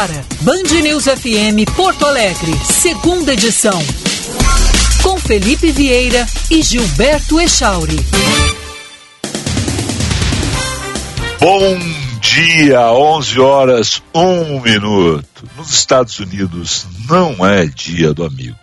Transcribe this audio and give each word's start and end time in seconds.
Agora, 0.00 0.24
Band 0.40 0.80
News 0.80 1.04
FM 1.04 1.70
Porto 1.76 2.06
Alegre, 2.06 2.58
segunda 2.64 3.34
edição. 3.34 3.78
Com 5.02 5.18
Felipe 5.18 5.70
Vieira 5.72 6.26
e 6.50 6.62
Gilberto 6.62 7.38
Echauri. 7.38 7.98
Bom 11.38 11.78
dia, 12.18 12.90
11 12.90 13.40
horas, 13.40 14.02
1 14.14 14.60
minuto. 14.60 15.46
Nos 15.58 15.68
Estados 15.68 16.18
Unidos 16.18 16.86
não 17.06 17.44
é 17.44 17.66
dia 17.66 18.14
do 18.14 18.24
amigo. 18.24 18.56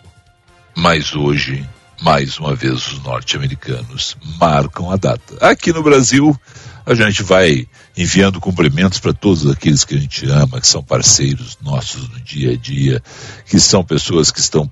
Mas 0.76 1.14
hoje, 1.14 1.64
mais 2.02 2.36
uma 2.40 2.56
vez, 2.56 2.84
os 2.88 3.00
norte-americanos 3.04 4.16
marcam 4.40 4.90
a 4.90 4.96
data. 4.96 5.36
Aqui 5.40 5.72
no 5.72 5.84
Brasil, 5.84 6.36
a 6.88 6.94
gente 6.94 7.22
vai 7.22 7.66
enviando 7.96 8.40
cumprimentos 8.40 8.98
para 8.98 9.12
todos 9.12 9.46
aqueles 9.46 9.84
que 9.84 9.94
a 9.94 9.98
gente 9.98 10.24
ama, 10.26 10.60
que 10.60 10.66
são 10.66 10.82
parceiros 10.82 11.58
nossos 11.60 12.08
no 12.08 12.20
dia 12.20 12.52
a 12.52 12.56
dia, 12.56 13.02
que 13.44 13.60
são 13.60 13.84
pessoas 13.84 14.30
que 14.30 14.40
estão 14.40 14.70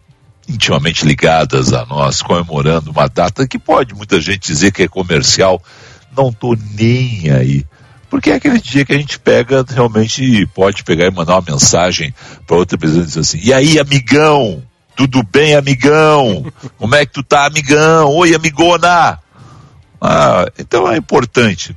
intimamente 0.49 1.05
ligadas 1.05 1.75
a 1.75 1.85
nós, 1.85 2.23
comemorando 2.23 2.91
uma 2.91 3.07
data 3.07 3.47
que 3.47 3.59
pode 3.59 3.95
muita 3.95 4.19
gente 4.21 4.47
dizer 4.47 4.73
que 4.73 4.85
é 4.85 4.89
comercial. 4.89 5.63
Não 6.17 6.31
estou 6.31 6.57
nem 6.75 7.31
aí. 7.31 7.65
Porque 8.09 8.31
é 8.31 8.37
aquele 8.37 8.61
dia 8.61 8.85
que 8.85 8.95
a 8.95 8.99
gente 8.99 9.19
pega, 9.19 9.65
realmente 9.69 10.47
pode 10.55 10.85
pegar 10.85 11.07
e 11.07 11.11
mandar 11.11 11.35
uma 11.35 11.53
mensagem 11.53 12.15
para 12.47 12.57
outra 12.57 12.79
pessoa 12.79 13.03
e 13.03 13.07
dizer 13.07 13.21
assim: 13.21 13.41
e 13.43 13.53
aí, 13.53 13.79
amigão? 13.79 14.63
Tudo 14.95 15.23
bem, 15.23 15.55
amigão? 15.55 16.47
Como 16.79 16.95
é 16.95 17.05
que 17.05 17.13
tu 17.13 17.23
tá, 17.23 17.45
amigão? 17.45 18.09
Oi, 18.15 18.35
amigona! 18.35 19.19
Ah, 20.01 20.47
então 20.59 20.91
é 20.91 20.97
importante 20.97 21.77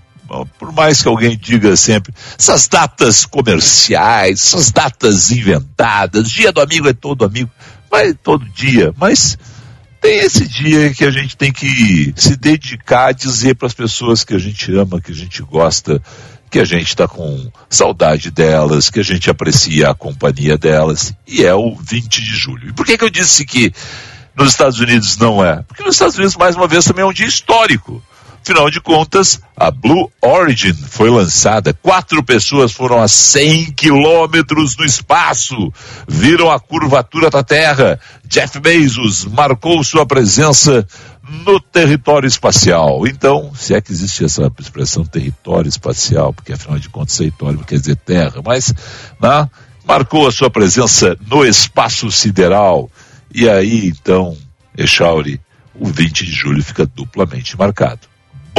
por 0.58 0.72
mais 0.72 1.02
que 1.02 1.08
alguém 1.08 1.38
diga 1.38 1.76
sempre, 1.76 2.14
essas 2.38 2.68
datas 2.68 3.26
comerciais, 3.26 4.42
essas 4.42 4.72
datas 4.72 5.32
inventadas, 5.32 6.30
dia 6.30 6.52
do 6.52 6.62
amigo 6.62 6.88
é 6.88 6.94
todo 6.94 7.26
amigo, 7.26 7.50
mas 7.92 8.16
todo 8.24 8.46
dia, 8.50 8.94
mas 8.98 9.38
tem 10.02 10.20
esse 10.20 10.48
dia 10.48 10.94
que 10.94 11.04
a 11.04 11.12
gente 11.12 11.36
tem 11.36 11.52
que 11.52 12.14
se 12.16 12.36
dedicar 12.36 13.08
a 13.08 13.12
dizer 13.12 13.56
para 13.56 13.68
as 13.68 13.74
pessoas 13.74 14.24
que 14.24 14.34
a 14.34 14.40
gente 14.40 14.74
ama, 14.74 15.02
que 15.02 15.12
a 15.12 15.16
gente 15.16 15.42
gosta, 15.42 16.02
que 16.50 16.60
a 16.60 16.66
gente 16.66 16.88
está 16.88 17.08
com 17.08 17.52
saudade 17.70 18.32
delas, 18.32 18.90
que 18.90 19.00
a 19.00 19.04
gente 19.04 19.30
aprecia 19.30 19.90
a 19.90 19.96
companhia 19.96 20.58
delas, 20.58 21.14
e 21.28 21.46
é 21.46 21.54
o 21.54 21.76
20 21.76 22.22
de 22.22 22.38
julho. 22.38 22.70
E 22.70 22.74
por 22.74 22.86
que, 22.86 22.98
que 22.98 23.04
eu 23.04 23.10
disse 23.10 23.46
que 23.46 23.74
nos 24.36 24.52
Estados 24.52 24.80
Unidos 24.80 25.18
não 25.18 25.44
é? 25.44 25.64
Porque 25.68 25.84
nos 25.84 25.96
Estados 25.96 26.16
Unidos, 26.16 26.38
mais 26.38 26.56
uma 26.56 26.68
vez, 26.68 26.86
também 26.86 27.04
é 27.04 27.08
um 27.08 27.14
dia 27.14 27.28
histórico. 27.28 28.02
Afinal 28.42 28.70
de 28.70 28.82
contas, 28.82 29.40
a 29.56 29.70
Blue 29.70 30.12
Origin 30.22 30.74
foi 30.74 31.10
lançada. 31.10 31.74
Quatro 31.74 32.24
pessoas 32.24 32.72
foram 32.72 33.02
a 33.02 33.08
100 33.08 33.74
quilômetros 33.74 34.76
no 34.78 34.86
espaço, 34.86 35.72
viram 36.08 36.50
a 36.50 36.60
curvatura 36.60 37.30
da 37.30 37.44
Terra. 37.44 38.00
Jeff 38.26 38.60
Bezos 38.60 39.26
marcou 39.26 39.84
sua 39.84 40.06
presença 40.06 40.88
no 41.46 41.60
território 41.60 42.28
espacial. 42.28 43.06
Então, 43.06 43.52
se 43.54 43.76
é 43.76 43.82
que 43.82 43.92
existe 43.92 44.26
essa 44.26 44.52
expressão 44.60 45.04
território 45.06 45.70
espacial, 45.70 46.34
porque 46.34 46.54
afinal 46.54 46.80
de 46.80 46.90
contas 46.90 47.18
território 47.18 47.60
quer 47.60 47.78
dizer 47.78 47.98
terra, 47.98 48.42
mas 48.44 48.74
né, 49.22 49.50
marcou 49.86 50.28
a 50.28 50.32
sua 50.32 50.50
presença 50.50 51.16
no 51.28 51.46
espaço 51.46 52.10
sideral. 52.12 52.90
E 53.34 53.48
aí, 53.48 53.88
então, 53.88 54.36
Echauri, 54.76 55.40
o 55.76 55.86
20 55.86 56.26
de 56.26 56.32
julho 56.32 56.64
fica 56.64 56.86
duplamente 56.86 57.56
marcado. 57.58 58.09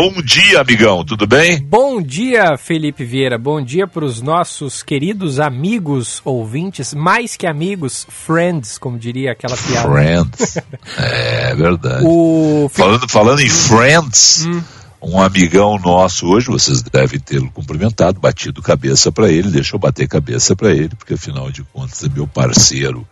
Bom 0.03 0.23
dia, 0.23 0.63
amigão, 0.63 1.05
tudo 1.05 1.27
bem? 1.27 1.61
Bom 1.61 2.01
dia, 2.01 2.57
Felipe 2.57 3.05
Vieira. 3.05 3.37
Bom 3.37 3.61
dia 3.61 3.87
para 3.87 4.03
os 4.03 4.23
nossos 4.23 4.83
queridos 4.83 5.39
amigos 5.39 6.23
ouvintes, 6.25 6.95
mais 6.95 7.37
que 7.37 7.47
amigos, 7.47 8.07
friends, 8.09 8.79
como 8.79 8.99
diria 8.99 9.33
aquela 9.33 9.55
piada. 9.55 9.87
Friends. 9.87 10.57
é 10.97 11.55
verdade. 11.55 12.03
O... 12.07 12.71
Falando, 12.73 13.07
falando 13.11 13.41
em 13.43 13.49
friends. 13.51 14.47
Hum. 14.47 14.63
Um 15.03 15.21
amigão 15.21 15.79
nosso 15.79 16.29
hoje, 16.29 16.47
vocês 16.47 16.81
devem 16.81 17.21
tê-lo 17.21 17.51
cumprimentado, 17.51 18.19
batido 18.19 18.63
cabeça 18.63 19.13
para 19.13 19.29
ele, 19.31 19.51
deixa 19.51 19.77
eu 19.77 19.79
bater 19.79 20.09
cabeça 20.09 20.57
para 20.57 20.71
ele, 20.71 20.97
porque 20.97 21.13
afinal 21.13 21.51
de 21.51 21.63
contas 21.75 22.03
é 22.03 22.09
meu 22.09 22.27
parceiro. 22.27 23.07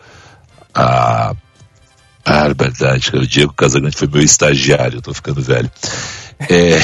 Ah, 0.75 1.34
ah, 2.25 2.48
verdade, 2.48 3.10
o 3.15 3.27
Diego 3.27 3.53
Casagrande 3.53 3.97
foi 3.97 4.09
meu 4.09 4.22
estagiário, 4.22 4.97
eu 4.97 5.03
tô 5.03 5.12
ficando 5.12 5.43
velho. 5.43 5.71
É... 6.41 6.78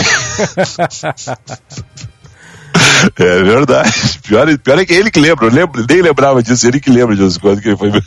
é 3.16 3.42
verdade. 3.42 3.92
Pior, 4.26 4.58
pior 4.58 4.78
é 4.78 4.84
que 4.84 4.92
ele 4.92 5.10
que 5.10 5.20
lembra. 5.20 5.48
Lembro, 5.48 5.84
nem 5.88 6.02
lembrava 6.02 6.42
disso, 6.42 6.66
ele 6.66 6.80
que 6.80 6.90
lembra 6.90 7.14
disso 7.14 7.38
quando 7.40 7.60
que 7.60 7.68
ele 7.68 7.76
foi 7.76 7.90
meu. 7.90 8.02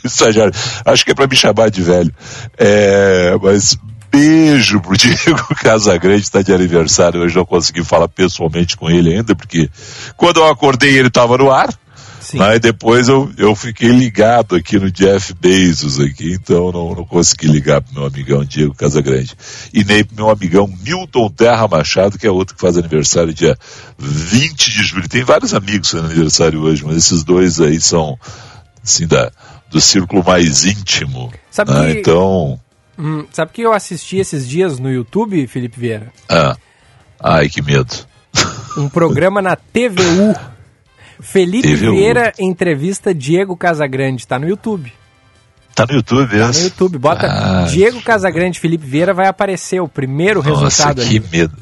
Acho 0.84 1.04
que 1.04 1.12
é 1.12 1.14
para 1.14 1.26
me 1.26 1.36
chamar 1.36 1.70
de 1.70 1.82
velho. 1.82 2.12
É, 2.58 3.36
mas 3.42 3.78
beijo 4.10 4.80
pro 4.80 4.96
Diego 4.96 5.54
Casagrande, 5.62 6.22
está 6.22 6.42
de 6.42 6.52
aniversário. 6.52 7.20
Hoje 7.20 7.36
não 7.36 7.44
consegui 7.44 7.84
falar 7.84 8.08
pessoalmente 8.08 8.76
com 8.76 8.90
ele 8.90 9.14
ainda, 9.14 9.34
porque 9.34 9.70
quando 10.16 10.40
eu 10.40 10.48
acordei 10.48 10.98
ele 10.98 11.08
estava 11.08 11.36
no 11.38 11.50
ar. 11.50 11.68
Sim. 12.28 12.36
Mas 12.36 12.60
depois 12.60 13.08
eu, 13.08 13.32
eu 13.38 13.56
fiquei 13.56 13.88
ligado 13.88 14.54
aqui 14.54 14.78
no 14.78 14.90
Jeff 14.90 15.32
Bezos 15.32 15.98
aqui, 15.98 16.34
então 16.34 16.70
não, 16.70 16.94
não 16.94 17.04
consegui 17.06 17.46
ligar 17.46 17.80
pro 17.80 17.94
meu 17.94 18.04
amigão 18.04 18.44
Diego 18.44 18.74
Casagrande. 18.74 19.34
E 19.72 19.82
nem 19.82 20.04
pro 20.04 20.14
meu 20.14 20.28
amigão 20.28 20.70
Milton 20.84 21.30
Terra 21.30 21.66
Machado, 21.66 22.18
que 22.18 22.26
é 22.26 22.30
outro 22.30 22.54
que 22.54 22.60
faz 22.60 22.76
aniversário 22.76 23.32
dia 23.32 23.56
20 23.98 24.70
de 24.70 24.82
julho. 24.84 25.08
Tem 25.08 25.24
vários 25.24 25.54
amigos 25.54 25.90
fazendo 25.90 26.10
aniversário 26.10 26.60
hoje, 26.60 26.84
mas 26.84 26.98
esses 26.98 27.24
dois 27.24 27.62
aí 27.62 27.80
são, 27.80 28.18
assim, 28.84 29.06
da, 29.06 29.32
do 29.70 29.80
círculo 29.80 30.22
mais 30.22 30.66
íntimo. 30.66 31.32
Sabe 31.50 31.72
né? 31.72 31.94
que... 31.94 32.00
Então... 32.00 32.60
Hum, 32.98 33.24
sabe 33.32 33.52
que 33.54 33.62
eu 33.62 33.72
assisti 33.72 34.18
esses 34.18 34.46
dias 34.46 34.78
no 34.78 34.92
YouTube, 34.92 35.46
Felipe 35.46 35.80
Vieira? 35.80 36.12
Ah. 36.28 36.54
Ai, 37.18 37.48
que 37.48 37.62
medo. 37.62 37.94
Um 38.76 38.86
programa 38.86 39.40
na 39.40 39.56
TVU 39.56 40.36
Felipe 41.20 41.68
Teve 41.68 41.90
Vieira 41.90 42.32
o... 42.38 42.42
entrevista 42.42 43.14
Diego 43.14 43.56
Casagrande, 43.56 44.26
tá 44.26 44.38
no 44.38 44.48
YouTube. 44.48 44.92
Tá 45.74 45.86
no 45.86 45.94
YouTube, 45.94 46.38
Tá 46.38 46.48
no 46.48 46.58
YouTube, 46.58 46.98
bota 46.98 47.26
ah, 47.26 47.66
Diego 47.68 48.02
Casagrande 48.02 48.58
Felipe 48.58 48.86
Vieira, 48.86 49.14
vai 49.14 49.28
aparecer 49.28 49.80
o 49.80 49.88
primeiro 49.88 50.42
nossa, 50.42 50.64
resultado 50.64 51.02
que 51.02 51.20
medo. 51.20 51.56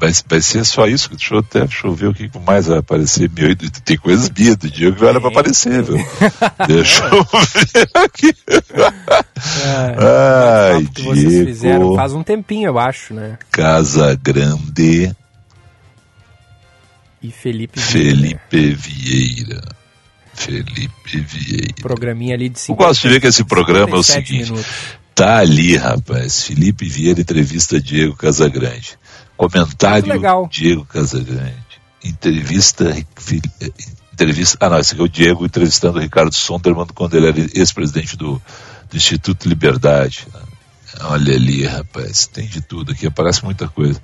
Vai, 0.00 0.10
vai 0.28 0.40
ser 0.40 0.64
só 0.64 0.86
isso? 0.86 1.10
Deixa 1.10 1.34
eu, 1.34 1.38
até, 1.40 1.60
deixa 1.60 1.86
eu 1.86 1.94
ver 1.94 2.06
o 2.06 2.14
que 2.14 2.30
mais 2.46 2.66
vai 2.66 2.78
aparecer. 2.78 3.30
Meu, 3.36 3.54
tem 3.84 3.98
coisas 3.98 4.30
minhas 4.30 4.56
do 4.56 4.70
Diego 4.70 4.96
que 4.96 5.04
vai 5.04 5.14
é. 5.14 5.20
pra 5.20 5.28
aparecer, 5.28 5.82
viu? 5.82 5.98
deixa 6.66 7.04
eu 7.04 7.26
ver 7.44 7.90
aqui. 7.94 8.34
É, 9.98 10.74
Ai, 10.74 10.84
que 10.86 11.02
Diego. 11.02 11.14
vocês 11.14 11.44
fizeram 11.46 11.94
faz 11.94 12.14
um 12.14 12.22
tempinho, 12.22 12.68
eu 12.68 12.78
acho, 12.78 13.12
né? 13.12 13.38
Casa 13.50 14.18
Grande 14.22 15.14
e 17.22 17.30
Felipe 17.30 17.78
Vieira. 17.78 18.16
Felipe 18.16 18.74
Vieira. 18.74 19.62
Felipe 20.34 21.20
Vieira. 21.20 21.74
Programinha 21.80 22.34
ali 22.34 22.48
de 22.48 22.58
50, 22.58 22.72
Eu 22.82 22.86
gosto 22.86 23.02
de 23.02 23.08
ver 23.08 23.20
que 23.20 23.26
esse 23.26 23.44
programa 23.44 23.96
é 23.96 23.98
o 23.98 24.02
seguinte. 24.02 24.50
Minutos. 24.50 24.66
Tá 25.14 25.38
ali, 25.38 25.76
rapaz. 25.76 26.44
Felipe 26.44 26.88
Vieira 26.88 27.20
entrevista 27.20 27.80
Diego 27.80 28.16
Casagrande. 28.16 28.98
Comentário 29.36 30.48
Diego 30.50 30.84
Casagrande. 30.84 31.54
Entrevista 32.02 32.96
entrevista. 34.24 34.58
Ah, 34.60 34.70
não, 34.70 34.78
esse 34.78 34.92
aqui 34.92 35.00
é 35.00 35.04
o 35.04 35.08
Diego 35.08 35.46
entrevistando 35.46 35.98
o 35.98 36.00
Ricardo 36.00 36.34
Sonderman 36.34 36.86
quando 36.94 37.16
ele 37.16 37.28
era 37.28 37.40
ex-presidente 37.54 38.16
do, 38.16 38.40
do, 38.90 38.96
Instituto 38.96 39.48
Liberdade. 39.48 40.26
Olha 41.02 41.34
ali, 41.34 41.64
rapaz, 41.64 42.26
tem 42.26 42.46
de 42.46 42.60
tudo 42.60 42.92
aqui, 42.92 43.06
aparece 43.06 43.44
muita 43.44 43.68
coisa. 43.68 44.00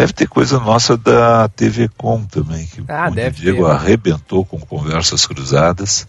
Deve 0.00 0.12
ter 0.12 0.28
coisa 0.28 0.60
nossa 0.60 0.96
da 0.96 1.48
TV 1.48 1.88
Com 1.96 2.24
também, 2.24 2.66
que 2.66 2.84
ah, 2.88 3.10
o 3.10 3.30
Diego 3.32 3.64
ter. 3.64 3.70
arrebentou 3.70 4.44
com 4.44 4.58
conversas 4.60 5.26
cruzadas. 5.26 6.06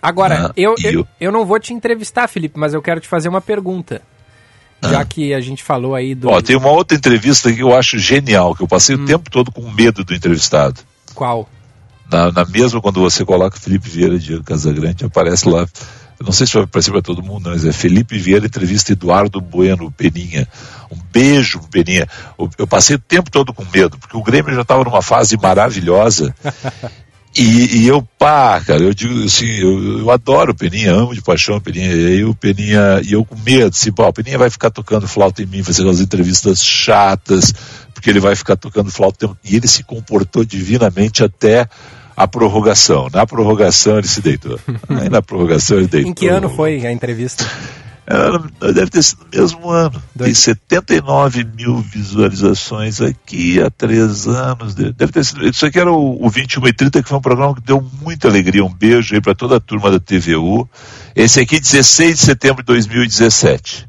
Agora, 0.00 0.46
ah, 0.46 0.52
eu, 0.56 0.74
eu, 0.82 1.06
eu, 1.20 1.30
não 1.30 1.44
vou 1.44 1.58
te 1.58 1.74
entrevistar, 1.74 2.28
Felipe, 2.28 2.58
mas 2.58 2.72
eu 2.72 2.80
quero 2.80 3.00
te 3.00 3.08
fazer 3.08 3.28
uma 3.28 3.40
pergunta. 3.40 4.00
Ah. 4.80 4.88
Já 4.88 5.04
que 5.04 5.34
a 5.34 5.40
gente 5.40 5.62
falou 5.62 5.94
aí 5.94 6.14
do. 6.14 6.28
Ó, 6.28 6.40
tem 6.40 6.56
uma 6.56 6.70
outra 6.70 6.96
entrevista 6.96 7.52
que 7.52 7.60
eu 7.60 7.74
acho 7.74 7.98
genial, 7.98 8.54
que 8.54 8.62
eu 8.62 8.68
passei 8.68 8.96
hum. 8.96 9.02
o 9.02 9.06
tempo 9.06 9.30
todo 9.30 9.52
com 9.52 9.70
medo 9.70 10.02
do 10.02 10.14
entrevistado. 10.14 10.80
Qual? 11.14 11.48
Na, 12.10 12.32
na 12.32 12.44
mesma, 12.46 12.80
quando 12.80 13.00
você 13.00 13.22
coloca 13.24 13.58
Felipe 13.58 13.90
Vieira 13.90 14.14
e 14.14 14.18
Diego 14.18 14.44
Casagrande, 14.44 15.04
aparece 15.04 15.46
lá. 15.46 15.66
Não 16.20 16.32
sei 16.32 16.46
se 16.46 16.54
vai 16.54 16.64
aparecer 16.64 16.90
para 16.90 17.02
todo 17.02 17.22
mundo, 17.22 17.50
mas 17.50 17.64
é 17.64 17.72
Felipe 17.72 18.18
Vieira 18.18 18.46
entrevista 18.46 18.92
Eduardo 18.92 19.40
Bueno 19.40 19.90
Peninha. 19.90 20.48
Um 20.90 20.98
beijo, 21.12 21.60
Peninha. 21.70 22.08
Eu 22.58 22.66
passei 22.66 22.96
o 22.96 22.98
tempo 22.98 23.30
todo 23.30 23.54
com 23.54 23.64
medo, 23.72 23.98
porque 23.98 24.16
o 24.16 24.22
Grêmio 24.22 24.54
já 24.54 24.62
estava 24.62 24.82
numa 24.82 25.02
fase 25.02 25.36
maravilhosa. 25.36 26.34
E, 27.36 27.82
e, 27.82 27.86
eu, 27.86 28.02
pá, 28.18 28.60
cara, 28.60 28.82
eu 28.82 28.92
digo 28.92 29.22
assim, 29.22 29.46
eu, 29.46 29.98
eu, 29.98 30.10
adoro 30.10 30.50
o 30.52 30.54
Peninha, 30.54 30.92
amo 30.92 31.14
de 31.14 31.20
paixão 31.20 31.56
o 31.56 31.60
Peninha, 31.60 31.92
e 31.92 32.06
aí 32.06 32.24
o 32.24 32.34
Peninha, 32.34 33.00
e 33.04 33.12
eu 33.12 33.24
com 33.24 33.36
medo, 33.36 33.68
assim, 33.68 33.92
pô, 33.92 34.04
o 34.08 34.12
Peninha 34.12 34.38
vai 34.38 34.50
ficar 34.50 34.70
tocando 34.70 35.06
flauta 35.06 35.42
em 35.42 35.46
mim, 35.46 35.62
fazer 35.62 35.84
umas 35.84 36.00
entrevistas 36.00 36.64
chatas, 36.64 37.52
porque 37.94 38.10
ele 38.10 38.18
vai 38.18 38.34
ficar 38.34 38.56
tocando 38.56 38.90
flauta, 38.90 39.30
e 39.44 39.54
ele 39.54 39.68
se 39.68 39.84
comportou 39.84 40.44
divinamente 40.44 41.22
até 41.22 41.68
a 42.18 42.26
prorrogação. 42.26 43.08
Na 43.12 43.24
prorrogação 43.24 43.96
ele 43.96 44.08
se 44.08 44.20
deitou. 44.20 44.58
Aí 44.90 45.08
na 45.08 45.22
prorrogação 45.22 45.78
ele 45.78 45.86
deitou. 45.86 46.10
Em 46.10 46.14
que 46.14 46.26
ano 46.26 46.50
foi 46.50 46.84
a 46.84 46.90
entrevista? 46.90 47.46
É, 48.10 48.72
deve 48.72 48.90
ter 48.90 49.02
sido 49.02 49.20
no 49.20 49.38
mesmo 49.38 49.70
ano. 49.70 50.02
Tem 50.16 50.34
79 50.34 51.44
mil 51.44 51.76
visualizações 51.76 53.00
aqui 53.00 53.62
há 53.62 53.70
três 53.70 54.26
anos. 54.26 54.74
Deve 54.74 55.12
ter 55.12 55.24
sido. 55.24 55.46
Isso 55.46 55.64
aqui 55.64 55.78
era 55.78 55.92
o, 55.92 56.24
o 56.24 56.28
21 56.28 56.66
e 56.66 56.72
30, 56.72 57.02
que 57.02 57.08
foi 57.08 57.18
um 57.18 57.20
programa 57.22 57.54
que 57.54 57.60
deu 57.60 57.84
muita 58.02 58.26
alegria. 58.26 58.64
Um 58.64 58.72
beijo 58.72 59.14
aí 59.14 59.20
para 59.20 59.34
toda 59.34 59.56
a 59.56 59.60
turma 59.60 59.90
da 59.90 60.00
TVU. 60.00 60.68
Esse 61.14 61.38
aqui, 61.38 61.60
16 61.60 62.18
de 62.18 62.24
setembro 62.24 62.62
de 62.62 62.66
2017. 62.66 63.86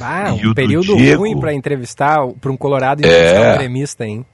Ah, 0.00 0.34
um 0.34 0.52
período 0.52 0.94
Diego... 0.94 1.22
ruim 1.22 1.40
para 1.40 1.54
entrevistar, 1.54 2.18
para 2.40 2.52
um 2.52 2.56
Colorado 2.56 3.00
entrevistar 3.00 3.40
é... 3.40 3.54
um 3.54 3.58
gremista, 3.58 4.04
hein? 4.04 4.24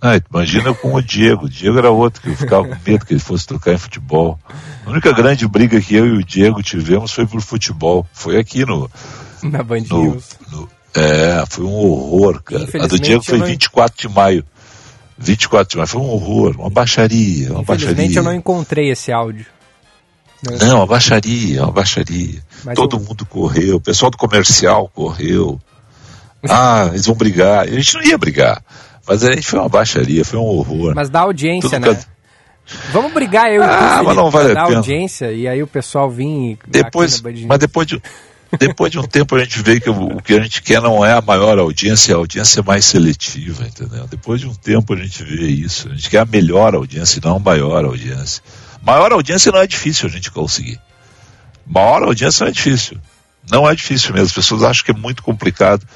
Ah, 0.00 0.20
imagina 0.30 0.74
com 0.74 0.94
o 0.94 1.02
Diego. 1.02 1.46
O 1.46 1.48
Diego 1.48 1.78
era 1.78 1.90
outro 1.90 2.20
que 2.20 2.28
eu 2.28 2.36
ficava 2.36 2.68
com 2.68 2.76
medo 2.86 3.06
que 3.06 3.14
ele 3.14 3.20
fosse 3.20 3.46
trocar 3.46 3.72
em 3.72 3.78
futebol. 3.78 4.38
A 4.84 4.90
única 4.90 5.12
grande 5.12 5.48
briga 5.48 5.80
que 5.80 5.94
eu 5.94 6.06
e 6.06 6.18
o 6.18 6.24
Diego 6.24 6.62
tivemos 6.62 7.12
foi 7.12 7.26
por 7.26 7.40
futebol. 7.40 8.06
Foi 8.12 8.38
aqui 8.38 8.64
no. 8.64 8.90
Na 9.42 9.62
Band 9.62 9.84
no. 9.88 10.22
No, 10.52 10.68
é, 10.94 11.44
foi 11.48 11.64
um 11.64 11.74
horror, 11.74 12.42
cara. 12.42 12.66
A 12.80 12.86
do 12.86 12.98
Diego 12.98 13.22
foi 13.22 13.38
não... 13.38 13.46
24 13.46 14.08
de 14.08 14.14
maio. 14.14 14.44
24 15.18 15.70
de 15.70 15.76
maio. 15.76 15.88
Foi 15.88 16.00
um 16.00 16.08
horror, 16.08 16.56
uma 16.58 16.70
baixaria. 16.70 17.52
Uma 17.52 17.62
Infelizmente 17.62 17.96
baixaria. 17.96 18.18
eu 18.18 18.22
não 18.22 18.34
encontrei 18.34 18.90
esse 18.90 19.12
áudio. 19.12 19.46
Não, 20.42 20.76
uma 20.78 20.86
baixaria, 20.86 21.62
uma 21.62 21.72
baixaria. 21.72 22.42
Mas 22.64 22.74
Todo 22.74 22.96
eu... 22.96 23.00
mundo 23.00 23.24
correu, 23.26 23.76
o 23.76 23.80
pessoal 23.80 24.10
do 24.10 24.16
comercial 24.16 24.90
correu. 24.94 25.60
Ah, 26.48 26.90
eles 26.92 27.06
vão 27.06 27.16
brigar. 27.16 27.64
A 27.64 27.66
gente 27.66 27.94
não 27.94 28.02
ia 28.04 28.16
brigar. 28.16 28.62
Mas 29.06 29.24
a 29.24 29.32
gente 29.32 29.46
foi 29.46 29.58
uma 29.58 29.68
baixaria, 29.68 30.24
foi 30.24 30.38
um 30.38 30.44
horror. 30.44 30.94
Mas 30.94 31.08
dá 31.08 31.20
audiência, 31.20 31.80
Tudo 31.80 31.92
né? 31.92 31.98
Vamos 32.92 33.12
brigar 33.12 33.50
eu 33.52 33.62
e 33.62 33.64
ah, 33.64 34.02
mas 34.04 34.16
não 34.16 34.28
vale 34.28 34.50
a 34.50 34.66
pena. 34.66 34.78
audiência 34.78 35.30
e 35.30 35.46
aí 35.46 35.62
o 35.62 35.68
pessoal 35.68 36.10
vir 36.10 36.58
depois, 36.66 37.22
mas 37.46 37.58
depois 37.60 37.86
de 37.86 38.02
depois 38.58 38.90
de 38.90 38.98
um 38.98 39.04
tempo 39.04 39.36
a 39.36 39.40
gente 39.40 39.62
vê 39.62 39.80
que 39.80 39.88
o, 39.88 40.16
o, 40.16 40.22
que 40.22 40.34
a 40.34 40.42
gente 40.42 40.62
quer 40.62 40.80
não 40.80 41.04
é 41.04 41.12
a 41.12 41.20
maior 41.20 41.58
audiência, 41.58 42.12
é 42.12 42.14
a 42.14 42.18
audiência 42.18 42.62
mais 42.62 42.84
seletiva, 42.84 43.64
entendeu? 43.64 44.06
Depois 44.08 44.40
de 44.40 44.48
um 44.48 44.54
tempo 44.54 44.94
a 44.94 44.96
gente 44.96 45.22
vê 45.22 45.46
isso. 45.46 45.88
A 45.88 45.94
gente 45.94 46.10
quer 46.10 46.18
a 46.18 46.24
melhor 46.24 46.74
audiência 46.74 47.18
e 47.18 47.24
não 47.24 47.36
a 47.36 47.40
maior 47.40 47.84
audiência. 47.84 48.42
Maior 48.82 49.12
audiência 49.12 49.52
não 49.52 49.60
é 49.60 49.66
difícil 49.66 50.08
a 50.08 50.10
gente 50.10 50.30
conseguir. 50.30 50.80
Maior 51.66 52.04
audiência 52.04 52.44
não 52.44 52.50
é 52.50 52.52
difícil. 52.52 52.98
Não 53.50 53.68
é 53.68 53.74
difícil 53.74 54.12
mesmo. 54.12 54.26
As 54.26 54.32
pessoas 54.32 54.62
acham 54.62 54.84
que 54.84 54.90
é 54.90 54.94
muito 54.94 55.22
complicado. 55.22 55.86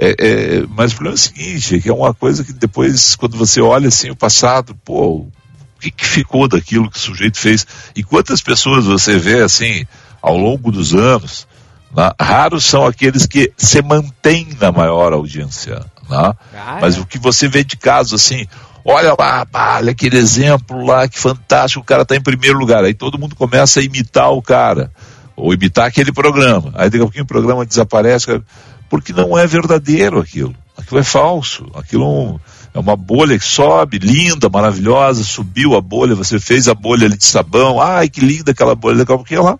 É, 0.00 0.14
é, 0.18 0.66
mas 0.68 0.92
o 0.92 0.94
problema 0.94 1.14
é 1.14 1.18
o 1.18 1.18
seguinte, 1.18 1.76
é 1.76 1.80
que 1.80 1.88
é 1.88 1.92
uma 1.92 2.14
coisa 2.14 2.44
que 2.44 2.52
depois, 2.52 3.16
quando 3.16 3.36
você 3.36 3.60
olha 3.60 3.88
assim 3.88 4.10
o 4.10 4.16
passado, 4.16 4.72
pô, 4.84 5.16
o 5.16 5.32
que, 5.80 5.90
que 5.90 6.06
ficou 6.06 6.46
daquilo 6.46 6.88
que 6.88 6.96
o 6.96 7.00
sujeito 7.00 7.36
fez? 7.36 7.66
E 7.96 8.04
quantas 8.04 8.40
pessoas 8.40 8.84
você 8.84 9.18
vê 9.18 9.42
assim, 9.42 9.84
ao 10.22 10.36
longo 10.36 10.70
dos 10.70 10.94
anos, 10.94 11.48
né? 11.94 12.12
raros 12.20 12.64
são 12.64 12.86
aqueles 12.86 13.26
que 13.26 13.52
se 13.56 13.82
mantêm 13.82 14.46
na 14.60 14.70
maior 14.70 15.12
audiência. 15.12 15.84
Né? 16.08 16.32
Ah, 16.54 16.78
mas 16.80 16.96
é. 16.96 17.00
o 17.00 17.06
que 17.06 17.18
você 17.18 17.48
vê 17.48 17.64
de 17.64 17.76
casos 17.76 18.22
assim, 18.22 18.46
olha 18.84 19.16
lá, 19.18 19.44
olha 19.52 19.90
aquele 19.90 20.16
exemplo 20.16 20.86
lá, 20.86 21.08
que 21.08 21.18
fantástico, 21.18 21.82
o 21.82 21.84
cara 21.84 22.02
está 22.02 22.14
em 22.14 22.22
primeiro 22.22 22.56
lugar. 22.56 22.84
Aí 22.84 22.94
todo 22.94 23.18
mundo 23.18 23.34
começa 23.34 23.80
a 23.80 23.82
imitar 23.82 24.30
o 24.30 24.40
cara, 24.40 24.92
ou 25.36 25.52
imitar 25.52 25.86
aquele 25.86 26.12
programa. 26.12 26.70
Aí 26.74 26.88
daqui 26.88 26.98
a 26.98 27.06
pouquinho 27.06 27.24
o 27.24 27.28
programa 27.28 27.66
desaparece 27.66 28.40
porque 28.88 29.12
não 29.12 29.36
é 29.36 29.46
verdadeiro 29.46 30.20
aquilo. 30.20 30.54
Aquilo 30.76 31.00
é 31.00 31.04
falso. 31.04 31.66
Aquilo 31.74 32.40
é 32.72 32.78
uma 32.78 32.96
bolha 32.96 33.38
que 33.38 33.44
sobe, 33.44 33.98
linda, 33.98 34.48
maravilhosa, 34.48 35.24
subiu 35.24 35.76
a 35.76 35.80
bolha, 35.80 36.14
você 36.14 36.38
fez 36.38 36.68
a 36.68 36.74
bolha 36.74 37.06
ali 37.06 37.16
de 37.16 37.24
sabão, 37.24 37.80
ai 37.80 38.08
que 38.08 38.20
linda 38.20 38.52
aquela 38.52 38.74
bolha, 38.74 38.98
daqui 38.98 39.12
a 39.12 39.16
pouquinho 39.16 39.40
ela 39.40 39.58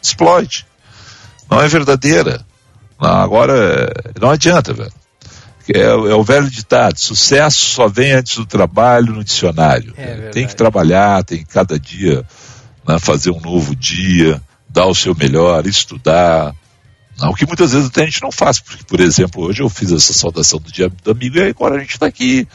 explode. 0.00 0.66
Não 1.50 1.60
é 1.60 1.68
verdadeira. 1.68 2.44
Não, 3.00 3.10
agora, 3.10 3.92
não 4.20 4.30
adianta, 4.30 4.72
velho. 4.72 4.92
É, 5.72 5.80
é, 5.80 5.94
o 5.94 6.22
velho 6.22 6.50
ditado: 6.50 6.98
sucesso 6.98 7.58
só 7.58 7.88
vem 7.88 8.12
antes 8.12 8.36
do 8.36 8.46
trabalho 8.46 9.12
no 9.12 9.24
dicionário. 9.24 9.94
É 9.96 10.28
tem 10.30 10.46
que 10.46 10.54
trabalhar, 10.54 11.24
tem 11.24 11.38
que 11.38 11.52
cada 11.52 11.78
dia 11.78 12.24
né, 12.86 12.98
fazer 12.98 13.30
um 13.30 13.40
novo 13.40 13.74
dia, 13.74 14.40
dar 14.68 14.86
o 14.86 14.94
seu 14.94 15.14
melhor, 15.14 15.66
estudar, 15.66 16.54
o 17.22 17.34
que 17.34 17.46
muitas 17.46 17.72
vezes 17.72 17.88
até 17.88 18.02
a 18.02 18.06
gente 18.06 18.22
não 18.22 18.32
faz, 18.32 18.60
porque, 18.60 18.84
por 18.84 19.00
exemplo, 19.00 19.44
hoje 19.44 19.62
eu 19.62 19.68
fiz 19.68 19.92
essa 19.92 20.12
saudação 20.12 20.58
do 20.58 20.70
dia 20.70 20.88
do 20.88 21.10
amigo 21.10 21.38
e 21.38 21.48
agora 21.48 21.76
a 21.76 21.78
gente 21.78 21.92
está 21.92 22.06
aqui 22.06 22.46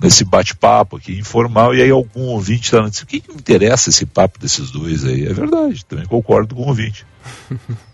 nesse 0.00 0.24
bate-papo 0.24 0.96
aqui 0.96 1.18
informal 1.18 1.74
e 1.74 1.82
aí 1.82 1.90
algum 1.90 2.26
ouvinte 2.26 2.64
está 2.64 2.80
dizendo, 2.80 3.04
o 3.04 3.06
que, 3.06 3.20
que 3.20 3.30
me 3.30 3.38
interessa 3.38 3.90
esse 3.90 4.04
papo 4.04 4.38
desses 4.38 4.70
dois 4.70 5.04
aí? 5.04 5.26
É 5.26 5.32
verdade, 5.32 5.84
também 5.84 6.06
concordo 6.06 6.54
com 6.54 6.62
o 6.62 6.68
ouvinte. 6.68 7.06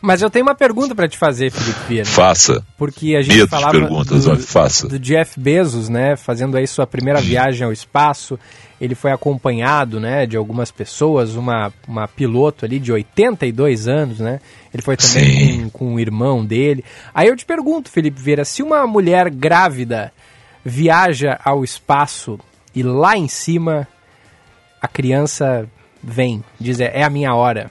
Mas 0.00 0.22
eu 0.22 0.30
tenho 0.30 0.44
uma 0.44 0.54
pergunta 0.54 0.94
para 0.94 1.08
te 1.08 1.18
fazer, 1.18 1.50
Felipe 1.50 1.80
Vieira. 1.88 2.08
Faça. 2.08 2.64
Porque 2.76 3.14
a 3.16 3.22
gente 3.22 3.36
Medo 3.36 3.48
falava 3.48 3.72
perguntas, 3.72 4.24
do, 4.24 4.36
faça. 4.38 4.88
do 4.88 4.98
Jeff 4.98 5.38
Bezos, 5.38 5.88
né, 5.88 6.16
fazendo 6.16 6.56
aí 6.56 6.66
sua 6.66 6.86
primeira 6.86 7.20
viagem 7.20 7.64
ao 7.66 7.72
espaço. 7.72 8.38
Ele 8.80 8.94
foi 8.94 9.12
acompanhado, 9.12 10.00
né, 10.00 10.26
de 10.26 10.36
algumas 10.36 10.70
pessoas, 10.70 11.34
uma, 11.34 11.72
uma 11.86 12.08
piloto 12.08 12.64
ali 12.64 12.78
de 12.78 12.90
82 12.90 13.86
anos, 13.86 14.18
né? 14.20 14.40
Ele 14.72 14.82
foi 14.82 14.96
também 14.96 15.68
com, 15.68 15.70
com 15.70 15.94
o 15.94 16.00
irmão 16.00 16.44
dele. 16.44 16.84
Aí 17.14 17.28
eu 17.28 17.36
te 17.36 17.44
pergunto, 17.44 17.90
Felipe 17.90 18.20
Vieira, 18.20 18.44
se 18.44 18.62
uma 18.62 18.86
mulher 18.86 19.28
grávida 19.30 20.12
viaja 20.64 21.38
ao 21.44 21.64
espaço 21.64 22.38
e 22.74 22.82
lá 22.82 23.16
em 23.16 23.28
cima 23.28 23.86
a 24.80 24.88
criança 24.88 25.68
vem, 26.02 26.42
diz 26.58 26.80
é, 26.80 26.90
é 26.94 27.02
a 27.02 27.10
minha 27.10 27.34
hora. 27.34 27.70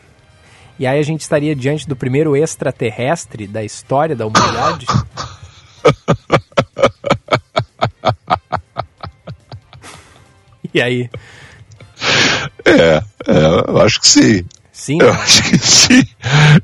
E 0.80 0.88
aí 0.88 0.98
a 0.98 1.04
gente 1.04 1.22
estaria 1.22 1.54
diante 1.54 1.86
do 1.86 1.96
primeiro 1.96 2.36
extraterrestre 2.38 3.46
da 3.46 3.62
história 3.62 4.16
da 4.16 4.26
humanidade? 4.26 4.86
e 10.74 10.82
aí? 10.82 11.10
É, 12.66 13.04
é, 13.28 13.46
eu 13.68 13.82
acho 13.82 14.00
que 14.00 14.08
sim. 14.08 14.46
Sim? 14.72 15.02
Eu 15.02 15.12
acho 15.12 15.44
que 15.44 15.58
sim. 15.58 16.02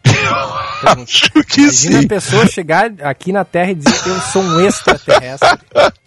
Eu 0.05 0.91
acho 0.91 1.29
que 1.43 1.59
Imagina 1.59 1.99
sim. 1.99 2.05
a 2.05 2.07
pessoa 2.07 2.47
chegar 2.47 2.89
aqui 3.01 3.33
na 3.33 3.43
Terra 3.43 3.71
e 3.71 3.75
dizer 3.75 4.01
que 4.01 4.09
eu 4.09 4.21
sou 4.21 4.41
um 4.41 4.61
extraterrestre. 4.61 5.59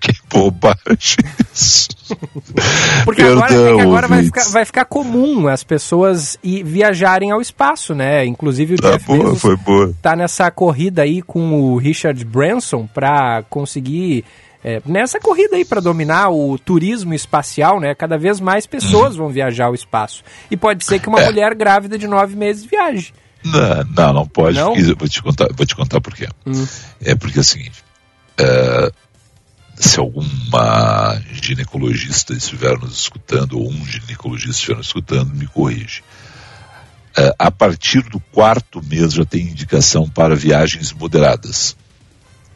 Que 0.00 0.12
bobagem 0.30 1.18
isso. 1.52 1.88
Porque 3.04 3.22
Perdão, 3.22 3.44
agora, 3.44 3.54
é 3.54 3.82
agora 3.82 4.08
vai, 4.08 4.22
ficar, 4.22 4.44
vai 4.50 4.64
ficar 4.64 4.84
comum 4.84 5.48
as 5.48 5.64
pessoas 5.64 6.38
ir 6.42 6.62
viajarem 6.62 7.30
ao 7.30 7.40
espaço, 7.40 7.94
né? 7.94 8.24
Inclusive 8.24 8.74
o 8.74 8.78
tá 8.78 8.92
Jeff 8.92 9.06
boa, 9.06 9.24
Bezos 9.24 9.40
foi 9.40 9.56
boa. 9.56 9.92
tá 10.00 10.14
nessa 10.14 10.50
corrida 10.50 11.02
aí 11.02 11.20
com 11.20 11.60
o 11.60 11.76
Richard 11.76 12.24
Branson 12.24 12.86
para 12.86 13.42
conseguir 13.50 14.24
é, 14.64 14.82
nessa 14.84 15.20
corrida 15.20 15.56
aí 15.56 15.64
para 15.64 15.80
dominar 15.80 16.30
o 16.30 16.58
turismo 16.58 17.14
espacial, 17.14 17.80
né? 17.80 17.94
Cada 17.94 18.18
vez 18.18 18.40
mais 18.40 18.66
pessoas 18.66 19.16
vão 19.16 19.28
viajar 19.28 19.66
ao 19.66 19.74
espaço. 19.74 20.22
E 20.50 20.56
pode 20.56 20.84
ser 20.84 20.98
que 20.98 21.08
uma 21.08 21.20
é. 21.20 21.26
mulher 21.26 21.54
grávida 21.54 21.98
de 21.98 22.06
nove 22.06 22.36
meses 22.36 22.64
viaje. 22.64 23.12
Não, 23.44 23.84
não, 23.96 24.12
não 24.12 24.26
pode. 24.26 24.58
Não? 24.58 24.74
Vou 24.74 25.08
te 25.08 25.22
contar, 25.22 25.48
vou 25.54 25.66
te 25.66 25.76
contar 25.76 26.00
por 26.00 26.14
quê. 26.14 26.28
Hum. 26.46 26.66
É 27.00 27.14
porque 27.14 27.38
é 27.38 27.40
o 27.40 27.44
seguinte. 27.44 27.84
É, 28.36 28.92
se 29.78 30.00
alguma 30.00 31.20
ginecologista 31.32 32.34
estiver 32.34 32.78
nos 32.78 33.00
escutando, 33.00 33.58
ou 33.58 33.70
um 33.70 33.86
ginecologista 33.86 34.50
estiver 34.50 34.76
nos 34.76 34.86
escutando, 34.88 35.34
me 35.34 35.46
corrige. 35.46 36.02
É, 37.16 37.34
a 37.38 37.50
partir 37.50 38.02
do 38.02 38.20
quarto 38.20 38.82
mês 38.84 39.12
já 39.12 39.24
tem 39.24 39.42
indicação 39.42 40.08
para 40.08 40.36
viagens 40.36 40.92
moderadas. 40.92 41.76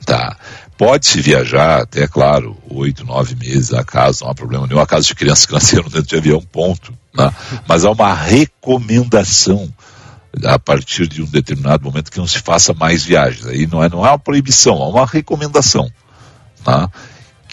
Tá. 0.05 0.37
Pode-se 0.76 1.21
viajar 1.21 1.83
até, 1.83 2.09
claro, 2.09 2.57
oito, 2.69 3.05
nove 3.05 3.37
meses 3.37 3.73
a 3.73 3.85
casa, 3.85 4.25
não 4.25 4.33
há 4.33 4.35
problema 4.35 4.67
nenhum. 4.67 4.81
A 4.81 4.87
casa 4.87 5.07
de 5.07 5.14
crianças 5.14 5.47
que 5.47 5.52
nasceram 5.52 5.85
dentro 5.85 6.09
de 6.09 6.17
avião, 6.17 6.41
ponto. 6.41 6.93
Tá? 7.14 7.33
Mas 7.69 7.85
há 7.85 7.91
uma 7.91 8.12
recomendação 8.12 9.73
a 10.45 10.59
partir 10.59 11.07
de 11.07 11.23
um 11.23 11.26
determinado 11.26 11.85
momento 11.85 12.11
que 12.11 12.19
não 12.19 12.26
se 12.26 12.41
faça 12.41 12.73
mais 12.73 13.05
viagens. 13.05 13.47
Aí 13.47 13.67
não 13.67 13.83
é, 13.83 13.88
não 13.88 14.05
é 14.05 14.11
uma 14.11 14.19
proibição, 14.19 14.83
é 14.83 14.87
uma 14.87 15.07
recomendação. 15.07 15.91
Tá? 16.64 16.90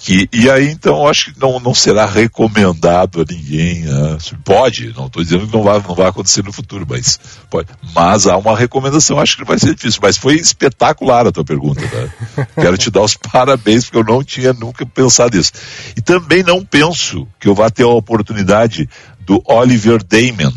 Que, 0.01 0.29
e 0.31 0.49
aí, 0.49 0.69
então, 0.69 1.05
acho 1.05 1.33
que 1.33 1.39
não, 1.39 1.59
não 1.59 1.73
será 1.73 2.05
recomendado 2.05 3.21
a 3.21 3.25
ninguém. 3.29 3.81
Né? 3.81 4.17
Pode, 4.45 4.93
não 4.95 5.07
estou 5.07 5.21
dizendo 5.21 5.45
que 5.45 5.53
não 5.53 5.61
vai, 5.61 5.81
não 5.85 5.93
vai 5.93 6.07
acontecer 6.07 6.41
no 6.43 6.53
futuro, 6.53 6.85
mas 6.87 7.19
pode. 7.49 7.67
Mas 7.93 8.25
há 8.25 8.37
uma 8.37 8.57
recomendação, 8.57 9.19
acho 9.19 9.37
que 9.37 9.43
vai 9.43 9.59
ser 9.59 9.75
difícil. 9.75 9.99
Mas 10.01 10.17
foi 10.17 10.35
espetacular 10.35 11.27
a 11.27 11.31
tua 11.33 11.43
pergunta. 11.43 11.81
Né? 11.81 12.47
Quero 12.55 12.77
te 12.77 12.89
dar 12.89 13.01
os 13.01 13.17
parabéns, 13.17 13.85
porque 13.85 13.97
eu 13.97 14.15
não 14.15 14.23
tinha 14.23 14.53
nunca 14.53 14.85
pensado 14.85 15.35
nisso. 15.35 15.51
E 15.97 16.01
também 16.01 16.43
não 16.43 16.63
penso 16.63 17.27
que 17.37 17.49
eu 17.49 17.53
vá 17.53 17.69
ter 17.69 17.83
a 17.83 17.89
oportunidade 17.89 18.89
do 19.19 19.43
Oliver 19.45 20.01
Damon. 20.01 20.53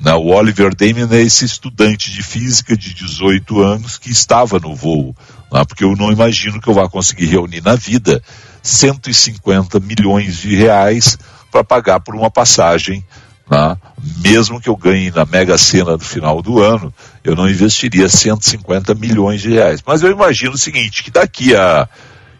Né? 0.00 0.14
O 0.14 0.28
Oliver 0.28 0.74
Damon 0.74 1.12
é 1.12 1.20
esse 1.20 1.44
estudante 1.44 2.10
de 2.10 2.22
física 2.22 2.74
de 2.74 2.94
18 2.94 3.60
anos 3.60 3.98
que 3.98 4.10
estava 4.10 4.58
no 4.58 4.74
voo. 4.74 5.14
Né? 5.52 5.62
Porque 5.64 5.84
eu 5.84 5.94
não 5.94 6.10
imagino 6.10 6.60
que 6.60 6.68
eu 6.68 6.74
vá 6.74 6.88
conseguir 6.88 7.26
reunir 7.26 7.62
na 7.62 7.74
vida 7.74 8.22
150 8.62 9.78
milhões 9.80 10.38
de 10.38 10.56
reais 10.56 11.18
para 11.52 11.62
pagar 11.62 12.00
por 12.00 12.14
uma 12.14 12.30
passagem. 12.30 13.04
Né? 13.50 13.76
Mesmo 14.22 14.58
que 14.58 14.70
eu 14.70 14.76
ganhe 14.76 15.10
na 15.10 15.26
Mega 15.26 15.58
Sena 15.58 15.98
do 15.98 16.04
final 16.04 16.40
do 16.40 16.62
ano, 16.62 16.94
eu 17.22 17.36
não 17.36 17.48
investiria 17.48 18.08
150 18.08 18.94
milhões 18.94 19.42
de 19.42 19.50
reais. 19.50 19.82
Mas 19.84 20.02
eu 20.02 20.10
imagino 20.10 20.52
o 20.52 20.58
seguinte, 20.58 21.04
que 21.04 21.10
daqui 21.10 21.54
a 21.54 21.86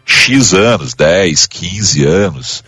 X 0.03 0.55
anos, 0.55 0.95
10, 0.95 1.45
15 1.45 2.05
anos, 2.05 2.63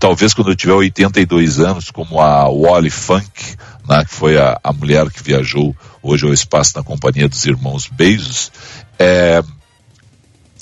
talvez 0.00 0.32
quando 0.32 0.50
eu 0.50 0.56
tiver 0.56 0.72
82 0.72 1.60
anos, 1.60 1.90
como 1.90 2.18
a 2.20 2.48
Wally 2.48 2.88
Funk, 2.88 3.56
né? 3.88 4.04
que 4.04 4.14
foi 4.14 4.38
a, 4.38 4.60
a 4.62 4.72
mulher 4.72 5.10
que 5.10 5.22
viajou 5.22 5.74
hoje 6.02 6.26
ao 6.26 6.32
espaço 6.32 6.76
na 6.76 6.82
companhia 6.82 7.28
dos 7.28 7.44
irmãos 7.46 7.86
Bezos, 7.86 8.52
é, 8.98 9.42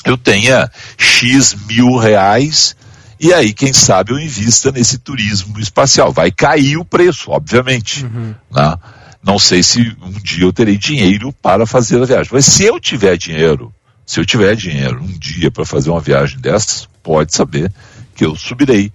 eu 0.05 0.17
tenha 0.17 0.71
X 0.97 1.55
mil 1.67 1.97
reais 1.97 2.77
e 3.19 3.33
aí, 3.33 3.53
quem 3.53 3.73
sabe, 3.73 4.13
eu 4.13 4.21
invista 4.21 4.71
nesse 4.71 4.99
turismo 4.99 5.59
espacial. 5.59 6.13
Vai 6.13 6.31
cair 6.31 6.77
o 6.77 6.85
preço, 6.85 7.31
obviamente. 7.31 8.05
Uhum. 8.05 8.35
Né? 8.51 8.77
Não 9.23 9.39
sei 9.39 9.63
se 9.63 9.97
um 10.03 10.13
dia 10.13 10.45
eu 10.45 10.53
terei 10.53 10.77
dinheiro 10.77 11.33
para 11.33 11.67
fazer 11.67 12.01
a 12.01 12.05
viagem. 12.05 12.31
Mas 12.33 12.45
se 12.45 12.65
eu 12.65 12.79
tiver 12.79 13.17
dinheiro, 13.17 13.75
se 14.05 14.21
eu 14.21 14.27
tiver 14.27 14.55
dinheiro 14.55 15.03
um 15.03 15.19
dia 15.19 15.51
para 15.51 15.65
fazer 15.65 15.91
uma 15.91 16.01
viagem 16.01 16.39
dessas, 16.39 16.87
pode 17.03 17.35
saber 17.35 17.73
que 18.15 18.25
eu 18.25 18.37
subirei 18.37 18.93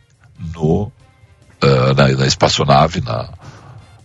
no, 0.53 0.83
uh, 1.63 1.93
na, 1.95 2.07
na 2.09 2.27
espaçonave, 2.27 3.01
na, 3.01 3.29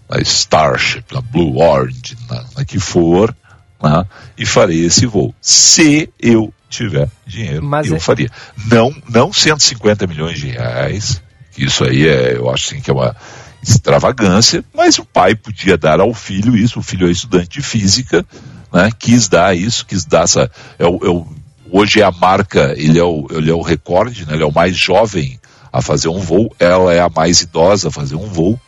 na 0.08 0.20
Starship, 0.20 1.04
na 1.12 1.20
Blue 1.20 1.58
Orange, 1.58 2.16
na, 2.28 2.44
na 2.56 2.64
que 2.64 2.78
for, 2.78 3.34
né? 3.82 4.04
e 4.36 4.46
farei 4.46 4.84
esse 4.84 5.06
voo. 5.06 5.34
Se 5.40 6.08
eu 6.18 6.52
tiver 6.68 7.08
dinheiro, 7.26 7.62
Mas 7.62 7.88
eu 7.88 7.96
é... 7.96 8.00
faria. 8.00 8.30
Não, 8.66 8.94
não 9.08 9.32
150 9.32 10.06
milhões 10.06 10.38
de 10.38 10.48
reais, 10.48 11.22
isso 11.56 11.84
aí 11.84 12.06
é, 12.06 12.36
eu 12.36 12.50
acho 12.50 12.66
assim 12.66 12.80
que 12.80 12.90
é 12.90 12.94
uma 12.94 13.16
extravagância, 13.62 14.64
mas 14.74 14.98
o 14.98 15.04
pai 15.04 15.34
podia 15.34 15.76
dar 15.76 16.00
ao 16.00 16.14
filho 16.14 16.56
isso, 16.56 16.78
o 16.78 16.82
filho 16.82 17.08
é 17.08 17.10
estudante 17.10 17.58
de 17.58 17.62
física, 17.62 18.24
né, 18.72 18.90
quis 18.96 19.28
dar 19.28 19.56
isso, 19.56 19.84
quis 19.86 20.04
dar 20.04 20.24
essa, 20.24 20.50
é 20.78 20.86
o, 20.86 20.98
é 21.02 21.08
o, 21.08 21.26
hoje 21.70 22.00
é 22.00 22.04
a 22.04 22.12
marca, 22.12 22.74
ele 22.76 22.98
é 22.98 23.02
o, 23.02 23.26
ele 23.30 23.50
é 23.50 23.54
o 23.54 23.62
recorde, 23.62 24.26
né, 24.26 24.34
ele 24.34 24.42
é 24.42 24.46
o 24.46 24.52
mais 24.52 24.76
jovem 24.76 25.40
a 25.72 25.82
fazer 25.82 26.08
um 26.08 26.20
voo, 26.20 26.54
ela 26.60 26.92
é 26.92 27.00
a 27.00 27.08
mais 27.08 27.40
idosa 27.40 27.88
a 27.88 27.92
fazer 27.92 28.14
um 28.14 28.28
voo, 28.28 28.60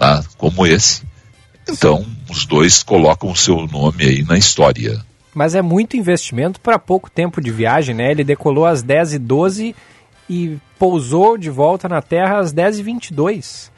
né, 0.00 0.22
como 0.36 0.66
esse. 0.66 1.02
Então, 1.68 2.04
os 2.28 2.44
dois 2.44 2.82
colocam 2.82 3.30
o 3.30 3.36
seu 3.36 3.66
nome 3.66 4.04
aí 4.04 4.22
na 4.24 4.36
história. 4.36 5.00
Mas 5.34 5.54
é 5.54 5.62
muito 5.62 5.96
investimento 5.96 6.60
para 6.60 6.78
pouco 6.78 7.10
tempo 7.10 7.40
de 7.40 7.50
viagem, 7.50 7.94
né? 7.94 8.10
Ele 8.10 8.24
decolou 8.24 8.66
às 8.66 8.82
10h12 8.82 9.74
e 10.28 10.58
pousou 10.78 11.38
de 11.38 11.48
volta 11.48 11.88
na 11.88 12.02
Terra 12.02 12.38
às 12.38 12.52
10h22. 12.52 13.70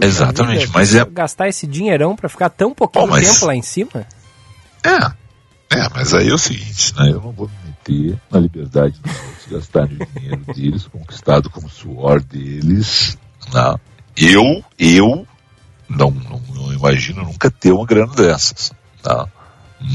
Exatamente, 0.00 0.68
mas 0.72 0.94
é. 0.94 1.04
Gastar 1.04 1.48
esse 1.48 1.66
dinheirão 1.66 2.16
para 2.16 2.28
ficar 2.28 2.48
tão 2.48 2.72
pouquinho 2.74 3.06
Bom, 3.06 3.12
mas... 3.12 3.34
tempo 3.34 3.46
lá 3.46 3.54
em 3.54 3.62
cima? 3.62 4.06
É, 4.84 5.78
é, 5.78 5.88
mas 5.94 6.14
aí 6.14 6.28
é 6.28 6.34
o 6.34 6.38
seguinte, 6.38 6.94
né? 6.96 7.10
Eu 7.10 7.20
não 7.20 7.32
vou 7.32 7.48
me 7.48 7.68
meter 7.68 8.20
na 8.30 8.38
liberdade 8.38 8.98
dos 9.00 9.12
outros 9.12 9.46
gastarem 9.50 9.98
o 10.00 10.18
dinheiro 10.18 10.44
deles, 10.54 10.86
conquistado 10.86 11.50
com 11.50 11.64
o 11.64 11.68
suor 11.68 12.22
deles. 12.22 13.18
Não. 13.52 13.78
Eu, 14.16 14.64
eu 14.78 15.26
não, 15.88 16.10
não, 16.10 16.40
não 16.54 16.72
imagino 16.72 17.22
nunca 17.22 17.50
ter 17.50 17.72
uma 17.72 17.86
grana 17.86 18.14
dessas. 18.14 18.72
Tá? 19.02 19.26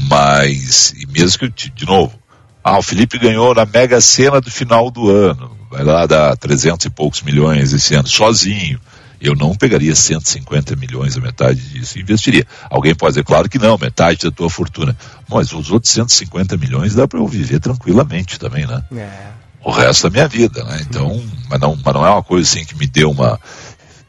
Mas, 0.08 0.92
e 0.96 1.06
mesmo 1.06 1.50
que, 1.50 1.70
de 1.70 1.86
novo, 1.86 2.18
ah, 2.62 2.78
o 2.78 2.82
Felipe 2.82 3.18
ganhou 3.18 3.54
na 3.54 3.64
Mega 3.64 4.00
Sena 4.00 4.40
do 4.40 4.50
final 4.50 4.90
do 4.90 5.10
ano, 5.10 5.56
vai 5.70 5.82
lá 5.82 6.06
dar 6.06 6.36
300 6.36 6.86
e 6.86 6.90
poucos 6.90 7.22
milhões 7.22 7.72
esse 7.72 7.94
ano, 7.94 8.06
sozinho. 8.06 8.78
Eu 9.20 9.34
não 9.34 9.54
pegaria 9.54 9.94
150 9.94 10.76
milhões, 10.76 11.16
a 11.16 11.20
metade 11.20 11.60
disso, 11.60 11.98
e 11.98 12.00
investiria. 12.00 12.46
Alguém 12.70 12.94
pode 12.94 13.12
dizer, 13.12 13.24
claro 13.24 13.48
que 13.50 13.58
não, 13.58 13.76
metade 13.76 14.24
da 14.24 14.30
tua 14.30 14.48
fortuna. 14.48 14.96
Mas 15.28 15.52
os 15.52 15.70
outros 15.70 15.92
150 15.92 16.56
milhões 16.56 16.94
dá 16.94 17.06
para 17.06 17.18
eu 17.18 17.26
viver 17.26 17.60
tranquilamente 17.60 18.38
também, 18.38 18.66
né? 18.66 18.82
É. 18.96 19.40
O 19.62 19.70
resto 19.70 20.04
da 20.04 20.10
minha 20.10 20.26
vida, 20.26 20.64
né? 20.64 20.80
Então, 20.88 21.22
mas 21.50 21.60
não, 21.60 21.78
mas 21.84 21.94
não 21.94 22.06
é 22.06 22.10
uma 22.10 22.22
coisa 22.22 22.48
assim 22.48 22.64
que 22.64 22.74
me 22.76 22.86
deu 22.86 23.10
uma. 23.10 23.38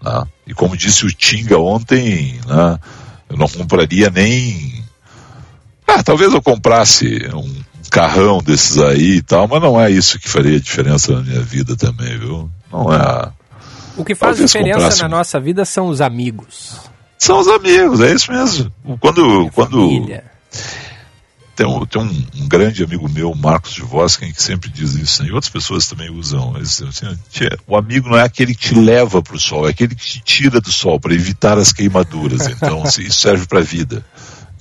Né? 0.02 0.24
E 0.48 0.54
como 0.54 0.78
disse 0.78 1.06
o 1.06 1.14
Tinga 1.14 1.58
ontem, 1.58 2.40
né? 2.46 2.80
eu 3.30 3.38
não 3.38 3.48
compraria 3.48 4.10
nem 4.10 4.82
ah, 5.94 6.02
talvez 6.02 6.34
eu 6.34 6.42
comprasse 6.42 7.28
um 7.34 7.54
carrão 7.90 8.40
desses 8.40 8.78
aí 8.78 9.18
e 9.18 9.22
tal, 9.22 9.48
mas 9.48 9.62
não 9.62 9.80
é 9.80 9.92
isso 9.92 10.18
que 10.18 10.30
faria 10.30 10.60
diferença 10.60 11.14
na 11.14 11.22
minha 11.22 11.42
vida 11.42 11.76
também, 11.76 12.18
viu? 12.18 12.50
Não 12.72 12.94
é. 12.94 13.30
O 13.98 14.06
que 14.06 14.16
faz 14.16 14.38
talvez 14.38 14.50
diferença 14.50 14.80
comprasse... 14.80 15.02
na 15.02 15.10
nossa 15.10 15.40
vida 15.40 15.66
são 15.66 15.88
os 15.88 16.00
amigos. 16.00 16.80
São 17.18 17.40
os 17.40 17.48
amigos, 17.48 18.00
é 18.00 18.14
isso 18.14 18.32
mesmo. 18.32 18.72
Quando. 19.00 19.50
quando... 19.54 20.10
Tem, 21.56 21.66
um, 21.66 21.86
tem 21.86 22.02
um, 22.02 22.44
um, 22.44 22.48
grande 22.48 22.84
amigo 22.84 23.10
meu, 23.10 23.36
Marcos 23.36 23.74
de 23.74 23.82
Vosken, 23.82 24.32
que 24.32 24.42
sempre 24.42 24.70
diz 24.70 24.96
isso, 24.96 25.22
né? 25.22 25.30
e 25.30 25.32
outras 25.32 25.52
pessoas 25.52 25.86
também 25.86 26.10
usam. 26.10 26.56
Assim, 26.56 26.86
o 27.68 27.76
amigo 27.76 28.10
não 28.10 28.18
é 28.18 28.24
aquele 28.24 28.56
que 28.56 28.70
te 28.70 28.76
leva 28.76 29.22
para 29.22 29.36
o 29.36 29.40
sol, 29.40 29.68
é 29.68 29.72
aquele 29.72 29.94
que 29.94 30.06
te 30.06 30.22
tira 30.22 30.62
do 30.62 30.72
sol 30.72 31.00
para 31.00 31.14
evitar 31.14 31.58
as 31.58 31.74
queimaduras. 31.74 32.48
Então, 32.48 32.84
isso 32.88 33.20
serve 33.20 33.46
para 33.46 33.60
a 33.60 33.64
vida. 33.64 34.06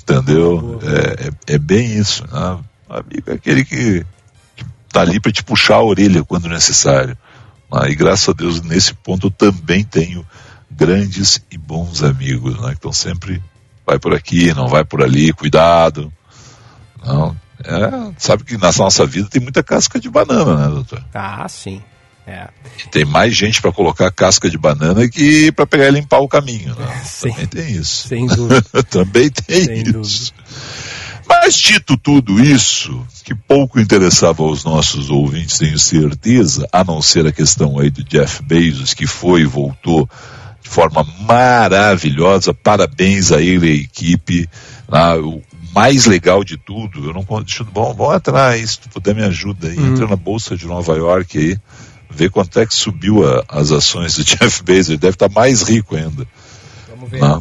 Entendeu? 0.02 0.80
É, 0.82 1.28
é, 1.28 1.54
é, 1.54 1.58
bem 1.58 1.96
isso. 1.96 2.24
Né? 2.26 2.58
Amigo 2.88 3.30
é 3.30 3.34
aquele 3.34 3.64
que, 3.64 4.04
está 4.90 5.02
ali 5.02 5.20
para 5.20 5.32
te 5.32 5.42
puxar 5.44 5.76
a 5.76 5.84
orelha 5.84 6.24
quando 6.24 6.48
necessário. 6.48 7.16
Né? 7.72 7.90
E 7.90 7.94
graças 7.94 8.28
a 8.28 8.32
Deus, 8.32 8.60
nesse 8.60 8.92
ponto, 8.92 9.28
eu 9.28 9.30
também 9.30 9.84
tenho 9.84 10.26
grandes 10.70 11.40
e 11.50 11.56
bons 11.56 12.02
amigos, 12.02 12.60
né? 12.60 12.70
Que 12.70 12.76
estão 12.76 12.92
sempre, 12.92 13.42
vai 13.86 13.98
por 13.98 14.14
aqui, 14.14 14.52
não 14.54 14.68
vai 14.68 14.84
por 14.84 15.02
ali, 15.02 15.32
cuidado. 15.32 16.12
Não, 17.04 17.36
é, 17.64 18.12
sabe 18.18 18.44
que 18.44 18.56
na 18.56 18.72
nossa 18.72 19.04
vida 19.06 19.28
tem 19.28 19.40
muita 19.40 19.62
casca 19.62 20.00
de 20.00 20.08
banana, 20.08 20.56
né, 20.56 20.68
doutor? 20.68 21.04
Ah, 21.14 21.46
sim. 21.48 21.82
É. 22.26 22.48
Tem 22.92 23.04
mais 23.04 23.34
gente 23.34 23.60
para 23.60 23.72
colocar 23.72 24.10
casca 24.12 24.48
de 24.48 24.56
banana 24.56 25.08
que 25.08 25.50
para 25.50 25.66
pegar 25.66 25.88
e 25.88 25.90
limpar 25.90 26.20
o 26.20 26.28
caminho. 26.28 26.74
Né? 26.76 27.02
Também 27.20 27.46
tem 27.46 27.72
isso. 27.72 28.08
Sem 28.08 28.26
dúvida. 28.26 28.62
Também 28.88 29.30
tem 29.30 29.64
Sem 29.64 29.82
isso. 29.82 29.92
Dúvida. 29.92 30.34
Mas 31.28 31.54
dito 31.54 31.96
tudo 31.96 32.42
isso, 32.42 33.06
que 33.24 33.34
pouco 33.34 33.78
interessava 33.78 34.42
aos 34.42 34.64
nossos 34.64 35.10
ouvintes, 35.10 35.58
tenho 35.58 35.78
certeza, 35.78 36.68
a 36.72 36.82
não 36.82 37.00
ser 37.00 37.24
a 37.24 37.32
questão 37.32 37.78
aí 37.78 37.88
do 37.88 38.02
Jeff 38.02 38.42
Bezos, 38.42 38.94
que 38.94 39.06
foi 39.06 39.42
e 39.42 39.46
voltou 39.46 40.08
de 40.60 40.68
forma 40.68 41.06
maravilhosa. 41.20 42.52
Parabéns 42.52 43.30
a 43.30 43.40
ele 43.40 43.68
e 43.68 43.70
a 43.70 43.82
equipe. 43.82 44.48
Ah, 44.88 45.16
o 45.16 45.40
mais 45.74 46.06
legal 46.06 46.42
de 46.44 46.56
tudo, 46.56 47.06
eu 47.06 47.12
não 47.12 47.24
deixa, 47.42 47.64
bom, 47.64 47.94
vamos 47.94 48.14
atrás, 48.14 48.72
se 48.72 48.80
tu 48.80 48.88
puder 48.88 49.14
me 49.14 49.22
ajuda 49.22 49.68
aí, 49.68 49.78
hum. 49.78 49.92
entra 49.92 50.06
na 50.06 50.16
Bolsa 50.16 50.56
de 50.56 50.66
Nova 50.66 50.94
York 50.96 51.38
aí 51.38 51.58
ver 52.10 52.30
quanto 52.30 52.58
é 52.58 52.66
que 52.66 52.74
subiu 52.74 53.26
a, 53.26 53.44
as 53.48 53.70
ações 53.70 54.16
do 54.16 54.24
Jeff 54.24 54.62
Bezos. 54.62 54.90
Ele 54.90 54.98
deve 54.98 55.14
estar 55.14 55.30
mais 55.30 55.62
rico 55.62 55.96
ainda. 55.96 56.26
Vamos 56.88 57.10
ver. 57.10 57.20
Né? 57.20 57.38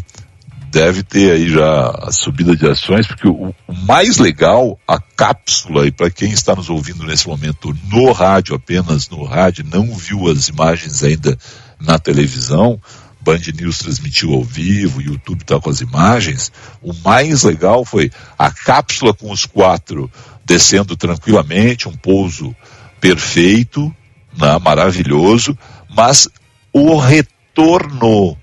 Deve 0.71 1.01
ter 1.01 1.31
aí 1.31 1.49
já 1.49 1.89
a 1.89 2.11
subida 2.11 2.55
de 2.55 2.67
ações, 2.67 3.07
porque 3.07 3.27
o, 3.27 3.55
o 3.67 3.73
mais 3.73 4.17
legal, 4.19 4.79
a 4.87 4.99
cápsula, 4.99 5.87
e 5.87 5.91
para 5.91 6.11
quem 6.11 6.31
está 6.31 6.55
nos 6.55 6.69
ouvindo 6.69 7.03
nesse 7.05 7.27
momento 7.27 7.75
no 7.91 8.11
rádio, 8.11 8.53
apenas 8.53 9.09
no 9.09 9.23
rádio, 9.23 9.65
não 9.67 9.91
viu 9.95 10.29
as 10.29 10.47
imagens 10.47 11.03
ainda 11.03 11.35
na 11.81 11.97
televisão, 11.97 12.79
Band 13.21 13.39
News 13.59 13.79
transmitiu 13.79 14.33
ao 14.33 14.43
vivo, 14.43 15.01
YouTube 15.01 15.41
está 15.41 15.59
com 15.59 15.69
as 15.69 15.81
imagens. 15.81 16.51
O 16.81 16.93
mais 16.93 17.43
legal 17.43 17.83
foi 17.83 18.11
a 18.37 18.49
cápsula 18.49 19.13
com 19.13 19.31
os 19.31 19.45
quatro 19.45 20.09
descendo 20.45 20.95
tranquilamente, 20.95 21.87
um 21.87 21.95
pouso 21.95 22.55
perfeito, 22.99 23.93
né, 24.37 24.57
maravilhoso, 24.59 25.57
mas 25.89 26.27
o 26.73 26.97
retorno 26.97 28.37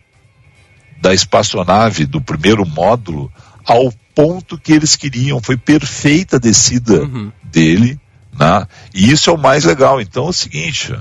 da 1.01 1.13
espaçonave 1.13 2.07
do 2.07 2.21
primeiro 2.21 2.65
módulo 2.67 3.33
ao 3.65 3.93
ponto 4.15 4.57
que 4.57 4.73
eles 4.73 4.97
queriam, 4.97 5.43
foi 5.43 5.57
perfeita 5.57 6.37
a 6.37 6.41
descida 6.41 7.03
uhum. 7.03 7.31
dele, 7.43 8.01
né? 8.39 8.67
E 8.95 9.11
isso 9.11 9.29
é 9.29 9.33
o 9.33 9.39
mais 9.39 9.65
legal. 9.65 10.01
Então 10.01 10.27
é 10.27 10.29
o 10.31 10.33
seguinte, 10.33 10.95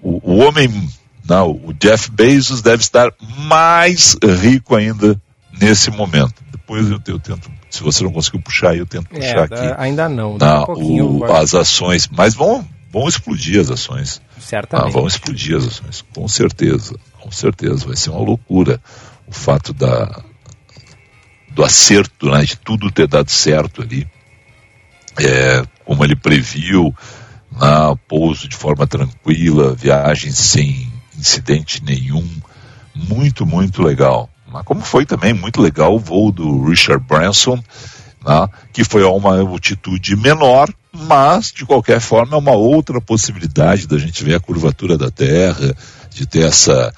o, 0.00 0.20
o 0.22 0.36
homem, 0.36 0.88
não, 1.28 1.52
o 1.52 1.72
Jeff 1.72 2.10
Bezos 2.10 2.60
deve 2.60 2.82
estar 2.82 3.10
mais 3.38 4.16
rico 4.42 4.76
ainda 4.76 5.20
nesse 5.58 5.90
momento. 5.90 6.42
Depois 6.50 6.90
eu, 6.90 7.00
eu 7.06 7.18
tento, 7.18 7.50
se 7.70 7.82
você 7.82 8.04
não 8.04 8.12
conseguiu 8.12 8.42
puxar, 8.42 8.76
eu 8.76 8.86
tento 8.86 9.08
é, 9.12 9.18
puxar 9.18 9.38
é, 9.38 9.42
aqui. 9.42 9.74
Ainda 9.78 10.08
não, 10.08 10.36
não 10.36 10.64
um 10.76 11.18
o, 11.18 11.24
as 11.32 11.54
ações, 11.54 12.08
mas 12.08 12.34
vão, 12.34 12.66
vão 12.92 13.08
explodir 13.08 13.60
as 13.60 13.70
ações. 13.70 14.20
Certamente. 14.38 14.88
Ah, 14.88 14.92
vão 14.92 15.06
explodir 15.06 15.56
as 15.56 15.66
ações, 15.66 16.04
com 16.14 16.28
certeza. 16.28 16.94
Com 17.20 17.30
certeza, 17.30 17.86
vai 17.86 17.96
ser 17.96 18.10
uma 18.10 18.20
loucura 18.20 18.78
o 19.26 19.32
fato 19.32 19.72
da, 19.72 20.22
do 21.50 21.64
acerto, 21.64 22.30
né, 22.30 22.44
de 22.44 22.56
tudo 22.58 22.90
ter 22.90 23.06
dado 23.06 23.30
certo 23.30 23.80
ali. 23.80 24.06
É, 25.18 25.64
como 25.86 26.04
ele 26.04 26.16
previu, 26.16 26.94
na 27.50 27.96
pouso 27.96 28.46
de 28.46 28.56
forma 28.56 28.86
tranquila, 28.86 29.74
viagem 29.74 30.32
sem 30.32 30.92
incidente 31.18 31.82
nenhum. 31.84 32.26
Muito, 32.94 33.44
muito 33.44 33.82
legal. 33.82 34.30
Como 34.64 34.82
foi 34.82 35.04
também 35.04 35.32
muito 35.32 35.60
legal 35.60 35.94
o 35.94 35.98
voo 35.98 36.30
do 36.30 36.64
Richard 36.64 37.04
Branson, 37.04 37.56
né, 38.24 38.48
que 38.72 38.84
foi 38.84 39.02
a 39.02 39.08
uma 39.08 39.38
altitude 39.40 40.14
menor, 40.14 40.72
mas 40.92 41.50
de 41.50 41.66
qualquer 41.66 42.00
forma 42.00 42.36
é 42.36 42.38
uma 42.38 42.52
outra 42.52 43.00
possibilidade 43.00 43.88
da 43.88 43.98
gente 43.98 44.22
ver 44.22 44.36
a 44.36 44.40
curvatura 44.40 44.96
da 44.96 45.10
Terra, 45.10 45.74
de 46.08 46.24
ter 46.24 46.46
essa 46.46 46.94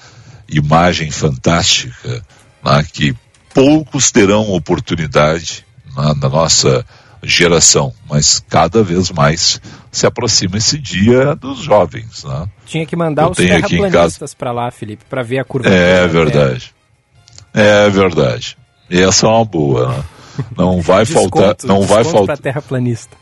imagem 0.47 1.09
fantástica 1.09 2.23
né, 2.63 2.85
que 2.93 3.15
poucos 3.53 4.11
terão 4.11 4.51
oportunidade 4.51 5.65
na, 5.95 6.13
na 6.13 6.29
nossa 6.29 6.85
geração, 7.23 7.93
mas 8.09 8.43
cada 8.47 8.83
vez 8.83 9.11
mais 9.11 9.61
se 9.91 10.05
aproxima 10.05 10.57
esse 10.57 10.77
dia 10.77 11.35
dos 11.35 11.59
jovens. 11.59 12.23
Né? 12.23 12.47
Tinha 12.65 12.85
que 12.85 12.95
mandar 12.95 13.23
Eu 13.23 13.31
os 13.31 13.37
terraplanistas 13.37 14.33
para 14.33 14.51
lá, 14.51 14.69
Felipe, 14.71 15.03
para 15.09 15.23
ver 15.23 15.39
a 15.39 15.43
curva. 15.43 15.69
É 15.69 16.07
verdade. 16.07 16.73
É 17.53 17.89
verdade. 17.89 18.57
Essa 18.89 19.25
é 19.25 19.29
uma 19.29 19.45
boa. 19.45 19.89
Né? 19.89 20.03
Não 20.55 20.81
vai 20.81 21.03
faltar. 21.05 21.55
Não 21.63 21.81
vai 21.81 22.03
faltar. 22.03 22.37
terraplanista. 22.37 23.17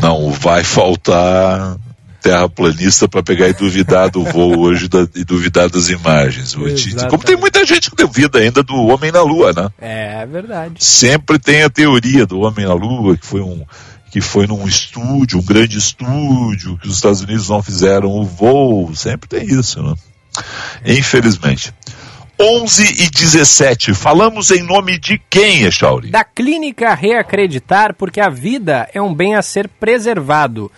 Não 0.00 0.30
vai 0.30 0.64
faltar 0.64 1.78
terraplanista 2.22 3.08
para 3.08 3.22
pegar 3.22 3.48
e 3.48 3.52
duvidar 3.52 4.08
do 4.08 4.22
voo 4.22 4.60
hoje 4.60 4.88
da, 4.88 5.06
e 5.14 5.24
duvidar 5.24 5.68
das 5.68 5.88
imagens. 5.88 6.54
Como 7.10 7.22
tem 7.22 7.36
muita 7.36 7.64
gente 7.66 7.90
que 7.90 7.96
duvida 7.96 8.38
ainda 8.38 8.62
do 8.62 8.74
homem 8.74 9.10
na 9.10 9.22
Lua, 9.22 9.52
né? 9.52 9.68
É 9.80 10.24
verdade. 10.24 10.74
Sempre 10.78 11.38
tem 11.38 11.62
a 11.62 11.70
teoria 11.70 12.24
do 12.24 12.40
homem 12.40 12.64
na 12.64 12.74
Lua, 12.74 13.16
que 13.16 13.26
foi 13.26 13.40
um 13.40 13.64
que 14.10 14.20
foi 14.20 14.46
num 14.46 14.68
estúdio, 14.68 15.38
um 15.38 15.42
grande 15.42 15.78
estúdio, 15.78 16.76
que 16.76 16.86
os 16.86 16.96
Estados 16.96 17.22
Unidos 17.22 17.48
não 17.48 17.62
fizeram 17.62 18.10
o 18.10 18.26
voo. 18.26 18.94
Sempre 18.94 19.26
tem 19.26 19.42
isso, 19.46 19.82
né? 19.82 19.94
Infelizmente. 20.84 21.72
11 22.38 23.04
e 23.04 23.08
17. 23.08 23.94
Falamos 23.94 24.50
em 24.50 24.62
nome 24.62 24.98
de 24.98 25.18
quem, 25.30 25.62
Echauri? 25.62 26.10
Da 26.10 26.24
Clínica 26.24 26.92
Reacreditar, 26.92 27.94
porque 27.94 28.20
a 28.20 28.28
vida 28.28 28.86
é 28.92 29.00
um 29.00 29.14
bem 29.14 29.34
a 29.34 29.40
ser 29.40 29.66
preservado. 29.66 30.70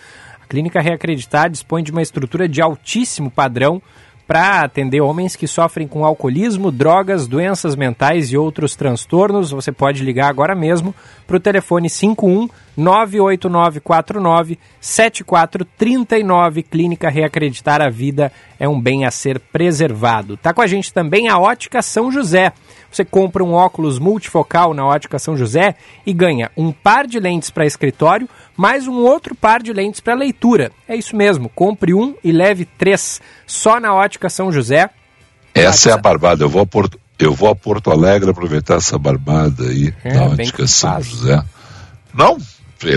Clínica 0.55 0.79
Reacreditar 0.79 1.49
dispõe 1.49 1.83
de 1.83 1.91
uma 1.91 2.01
estrutura 2.01 2.47
de 2.47 2.61
altíssimo 2.61 3.29
padrão 3.29 3.81
para 4.25 4.61
atender 4.61 5.01
homens 5.01 5.35
que 5.35 5.47
sofrem 5.47 5.85
com 5.85 6.05
alcoolismo, 6.05 6.71
drogas, 6.71 7.27
doenças 7.27 7.75
mentais 7.75 8.31
e 8.31 8.37
outros 8.37 8.73
transtornos. 8.73 9.51
Você 9.51 9.69
pode 9.69 10.01
ligar 10.01 10.29
agora 10.29 10.55
mesmo 10.55 10.95
para 11.27 11.35
o 11.35 11.41
telefone 11.41 11.89
51 11.89 12.47
98949 12.77 14.57
7439. 14.79 16.63
Clínica 16.63 17.09
Reacreditar 17.09 17.81
a 17.81 17.89
Vida 17.89 18.31
é 18.57 18.67
um 18.67 18.79
bem 18.79 19.03
a 19.03 19.11
ser 19.11 19.41
preservado. 19.41 20.37
Tá 20.37 20.53
com 20.53 20.61
a 20.61 20.67
gente 20.67 20.93
também 20.93 21.27
a 21.27 21.37
Ótica 21.37 21.81
São 21.81 22.09
José. 22.09 22.53
Você 22.95 23.03
compra 23.03 23.43
um 23.43 23.51
óculos 23.51 23.99
multifocal 23.99 24.73
na 24.73 24.85
Ótica 24.85 25.19
São 25.19 25.35
José 25.35 25.75
e 26.05 26.13
ganha 26.13 26.49
um 26.55 26.71
par 26.71 27.05
de 27.05 27.19
lentes 27.19 27.49
para 27.49 27.65
escritório, 27.65 28.29
mais 28.55 28.87
um 28.87 28.99
outro 28.99 29.35
par 29.35 29.61
de 29.61 29.73
lentes 29.73 29.99
para 29.99 30.13
leitura. 30.13 30.71
É 30.87 30.95
isso 30.95 31.13
mesmo, 31.13 31.49
compre 31.49 31.93
um 31.93 32.15
e 32.23 32.31
leve 32.31 32.63
três. 32.63 33.19
Só 33.45 33.81
na 33.81 33.93
Ótica 33.93 34.29
São 34.29 34.49
José. 34.49 34.89
Essa 35.53 35.89
é 35.89 35.91
a 35.91 35.97
barbada. 35.97 36.45
Eu 36.45 36.47
vou 36.47 36.61
a 36.61 36.65
Porto, 36.65 36.97
eu 37.19 37.33
vou 37.33 37.49
a 37.49 37.55
Porto 37.55 37.91
Alegre 37.91 38.29
aproveitar 38.29 38.77
essa 38.77 38.97
barbada 38.97 39.65
aí 39.65 39.93
é, 40.01 40.13
na 40.13 40.23
Ótica 40.27 40.65
São 40.65 41.01
José. 41.01 41.43
Não, 42.13 42.37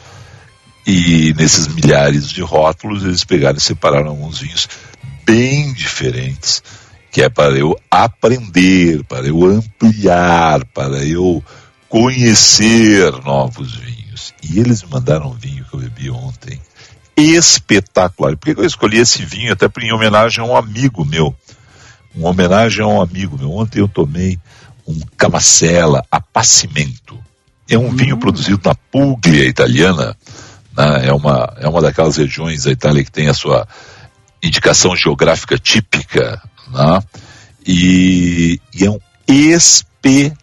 e 0.90 1.34
nesses 1.34 1.68
milhares 1.68 2.30
de 2.30 2.42
rótulos, 2.42 3.04
eles 3.04 3.26
pegaram 3.26 3.58
e 3.58 3.62
separaram 3.62 4.08
alguns 4.08 4.40
vinhos 4.40 4.70
bem 5.26 5.74
diferentes, 5.74 6.64
que 7.12 7.22
é 7.22 7.28
para 7.28 7.58
eu 7.58 7.78
aprender, 7.92 9.04
para 9.04 9.28
eu 9.28 9.46
ampliar, 9.46 10.64
para 10.74 11.06
eu 11.06 11.44
conhecer 11.90 13.12
novos 13.26 13.76
vinhos. 13.76 14.34
E 14.42 14.62
eles 14.62 14.82
me 14.82 14.92
mandaram 14.92 15.32
um 15.32 15.34
vinho 15.34 15.66
que 15.66 15.74
eu 15.74 15.82
bebi 15.82 16.10
ontem, 16.10 16.58
espetacular. 17.18 18.38
Por 18.38 18.56
que 18.56 18.62
eu 18.62 18.66
escolhi 18.66 19.00
esse 19.00 19.26
vinho? 19.26 19.52
Até 19.52 19.70
em 19.82 19.92
homenagem 19.92 20.42
a 20.42 20.48
um 20.48 20.56
amigo 20.56 21.04
meu. 21.04 21.36
Uma 22.16 22.30
homenagem 22.30 22.82
a 22.82 22.88
um 22.88 23.02
amigo 23.02 23.38
meu. 23.38 23.52
Ontem 23.52 23.80
eu 23.80 23.90
tomei 23.90 24.40
um 24.88 24.98
Camacela 25.18 26.02
Appassimento. 26.10 27.20
É 27.70 27.78
um 27.78 27.90
vinho 27.94 28.16
hum. 28.16 28.20
produzido 28.20 28.62
na 28.64 28.74
Puglia 28.74 29.46
italiana, 29.46 30.16
né? 30.78 31.08
É, 31.08 31.14
uma, 31.14 31.54
é 31.58 31.68
uma 31.68 31.82
daquelas 31.82 32.16
regiões 32.18 32.64
da 32.64 32.72
Itália 32.72 33.04
que 33.04 33.12
tem 33.12 33.28
a 33.28 33.34
sua 33.34 33.68
indicação 34.42 34.96
geográfica 34.96 35.58
típica. 35.58 36.40
Né? 36.72 37.00
E, 37.66 38.62
e 38.74 38.86
é 38.86 38.92
um 38.92 39.00
espetacular 39.28 40.36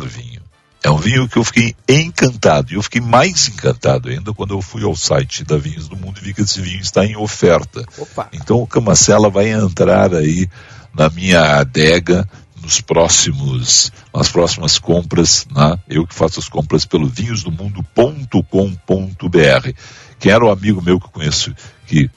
vinho. 0.00 0.42
É 0.82 0.90
um 0.90 0.98
vinho 0.98 1.28
que 1.28 1.36
eu 1.36 1.44
fiquei 1.44 1.74
encantado. 1.88 2.72
E 2.72 2.74
eu 2.76 2.82
fiquei 2.82 3.00
mais 3.00 3.48
encantado 3.48 4.08
ainda 4.08 4.32
quando 4.34 4.54
eu 4.54 4.62
fui 4.62 4.84
ao 4.84 4.94
site 4.94 5.42
da 5.44 5.56
Vinhos 5.56 5.88
do 5.88 5.96
Mundo 5.96 6.18
e 6.20 6.24
vi 6.24 6.34
que 6.34 6.42
esse 6.42 6.60
vinho 6.60 6.80
está 6.80 7.04
em 7.04 7.16
oferta. 7.16 7.84
Opa. 7.98 8.28
Então 8.32 8.62
o 8.62 8.66
Camacela 8.66 9.30
vai 9.30 9.48
entrar 9.48 10.14
aí 10.14 10.48
na 10.94 11.10
minha 11.10 11.58
adega 11.58 12.28
nos 12.66 12.80
próximos, 12.80 13.92
nas 14.12 14.28
próximas 14.28 14.76
compras, 14.76 15.46
né? 15.54 15.78
eu 15.88 16.04
que 16.04 16.12
faço 16.12 16.40
as 16.40 16.48
compras 16.48 16.84
pelo 16.84 17.06
vinhosdomundo.com.br. 17.06 19.70
Quem 20.18 20.32
era 20.32 20.44
o 20.44 20.50
amigo 20.50 20.82
meu 20.82 20.98
que 20.98 21.08
conheço, 21.08 21.54
que 21.86 22.10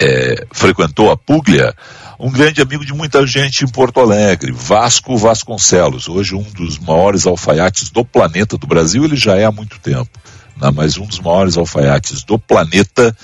é, 0.00 0.46
frequentou 0.50 1.12
a 1.12 1.16
Puglia, 1.16 1.72
um 2.18 2.32
grande 2.32 2.60
amigo 2.60 2.84
de 2.84 2.92
muita 2.92 3.24
gente 3.24 3.64
em 3.64 3.68
Porto 3.68 4.00
Alegre, 4.00 4.50
Vasco 4.50 5.16
Vasconcelos, 5.16 6.08
hoje 6.08 6.34
um 6.34 6.42
dos 6.42 6.76
maiores 6.78 7.24
alfaiates 7.24 7.88
do 7.88 8.04
planeta 8.04 8.58
do 8.58 8.66
Brasil, 8.66 9.04
ele 9.04 9.16
já 9.16 9.36
é 9.36 9.44
há 9.44 9.52
muito 9.52 9.78
tempo, 9.78 10.10
né, 10.56 10.72
mas 10.74 10.98
um 10.98 11.06
dos 11.06 11.20
maiores 11.20 11.56
alfaiates 11.56 12.24
do 12.24 12.36
planeta, 12.36 13.16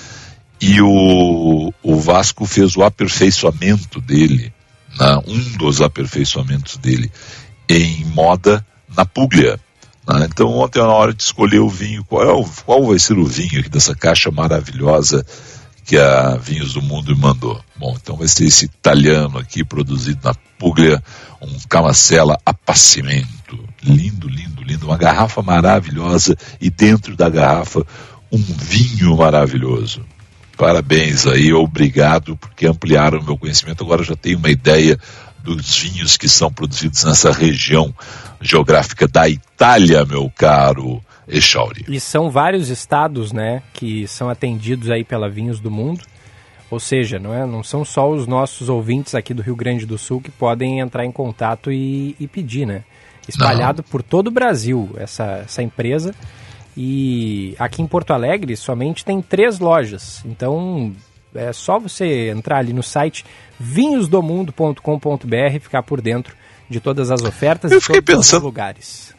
e 0.61 0.81
o, 0.81 1.73
o 1.83 1.97
Vasco 1.97 2.47
fez 2.47 2.77
o 2.77 2.85
aperfeiçoamento 2.85 4.01
dele, 4.01 4.55
né, 4.99 5.23
um 5.27 5.57
dos 5.57 5.81
aperfeiçoamentos 5.81 6.77
dele 6.77 7.11
em 7.69 8.05
moda 8.07 8.65
na 8.97 9.05
Puglia. 9.05 9.59
Né. 10.09 10.29
Então 10.31 10.49
ontem 10.59 10.81
na 10.81 10.93
hora 10.93 11.13
de 11.13 11.23
escolher 11.23 11.61
o 11.61 11.69
vinho, 11.69 12.05
qual, 12.05 12.23
é 12.23 12.33
o, 12.33 12.45
qual 12.65 12.87
vai 12.87 12.99
ser 12.99 13.19
o 13.19 13.25
vinho 13.25 13.61
aqui 13.61 13.69
dessa 13.69 13.95
caixa 13.95 14.31
maravilhosa 14.31 15.25
que 15.85 15.97
a 15.97 16.37
Vinhos 16.37 16.73
do 16.73 16.83
Mundo 16.83 17.15
me 17.15 17.23
mandou. 17.23 17.61
Bom, 17.77 17.97
então 18.01 18.17
vai 18.17 18.27
ser 18.27 18.45
esse 18.45 18.65
italiano 18.65 19.39
aqui, 19.39 19.65
produzido 19.65 20.19
na 20.25 20.35
Puglia, 20.59 21.03
um 21.41 21.57
Camacela 21.69 22.37
Appassimento. 22.45 23.57
Lindo, 23.85 24.29
lindo, 24.29 24.65
lindo. 24.65 24.87
Uma 24.87 24.97
garrafa 24.97 25.43
maravilhosa 25.43 26.37
e 26.61 26.71
dentro 26.71 27.15
da 27.15 27.29
garrafa 27.29 27.87
um 28.33 28.39
vinho 28.39 29.17
maravilhoso. 29.17 30.05
Parabéns 30.57 31.27
aí, 31.27 31.53
obrigado, 31.53 32.37
porque 32.37 32.67
ampliaram 32.67 33.21
o 33.21 33.25
meu 33.25 33.37
conhecimento. 33.37 33.85
Agora 33.85 34.03
já 34.03 34.17
tenho 34.17 34.39
uma 34.39 34.51
ideia 34.51 34.99
dos 35.43 35.79
vinhos 35.79 36.17
que 36.17 36.29
são 36.29 36.53
produzidos 36.53 37.05
nessa 37.05 37.31
região 37.31 37.95
geográfica 38.41 39.07
da 39.07 39.29
Itália, 39.29 40.05
meu 40.05 40.31
caro 40.35 41.03
Echauri. 41.29 41.85
E 41.89 42.01
são 42.01 42.31
vários 42.31 42.69
estados, 42.69 43.33
né, 43.33 43.63
que 43.73 44.07
são 44.09 44.29
atendidos 44.29 44.91
aí 44.91 45.05
pela 45.05 45.29
Vinhos 45.29 45.61
do 45.61 45.71
Mundo. 45.71 46.05
Ou 46.71 46.81
seja, 46.81 47.19
não, 47.19 47.33
é, 47.33 47.47
não 47.47 47.63
são 47.63 47.85
só 47.85 48.11
os 48.11 48.27
nossos 48.27 48.69
ouvintes 48.69 49.15
aqui 49.15 49.33
do 49.33 49.43
Rio 49.43 49.55
Grande 49.55 49.87
do 49.87 49.97
Sul 49.97 50.21
que 50.21 50.33
podem 50.33 50.81
entrar 50.81 51.05
em 51.05 51.13
contato 51.13 51.71
e, 51.71 52.17
e 52.19 52.27
pedir, 52.27 52.67
né? 52.67 52.83
Espalhado 53.29 53.83
não. 53.85 53.91
por 53.91 54.03
todo 54.03 54.29
o 54.29 54.33
Brasil 54.33 54.91
essa, 54.97 55.43
essa 55.45 55.63
empresa. 55.63 56.15
E 56.77 57.55
aqui 57.59 57.81
em 57.81 57.87
Porto 57.87 58.13
Alegre 58.13 58.57
somente 58.57 59.05
tem 59.05 59.23
três 59.23 59.59
lojas. 59.59 60.23
Então 60.27 60.95
é 61.35 61.53
só 61.53 61.79
você 61.79 62.29
entrar 62.31 62.59
ali 62.59 62.73
no 62.73 62.83
site 62.83 63.25
vinhosdomundo.com.br 63.59 65.55
e 65.55 65.61
ficar 65.61 65.83
por 65.83 66.01
dentro 66.01 66.35
de 66.69 66.81
todas 66.81 67.11
as 67.11 67.23
ofertas 67.23 67.71
Eu 67.71 67.79
e 67.79 67.81
todos 67.81 68.05
pensando, 68.05 68.41
os 68.41 68.45
lugares. 68.45 69.15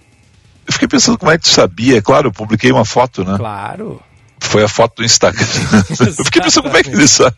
Eu 0.65 0.73
fiquei 0.73 0.87
pensando 0.87 1.17
como 1.17 1.31
é 1.31 1.37
que 1.37 1.43
tu 1.43 1.49
sabia. 1.49 2.01
Claro, 2.01 2.27
eu 2.27 2.31
publiquei 2.31 2.71
uma 2.71 2.85
foto, 2.85 3.23
né? 3.23 3.37
Claro. 3.37 4.01
Foi 4.39 4.63
a 4.63 4.67
foto 4.67 4.97
do 4.97 5.03
Instagram. 5.03 5.45
eu 5.99 6.25
fiquei 6.25 6.41
pensando 6.41 6.65
como 6.65 6.77
é 6.77 6.83
que 6.83 6.89
ele 6.89 7.07
sabe. 7.07 7.35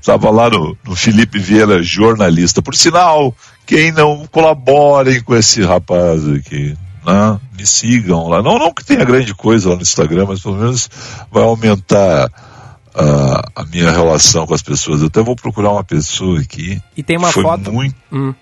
Estava 0.00 0.30
lá 0.30 0.48
no, 0.48 0.76
no 0.84 0.94
Felipe 0.94 1.38
Vieira, 1.38 1.82
jornalista. 1.82 2.62
Por 2.62 2.74
sinal, 2.74 3.34
quem 3.66 3.90
não 3.90 4.26
colaborem 4.28 5.20
com 5.22 5.34
esse 5.34 5.62
rapaz 5.62 6.26
aqui, 6.28 6.76
né? 7.04 7.40
me 7.56 7.66
sigam 7.66 8.28
lá. 8.28 8.42
Não, 8.42 8.58
não 8.58 8.72
que 8.72 8.84
tenha 8.84 9.04
grande 9.04 9.34
coisa 9.34 9.70
lá 9.70 9.76
no 9.76 9.82
Instagram, 9.82 10.26
mas 10.26 10.40
pelo 10.40 10.56
menos 10.56 10.88
vai 11.30 11.42
aumentar 11.42 12.28
uh, 12.28 13.50
a 13.54 13.64
minha 13.64 13.90
relação 13.90 14.46
com 14.46 14.54
as 14.54 14.62
pessoas. 14.62 15.00
Eu 15.00 15.08
até 15.08 15.22
vou 15.22 15.36
procurar 15.36 15.70
uma 15.70 15.84
pessoa 15.84 16.40
aqui. 16.40 16.80
E 16.96 17.02
tem 17.02 17.16
uma 17.16 17.30
foi 17.30 17.42
foto. 17.42 17.72
Muito... 17.72 17.94
Hum. 18.12 18.34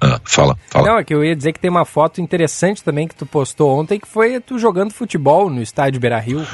Ah, 0.00 0.20
fala, 0.24 0.58
fala. 0.70 0.88
Não, 0.88 0.98
é 0.98 1.04
que 1.04 1.14
eu 1.14 1.24
ia 1.24 1.34
dizer 1.34 1.52
que 1.52 1.60
tem 1.60 1.70
uma 1.70 1.84
foto 1.84 2.20
interessante 2.20 2.84
também 2.84 3.08
que 3.08 3.14
tu 3.14 3.24
postou 3.24 3.78
ontem, 3.78 3.98
que 3.98 4.08
foi 4.08 4.38
tu 4.40 4.58
jogando 4.58 4.92
futebol 4.92 5.48
no 5.48 5.62
estádio 5.62 6.00
Beira 6.00 6.18
Rio. 6.18 6.46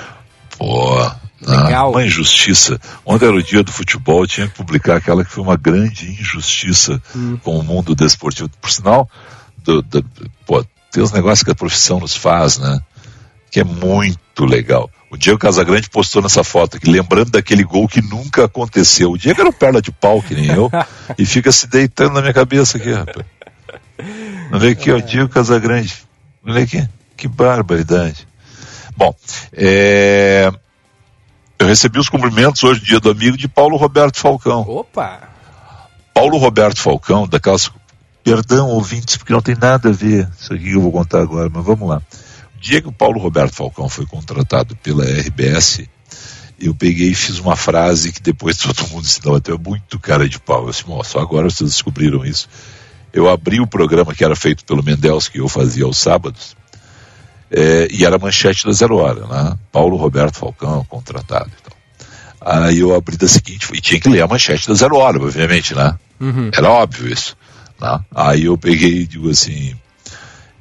Pô, 0.57 0.95
Legal. 1.41 1.87
Ah, 1.87 1.89
uma 1.89 2.05
injustiça. 2.05 2.79
Ontem 3.05 3.27
era 3.27 3.35
o 3.35 3.43
dia 3.43 3.63
do 3.63 3.73
futebol, 3.73 4.21
eu 4.21 4.27
tinha 4.27 4.47
que 4.47 4.55
publicar 4.55 4.97
aquela 4.97 5.25
que 5.25 5.31
foi 5.31 5.43
uma 5.43 5.57
grande 5.57 6.11
injustiça 6.11 7.03
hum. 7.17 7.39
com 7.43 7.59
o 7.59 7.63
mundo 7.63 7.95
desportivo. 7.95 8.51
Por 8.61 8.71
sinal, 8.71 9.09
do, 9.65 9.81
do, 9.81 10.05
pô, 10.47 10.65
tem 10.91 11.03
os 11.03 11.13
negócios 11.13 11.43
que 11.43 11.51
a 11.51 11.55
profissão 11.55 12.01
nos 12.01 12.15
faz, 12.15 12.59
né? 12.59 12.81
Que 13.51 13.61
é 13.61 13.65
muito 13.65 14.45
legal. 14.45 14.91
O 15.11 15.17
Diego 15.17 15.39
Casagrande 15.39 15.91
postou 15.91 16.23
nessa 16.23 16.45
foto 16.45 16.77
aqui, 16.77 16.89
lembrando 16.89 17.31
daquele 17.31 17.65
gol 17.65 17.89
que 17.89 18.01
nunca 18.01 18.45
aconteceu. 18.45 19.11
O 19.11 19.19
Diego 19.19 19.41
era 19.41 19.51
um 19.51 19.53
perna 19.53 19.83
de 19.83 19.91
pau, 19.91 20.23
que 20.23 20.35
nem 20.35 20.47
eu, 20.47 20.71
e 21.19 21.27
fica 21.27 21.51
se 21.51 21.67
deitando 21.67 22.15
na 22.15 22.21
minha 22.21 22.33
cabeça 22.33 22.79
aqui, 22.79 22.93
rapaz. 22.93 23.27
Olha 24.53 24.71
aqui, 24.71 24.91
ó, 24.91 24.97
o 24.97 25.03
Diego 25.03 25.29
Casagrande. 25.29 25.95
Olha 26.47 26.63
aqui, 26.63 26.89
que 27.17 27.27
barbaridade. 27.27 28.27
Bom, 28.97 29.15
é... 29.53 30.51
eu 31.59 31.67
recebi 31.67 31.99
os 31.99 32.09
cumprimentos 32.09 32.63
hoje, 32.63 32.81
dia 32.81 33.01
do 33.01 33.11
amigo, 33.11 33.37
de 33.37 33.49
Paulo 33.49 33.77
Roberto 33.77 34.19
Falcão. 34.19 34.61
Opa! 34.61 35.29
Paulo 36.15 36.39
Roberto 36.39 36.81
Falcão, 36.81 37.27
daquelas. 37.27 37.71
Perdão, 38.23 38.69
ouvintes, 38.69 39.17
porque 39.17 39.33
não 39.33 39.41
tem 39.41 39.55
nada 39.55 39.89
a 39.89 39.93
ver 39.93 40.29
isso 40.39 40.53
aqui 40.53 40.65
que 40.65 40.73
eu 40.73 40.81
vou 40.81 40.93
contar 40.93 41.21
agora, 41.21 41.51
mas 41.53 41.65
vamos 41.65 41.89
lá. 41.89 42.03
O 42.57 42.61
dia 42.61 42.83
que 42.83 42.89
o 42.89 42.93
Paulo 42.93 43.21
Roberto 43.21 43.55
Falcão 43.55 43.89
foi 43.89 44.07
contratado 44.07 44.77
pela 44.77 45.05
RBS, 45.05 45.89
eu 46.61 46.75
peguei 46.75 47.09
e 47.09 47.15
fiz 47.15 47.39
uma 47.39 47.57
frase 47.57 48.13
que 48.13 48.21
depois 48.21 48.57
todo 48.59 48.89
mundo 48.89 49.07
se 49.07 49.21
deu 49.21 49.35
até 49.35 49.57
muito 49.57 49.99
cara 49.99 50.29
de 50.29 50.39
pau. 50.39 50.65
Eu 50.65 50.71
disse, 50.71 50.85
só 51.05 51.21
agora 51.21 51.49
vocês 51.49 51.71
descobriram 51.71 52.25
isso 52.25 52.49
eu 53.13 53.29
abri 53.29 53.61
o 53.61 53.67
programa 53.67 54.15
que 54.15 54.25
era 54.25 54.37
feito 54.37 54.65
pelo 54.65 54.83
Mendels, 54.83 55.29
que 55.29 55.41
eu 55.41 55.49
fazia 55.49 55.85
aos 55.85 55.99
sábados, 55.99 56.57
é, 57.51 57.89
e 57.91 58.05
era 58.05 58.19
manchete 58.19 58.65
da 58.67 58.73
Zero 58.73 58.97
Hora, 58.97 59.27
né? 59.27 59.59
Paulo 59.73 59.97
Roberto 59.97 60.37
Falcão, 60.37 60.85
contratado 60.85 61.51
e 61.51 61.63
tal. 61.63 61.77
Aí 62.41 62.79
eu 62.79 62.95
abri 62.95 63.17
da 63.17 63.29
seguinte, 63.29 63.69
e 63.73 63.81
tinha 63.81 64.01
que 64.01 64.09
ler 64.09 64.23
a 64.23 64.29
manchete 64.29 64.69
da 64.69 64.75
Zero 64.75 64.97
Hora, 64.97 65.21
obviamente, 65.21 65.75
né? 65.75 65.99
Uhum. 66.21 66.51
Era 66.53 66.71
óbvio 66.71 67.13
isso. 67.13 67.37
Né? 67.81 68.01
Aí 68.15 68.45
eu 68.45 68.59
peguei 68.59 69.01
e 69.01 69.07
digo 69.07 69.31
assim, 69.31 69.75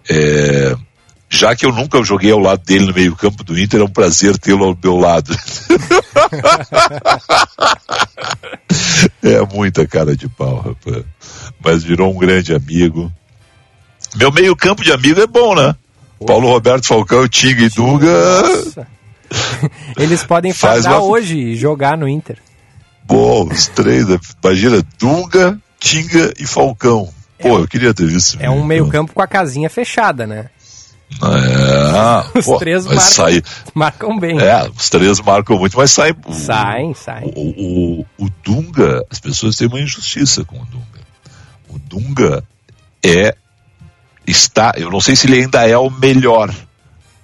é, 0.10 0.76
já 1.30 1.56
que 1.56 1.66
eu 1.66 1.72
nunca 1.72 2.04
joguei 2.04 2.32
ao 2.32 2.40
lado 2.40 2.64
dele 2.64 2.86
no 2.88 2.94
meio 2.94 3.16
campo 3.16 3.44
do 3.44 3.60
Inter, 3.60 3.82
é 3.82 3.84
um 3.84 3.90
prazer 3.90 4.38
tê-lo 4.38 4.66
ao 4.66 4.78
meu 4.82 4.98
lado. 4.98 5.36
é 9.24 9.42
muita 9.54 9.88
cara 9.88 10.16
de 10.16 10.28
pau, 10.30 10.62
rapaz 10.62 11.06
mas 11.64 11.84
virou 11.84 12.14
um 12.14 12.18
grande 12.18 12.54
amigo. 12.54 13.12
Meu 14.16 14.32
meio 14.32 14.56
campo 14.56 14.84
de 14.84 14.92
amigo 14.92 15.20
é 15.20 15.28
bom, 15.28 15.54
né? 15.54 15.76
Paulo 16.26 16.48
Roberto 16.48 16.88
Falcão, 16.88 17.28
Tinga 17.28 17.64
e 17.64 17.70
Dunga. 17.70 18.08
Eles 19.98 20.24
podem 20.24 20.54
fazer 20.54 20.90
uma... 20.90 21.04
hoje 21.04 21.38
e 21.38 21.56
jogar 21.56 21.98
no 21.98 22.08
Inter. 22.08 22.38
Bom, 23.04 23.48
os 23.48 23.68
três, 23.68 24.06
imagina, 24.44 24.84
Dunga, 24.98 25.60
Tinga 25.80 26.34
e 26.40 26.46
Falcão. 26.46 27.10
Pô, 27.40 27.58
é, 27.58 27.62
eu 27.62 27.68
queria 27.68 27.94
ter 27.94 28.08
visto. 28.08 28.38
É 28.40 28.50
um 28.50 28.64
meio 28.64 28.90
campo 28.90 29.14
com 29.14 29.22
a 29.22 29.28
casinha 29.28 29.70
fechada, 29.70 30.28
né? 30.28 30.50
É, 31.24 32.38
os 32.38 32.46
pô, 32.46 32.58
três 32.60 32.86
marcam, 32.86 33.02
sai, 33.02 33.42
marcam 33.74 34.20
bem. 34.20 34.40
É, 34.40 34.70
os 34.70 34.90
três 34.90 35.20
marcam 35.20 35.58
muito, 35.58 35.76
mas 35.76 35.90
sai. 35.90 36.14
Saem, 36.32 36.94
saem. 36.94 37.34
O, 37.36 38.02
o, 38.02 38.26
o, 38.26 38.30
Dunga, 38.44 39.04
as 39.10 39.20
pessoas 39.20 39.56
têm 39.56 39.68
uma 39.68 39.80
injustiça 39.80 40.44
com 40.44 40.58
o 40.58 40.66
Dunga 40.66 41.00
o 41.70 41.80
Dunga 41.80 42.44
é 43.04 43.36
está, 44.28 44.74
eu 44.76 44.90
não 44.90 45.00
sei 45.00 45.16
se 45.16 45.28
ele 45.28 45.42
ainda 45.42 45.68
é 45.68 45.78
o 45.78 45.90
melhor, 45.90 46.54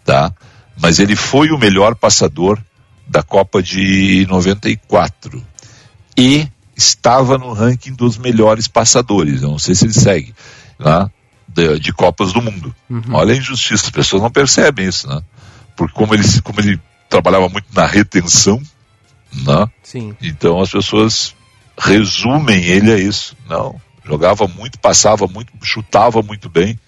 tá? 0.03 0.31
Mas 0.79 0.99
ele 0.99 1.15
foi 1.15 1.49
o 1.49 1.57
melhor 1.57 1.95
passador 1.95 2.61
da 3.07 3.21
Copa 3.21 3.61
de 3.61 4.25
94 4.27 5.43
e 6.17 6.47
estava 6.75 7.37
no 7.37 7.53
ranking 7.53 7.93
dos 7.93 8.17
melhores 8.17 8.67
passadores. 8.67 9.41
Eu 9.41 9.49
não 9.49 9.59
sei 9.59 9.75
se 9.75 9.85
ele 9.85 9.93
segue, 9.93 10.35
né? 10.79 11.09
De, 11.47 11.79
de 11.79 11.93
Copas 11.93 12.33
do 12.33 12.41
Mundo. 12.41 12.75
Uhum. 12.89 13.13
Olha 13.13 13.33
a 13.33 13.37
injustiça, 13.37 13.85
as 13.85 13.91
pessoas 13.91 14.21
não 14.21 14.31
percebem 14.31 14.87
isso, 14.87 15.07
né? 15.07 15.21
Porque 15.75 15.93
como 15.93 16.13
ele, 16.13 16.23
como 16.41 16.59
ele 16.59 16.79
trabalhava 17.09 17.47
muito 17.49 17.67
na 17.73 17.85
retenção, 17.85 18.61
né? 19.33 19.67
Sim. 19.83 20.15
Então 20.21 20.59
as 20.61 20.69
pessoas 20.69 21.33
resumem 21.77 22.63
ele 22.63 22.91
a 22.91 22.97
isso. 22.97 23.35
Não, 23.47 23.79
Jogava 24.05 24.47
muito, 24.47 24.79
passava 24.79 25.27
muito, 25.27 25.51
chutava 25.63 26.21
muito 26.21 26.47
bem. 26.47 26.79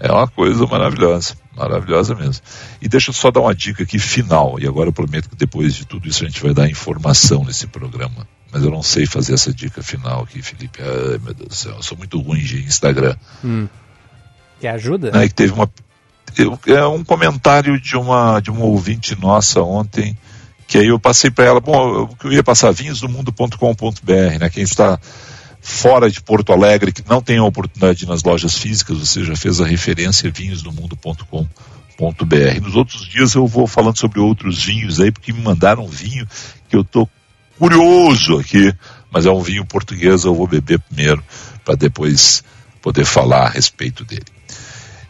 É 0.00 0.10
uma 0.10 0.26
coisa 0.26 0.66
maravilhosa, 0.66 1.34
maravilhosa 1.56 2.14
mesmo. 2.14 2.42
E 2.82 2.88
deixa 2.88 3.10
eu 3.10 3.14
só 3.14 3.30
dar 3.30 3.40
uma 3.40 3.54
dica 3.54 3.84
aqui 3.84 3.98
final, 3.98 4.58
e 4.58 4.66
agora 4.66 4.88
eu 4.88 4.92
prometo 4.92 5.28
que 5.28 5.36
depois 5.36 5.74
de 5.74 5.86
tudo 5.86 6.08
isso 6.08 6.24
a 6.24 6.26
gente 6.26 6.42
vai 6.42 6.52
dar 6.52 6.68
informação 6.68 7.44
nesse 7.44 7.66
programa 7.66 8.26
mas 8.52 8.62
eu 8.62 8.70
não 8.70 8.82
sei 8.82 9.06
fazer 9.06 9.34
essa 9.34 9.52
dica 9.52 9.82
final 9.82 10.22
aqui, 10.22 10.42
Felipe. 10.42 10.80
Ai, 10.82 11.18
meu 11.18 11.34
Deus 11.34 11.48
do 11.48 11.54
céu, 11.54 11.74
eu 11.76 11.82
sou 11.82 11.96
muito 11.96 12.20
ruim 12.20 12.40
de 12.40 12.62
Instagram. 12.64 13.16
Hum. 13.44 13.68
Que 14.60 14.66
ajuda? 14.66 15.10
É 15.14 15.28
que 15.28 15.34
teve 15.34 15.52
uma. 15.52 15.70
É 16.66 16.86
um 16.86 17.02
comentário 17.02 17.80
de 17.80 17.96
uma, 17.96 18.40
de 18.40 18.50
uma 18.50 18.64
ouvinte 18.64 19.18
nossa 19.20 19.62
ontem, 19.62 20.16
que 20.68 20.78
aí 20.78 20.86
eu 20.86 21.00
passei 21.00 21.30
para 21.30 21.44
ela, 21.44 21.60
bom, 21.60 21.92
eu, 21.92 22.10
eu 22.24 22.32
ia 22.32 22.44
passar 22.44 22.70
vinhosdomundo.com.br, 22.70 24.38
né? 24.38 24.50
Quem 24.50 24.62
está 24.62 25.00
fora 25.60 26.08
de 26.08 26.20
Porto 26.20 26.52
Alegre, 26.52 26.92
que 26.92 27.02
não 27.08 27.20
tem 27.20 27.38
a 27.38 27.44
oportunidade 27.44 28.06
nas 28.06 28.22
lojas 28.22 28.56
físicas, 28.56 28.98
você 28.98 29.24
já 29.24 29.34
fez 29.34 29.60
a 29.60 29.66
referência 29.66 30.30
vinhosdomundo.com.br. 30.30 32.60
Nos 32.62 32.76
outros 32.76 33.08
dias 33.08 33.34
eu 33.34 33.46
vou 33.46 33.66
falando 33.66 33.98
sobre 33.98 34.20
outros 34.20 34.64
vinhos 34.64 35.00
aí, 35.00 35.10
porque 35.10 35.32
me 35.32 35.42
mandaram 35.42 35.84
um 35.84 35.88
vinho 35.88 36.26
que 36.68 36.76
eu 36.76 36.84
tô 36.84 37.08
curioso 37.60 38.38
aqui, 38.38 38.72
mas 39.10 39.26
é 39.26 39.30
um 39.30 39.40
vinho 39.40 39.66
português, 39.66 40.24
eu 40.24 40.34
vou 40.34 40.46
beber 40.46 40.80
primeiro 40.80 41.22
para 41.62 41.74
depois 41.74 42.42
poder 42.80 43.04
falar 43.04 43.42
a 43.42 43.48
respeito 43.50 44.02
dele. 44.02 44.24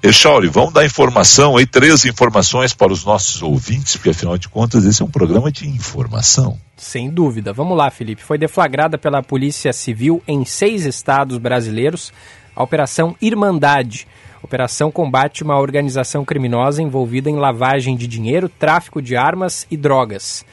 Echauri, 0.03 0.49
vamos 0.49 0.73
dar 0.73 0.85
informação 0.85 1.57
aí, 1.57 1.65
três 1.65 2.05
informações 2.05 2.75
para 2.75 2.93
os 2.93 3.05
nossos 3.05 3.41
ouvintes, 3.41 3.97
porque 3.97 4.11
afinal 4.11 4.37
de 4.37 4.49
contas 4.49 4.85
esse 4.85 5.01
é 5.01 5.05
um 5.05 5.11
programa 5.11 5.53
de 5.53 5.69
informação. 5.69 6.59
Sem 6.77 7.09
dúvida. 7.09 7.53
Vamos 7.53 7.77
lá, 7.77 7.89
Felipe. 7.91 8.23
Foi 8.23 8.39
deflagrada 8.39 8.99
pela 8.99 9.23
Polícia 9.23 9.73
Civil 9.73 10.21
em 10.27 10.45
seis 10.45 10.87
estados 10.87 11.39
brasileiros 11.39 12.13
a 12.57 12.63
Operação 12.65 13.15
Irmandade. 13.21 14.09
Operação 14.43 14.91
combate 14.91 15.45
uma 15.45 15.59
organização 15.59 16.25
criminosa 16.25 16.83
envolvida 16.83 17.31
em 17.31 17.37
lavagem 17.37 17.95
de 17.95 18.07
dinheiro, 18.07 18.49
tráfico 18.49 19.01
de 19.01 19.15
armas 19.15 19.67
e 19.71 19.77
drogas. 19.77 20.45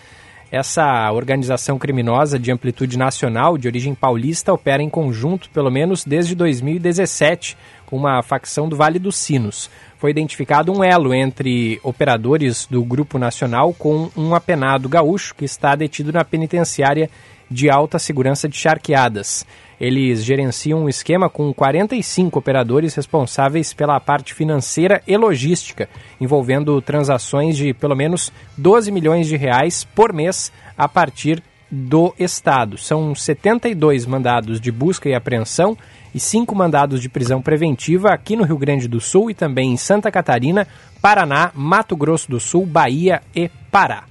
Essa 0.51 1.11
organização 1.11 1.77
criminosa 1.77 2.39
de 2.39 2.51
amplitude 2.51 2.97
nacional, 2.97 3.57
de 3.57 3.67
origem 3.67 3.93
paulista, 3.93 4.53
opera 4.53 4.81
em 4.81 4.89
conjunto 4.89 5.49
pelo 5.49 5.69
menos 5.69 6.05
desde 6.05 6.33
2017 6.35 7.57
com 7.85 7.97
uma 7.97 8.23
facção 8.23 8.69
do 8.69 8.75
Vale 8.75 8.97
dos 8.97 9.17
Sinos. 9.17 9.69
Foi 9.97 10.11
identificado 10.11 10.71
um 10.71 10.83
elo 10.83 11.13
entre 11.13 11.79
operadores 11.83 12.65
do 12.69 12.83
Grupo 12.83 13.17
Nacional 13.17 13.73
com 13.73 14.09
um 14.15 14.33
apenado 14.33 14.87
gaúcho 14.87 15.35
que 15.35 15.43
está 15.43 15.75
detido 15.75 16.13
na 16.13 16.23
penitenciária 16.23 17.09
de 17.49 17.69
alta 17.69 17.99
segurança 17.99 18.47
de 18.47 18.57
Charqueadas. 18.57 19.45
Eles 19.79 20.23
gerenciam 20.23 20.83
um 20.83 20.89
esquema 20.89 21.29
com 21.29 21.53
45 21.53 22.39
operadores 22.39 22.95
responsáveis 22.95 23.73
pela 23.73 23.99
parte 23.99 24.33
financeira 24.33 25.03
e 25.07 25.15
logística, 25.15 25.87
envolvendo 26.19 26.81
transações 26.81 27.55
de 27.55 27.73
pelo 27.73 27.95
menos 27.95 28.31
12 28.57 28.91
milhões 28.91 29.27
de 29.27 29.37
reais 29.37 29.83
por 29.83 30.11
mês 30.11 30.51
a 30.75 30.87
partir 30.87 31.43
do 31.69 32.13
Estado. 32.17 32.77
São 32.77 33.13
72 33.13 34.05
mandados 34.05 34.59
de 34.59 34.71
busca 34.71 35.09
e 35.09 35.13
apreensão 35.13 35.77
e 36.15 36.19
cinco 36.19 36.55
mandados 36.55 36.99
de 37.01 37.09
prisão 37.09 37.41
preventiva 37.41 38.09
aqui 38.09 38.35
no 38.35 38.43
Rio 38.43 38.57
Grande 38.57 38.87
do 38.87 38.99
Sul 38.99 39.29
e 39.29 39.35
também 39.35 39.73
em 39.73 39.77
Santa 39.77 40.09
Catarina, 40.09 40.67
Paraná, 41.01 41.51
Mato 41.53 41.95
Grosso 41.95 42.31
do 42.31 42.39
Sul, 42.39 42.65
Bahia 42.65 43.21
e 43.35 43.49
Pará. 43.69 44.06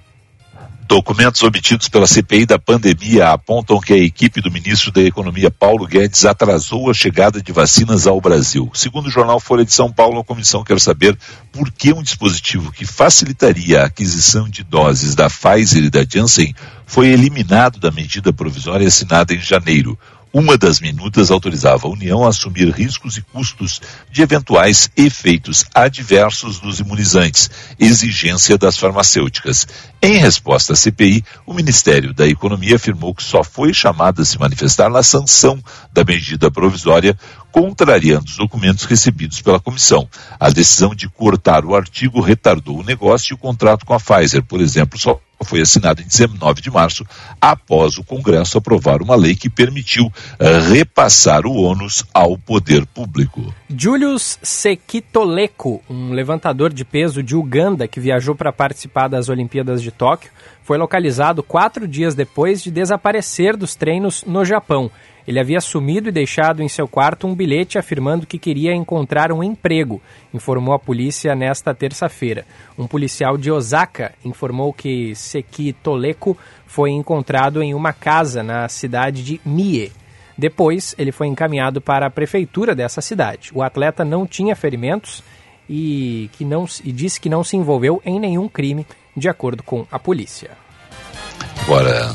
Documentos 0.89 1.43
obtidos 1.43 1.89
pela 1.89 2.07
CPI 2.07 2.47
da 2.47 2.61
pandemia 2.61 3.31
apontam 3.31 3.81
que 3.81 3.93
a 3.93 3.99
equipe 3.99 4.41
do 4.41 4.53
ministro 4.53 4.93
da 4.93 5.03
Economia, 5.03 5.51
Paulo 5.51 5.85
Guedes, 5.85 6.25
atrasou 6.25 6.89
a 6.89 6.95
chegada 6.95 7.43
de 7.43 7.51
vacinas 7.51 8.07
ao 8.07 8.21
Brasil. 8.21 8.71
Segundo 8.73 9.07
o 9.07 9.11
jornal 9.11 9.41
Folha 9.41 9.65
de 9.65 9.75
São 9.75 9.91
Paulo, 9.91 10.21
a 10.21 10.25
comissão 10.25 10.63
quer 10.63 10.79
saber 10.79 11.19
por 11.51 11.73
que 11.73 11.93
um 11.93 12.05
dispositivo 12.05 12.71
que 12.71 12.87
facilitaria 12.87 13.83
a 13.83 13.87
aquisição 13.87 14.49
de 14.49 14.63
doses 14.63 15.17
da 15.17 15.29
Pfizer 15.29 15.83
e 15.83 15.91
da 15.91 16.05
Janssen 16.09 16.55
foi 16.87 17.09
eliminado 17.09 17.81
da 17.81 17.91
medida 17.91 18.33
provisória 18.33 18.87
assinada 18.87 19.35
em 19.35 19.41
janeiro. 19.41 19.99
Uma 20.39 20.59
das 20.59 20.81
minutas 20.81 21.31
autorizava 21.31 21.89
a 21.89 21.91
União 21.91 22.23
a 22.23 22.29
assumir 22.29 22.69
riscos 22.69 23.17
e 23.17 23.23
custos 23.23 23.81
de 24.13 24.21
eventuais 24.21 24.91
efeitos 24.95 25.65
adversos 25.75 26.61
dos 26.61 26.79
imunizantes, 26.79 27.49
exigência 27.81 28.59
das 28.59 28.77
farmacêuticas. 28.77 29.67
Em 30.03 30.19
resposta 30.19 30.75
à 30.75 30.77
CPI, 30.77 31.25
o 31.47 31.55
Ministério 31.55 32.13
da 32.13 32.29
Economia 32.29 32.77
afirmou 32.77 33.15
que 33.15 33.23
só 33.23 33.43
foi 33.43 33.73
chamado 33.73 34.21
a 34.21 34.27
se 34.27 34.39
manifestar 34.39 34.91
na 34.91 35.03
sanção 35.03 35.59
da 35.91 36.05
medida 36.05 36.51
provisória, 36.51 37.19
contrariando 37.51 38.27
os 38.27 38.37
documentos 38.37 38.85
recebidos 38.85 39.41
pela 39.41 39.59
comissão. 39.59 40.07
A 40.39 40.51
decisão 40.51 40.95
de 40.95 41.09
cortar 41.09 41.65
o 41.65 41.75
artigo 41.75 42.21
retardou 42.21 42.79
o 42.81 42.85
negócio 42.85 43.33
e 43.33 43.35
o 43.35 43.39
contrato 43.39 43.87
com 43.87 43.95
a 43.95 43.99
Pfizer, 43.99 44.43
por 44.43 44.61
exemplo, 44.61 44.99
só 44.99 45.19
foi 45.45 45.61
assinado 45.61 46.03
em 46.03 46.07
19 46.07 46.61
de 46.61 46.71
março, 46.71 47.05
após 47.41 47.99
o 47.99 48.05
Congresso 48.05 48.59
aprovar 48.59 49.03
uma 49.03 49.15
lei 49.15 49.35
que 49.35 49.51
permitiu 49.51 50.07
uh, 50.07 50.73
repassar 50.73 51.47
o 51.47 51.55
ônus 51.55 52.05
ao 52.13 52.39
poder 52.39 52.87
público. 52.87 53.55
Julius 53.69 54.39
Sekitoleco, 54.43 55.83
um 55.89 56.13
levantador 56.13 56.73
de 56.73 56.85
peso 56.85 57.23
de 57.23 57.37
Uganda 57.37 57.87
que 57.87 58.01
viajou 58.01 58.35
para 58.35 58.53
participar 58.53 59.09
das 59.09 59.29
Olimpíadas 59.29 59.83
de 59.83 59.91
Tóquio, 59.91 60.31
foi 60.63 60.79
localizado 60.79 61.43
quatro 61.43 61.87
dias 61.87 62.15
depois 62.15 62.63
de 62.63 62.71
desaparecer 62.71 63.57
dos 63.57 63.75
treinos 63.75 64.25
no 64.27 64.45
Japão. 64.45 64.91
Ele 65.27 65.41
havia 65.41 65.61
sumido 65.61 66.09
e 66.09 66.13
deixado 66.13 66.63
em 66.63 66.69
seu 66.69 66.87
quarto 66.87 67.27
um 67.27 67.35
bilhete 67.35 67.79
afirmando 67.79 68.27
que 68.27 68.39
queria 68.39 68.75
encontrar 68.75 69.33
um 69.33 69.43
emprego, 69.43 70.01
informou 70.33 70.75
a 70.75 70.79
polícia 70.79 71.35
nesta 71.35 71.75
terça-feira. 71.75 72.47
Um 72.79 72.87
policial 72.87 73.37
de 73.37 73.51
Osaka 73.51 74.13
informou 74.25 74.73
que 74.73 75.15
Seki 75.17 75.73
Toleko 75.73 76.37
foi 76.67 76.91
encontrado 76.91 77.63
em 77.63 77.75
uma 77.75 77.93
casa 77.93 78.43
na 78.43 78.69
cidade 78.69 79.25
de 79.25 79.41
Mie. 79.45 79.91
Depois, 80.39 80.95
ele 80.99 81.11
foi 81.11 81.27
encaminhado 81.27 81.81
para 81.81 82.07
a 82.07 82.11
prefeitura 82.11 82.75
dessa 82.75 83.01
cidade. 83.01 83.51
O 83.55 83.63
atleta 83.63 84.05
não 84.05 84.27
tinha 84.27 84.55
ferimentos 84.55 85.25
e, 85.69 86.31
que 86.35 86.45
não, 86.45 86.67
e 86.85 86.93
disse 86.93 87.21
que 87.21 87.29
não 87.29 87.43
se 87.43 87.57
envolveu 87.57 88.01
em 88.05 88.21
nenhum 88.21 88.49
crime, 88.49 88.87
de 89.17 89.29
acordo 89.29 89.63
com 89.63 89.87
a 89.91 89.99
polícia. 89.99 90.51
Agora, 91.63 92.15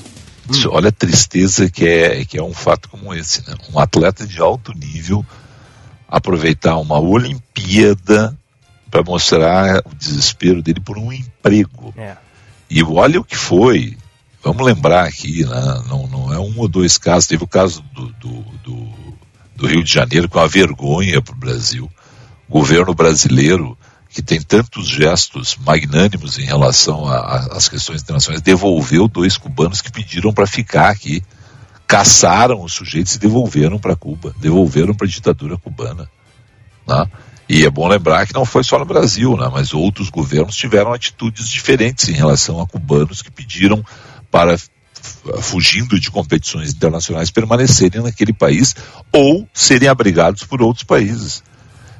Hum. 0.51 0.71
Olha 0.71 0.89
a 0.89 0.91
tristeza 0.91 1.69
que 1.69 1.85
é, 1.85 2.25
que 2.25 2.37
é 2.37 2.43
um 2.43 2.53
fato 2.53 2.89
como 2.89 3.13
esse, 3.13 3.47
né? 3.47 3.55
Um 3.73 3.79
atleta 3.79 4.25
de 4.25 4.39
alto 4.39 4.73
nível 4.73 5.25
aproveitar 6.07 6.77
uma 6.77 6.99
Olimpíada 6.99 8.37
para 8.89 9.03
mostrar 9.03 9.81
o 9.85 9.95
desespero 9.95 10.61
dele 10.61 10.81
por 10.81 10.97
um 10.97 11.11
emprego. 11.13 11.93
É. 11.97 12.17
E 12.69 12.83
olha 12.83 13.21
o 13.21 13.23
que 13.23 13.37
foi. 13.37 13.97
Vamos 14.43 14.65
lembrar 14.65 15.05
aqui, 15.05 15.45
né? 15.45 15.83
não, 15.87 16.07
não 16.07 16.33
é 16.33 16.39
um 16.39 16.59
ou 16.59 16.67
dois 16.67 16.97
casos. 16.97 17.27
Teve 17.27 17.43
o 17.43 17.47
caso 17.47 17.81
do, 17.93 18.07
do, 18.13 18.41
do, 18.63 18.89
do 19.55 19.67
Rio 19.67 19.83
de 19.83 19.93
Janeiro, 19.93 20.27
com 20.27 20.39
é 20.39 20.41
uma 20.41 20.47
vergonha 20.47 21.21
para 21.21 21.33
o 21.33 21.37
Brasil. 21.37 21.89
O 22.49 22.51
governo 22.59 22.93
brasileiro 22.93 23.77
que 24.11 24.21
tem 24.21 24.41
tantos 24.41 24.87
gestos 24.87 25.55
magnânimos 25.65 26.37
em 26.37 26.43
relação 26.43 27.07
às 27.07 27.69
questões 27.69 28.01
internacionais, 28.01 28.41
devolveu 28.41 29.07
dois 29.07 29.37
cubanos 29.37 29.81
que 29.81 29.91
pediram 29.91 30.33
para 30.33 30.45
ficar 30.45 30.89
aqui. 30.89 31.23
Caçaram 31.87 32.61
os 32.61 32.73
sujeitos 32.73 33.15
e 33.15 33.19
devolveram 33.19 33.79
para 33.79 33.95
Cuba, 33.95 34.33
devolveram 34.37 34.93
para 34.93 35.07
a 35.07 35.09
ditadura 35.09 35.57
cubana. 35.57 36.09
Né? 36.87 37.05
E 37.47 37.65
é 37.65 37.69
bom 37.69 37.87
lembrar 37.87 38.25
que 38.25 38.33
não 38.33 38.45
foi 38.45 38.63
só 38.63 38.79
no 38.79 38.85
Brasil, 38.85 39.35
né? 39.37 39.49
mas 39.51 39.73
outros 39.73 40.09
governos 40.09 40.55
tiveram 40.55 40.93
atitudes 40.93 41.49
diferentes 41.49 42.07
em 42.07 42.13
relação 42.13 42.61
a 42.61 42.67
cubanos 42.67 43.21
que 43.21 43.31
pediram 43.31 43.83
para, 44.29 44.57
fugindo 45.41 45.99
de 45.99 46.11
competições 46.11 46.73
internacionais, 46.73 47.31
permanecerem 47.31 48.03
naquele 48.03 48.33
país 48.33 48.75
ou 49.11 49.47
serem 49.53 49.89
abrigados 49.89 50.43
por 50.43 50.61
outros 50.61 50.83
países. 50.83 51.43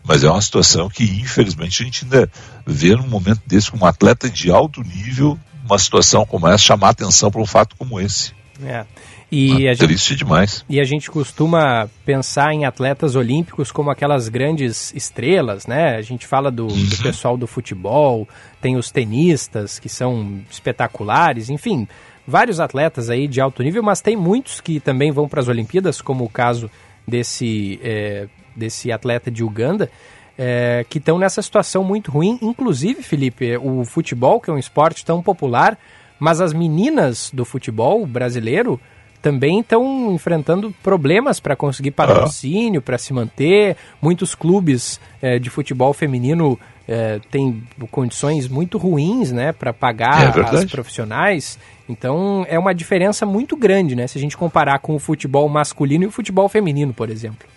Mas 0.04 0.24
é 0.24 0.30
uma 0.30 0.42
situação 0.42 0.90
que, 0.90 1.04
infelizmente, 1.04 1.82
a 1.82 1.86
gente 1.86 2.04
ainda 2.06 2.30
vê 2.66 2.96
num 2.96 3.08
momento 3.08 3.42
desse, 3.46 3.72
com 3.72 3.78
um 3.78 3.86
atleta 3.86 4.30
de 4.30 4.52
alto 4.52 4.82
nível, 4.82 5.38
uma 5.66 5.78
situação 5.78 6.26
como 6.26 6.48
essa, 6.48 6.58
chamar 6.58 6.90
atenção 6.90 7.30
para 7.30 7.42
um 7.42 7.46
fato 7.46 7.76
como 7.76 8.00
esse. 8.00 8.34
É. 8.64 8.86
E 9.32 9.70
a 9.70 9.76
triste 9.76 10.10
gente, 10.10 10.18
demais. 10.18 10.66
E 10.68 10.82
a 10.82 10.84
gente 10.84 11.10
costuma 11.10 11.90
pensar 12.06 12.54
em 12.54 12.66
atletas 12.66 13.16
olímpicos 13.16 13.72
como 13.72 13.90
aquelas 13.90 14.28
grandes 14.28 14.94
estrelas, 14.94 15.66
né? 15.66 15.96
A 15.96 16.02
gente 16.02 16.28
fala 16.28 16.52
do, 16.52 16.68
uhum. 16.68 16.86
do 16.86 16.98
pessoal 16.98 17.38
do 17.38 17.48
futebol, 17.48 18.28
tem 18.60 18.76
os 18.76 18.92
tenistas 18.92 19.80
que 19.80 19.88
são 19.88 20.42
espetaculares, 20.50 21.50
enfim, 21.50 21.88
vários 22.28 22.60
atletas 22.60 23.10
aí 23.10 23.26
de 23.26 23.40
alto 23.40 23.64
nível, 23.64 23.82
mas 23.82 24.02
tem 24.02 24.18
muitos 24.18 24.60
que 24.60 24.82
também 24.82 25.12
vão 25.12 25.30
para 25.30 25.40
as 25.40 25.48
Olimpíadas, 25.48 26.02
como 26.02 26.26
o 26.26 26.30
caso 26.30 26.70
desse 27.08 27.80
é, 27.82 28.28
desse 28.62 28.92
atleta 28.92 29.32
de 29.32 29.44
Uganda, 29.44 29.90
é, 30.38 30.86
que 30.88 31.00
estão 31.00 31.18
nessa 31.18 31.42
situação 31.42 31.84
muito 31.84 32.12
ruim. 32.12 32.38
Inclusive, 32.42 33.02
Felipe, 33.02 33.58
o 33.58 33.84
futebol, 33.84 34.40
que 34.40 34.50
é 34.50 34.54
um 34.54 34.58
esporte 34.58 35.04
tão 35.04 35.22
popular, 35.22 35.78
mas 36.20 36.40
as 36.40 36.54
meninas 36.54 37.32
do 37.34 37.44
futebol 37.44 38.06
brasileiro 38.06 38.80
também 39.22 39.60
estão 39.60 40.14
enfrentando 40.14 40.74
problemas 40.82 41.40
para 41.40 41.56
conseguir 41.56 41.92
patrocínio, 41.92 42.82
para 42.82 42.98
se 42.98 43.14
manter. 43.14 43.78
Muitos 44.02 44.34
clubes 44.34 45.00
é, 45.22 45.38
de 45.38 45.50
futebol 45.50 45.94
feminino 45.94 46.60
é, 46.88 47.20
tem 47.30 47.64
condições 47.92 48.48
muito 48.48 48.78
ruins, 48.78 49.32
né, 49.32 49.52
para 49.52 49.72
pagar 49.72 50.36
é 50.38 50.42
as 50.42 50.66
profissionais. 50.66 51.60
Então 51.88 52.46
é 52.50 52.58
uma 52.58 52.74
diferença 52.74 53.26
muito 53.26 53.56
grande, 53.56 53.96
né, 53.96 54.08
se 54.08 54.18
a 54.18 54.22
gente 54.22 54.36
comparar 54.36 54.80
com 54.80 54.96
o 54.96 55.00
futebol 55.00 55.48
masculino 55.48 56.04
e 56.04 56.08
o 56.08 56.12
futebol 56.12 56.50
feminino, 56.50 56.94
por 56.94 57.10
exemplo. 57.10 57.48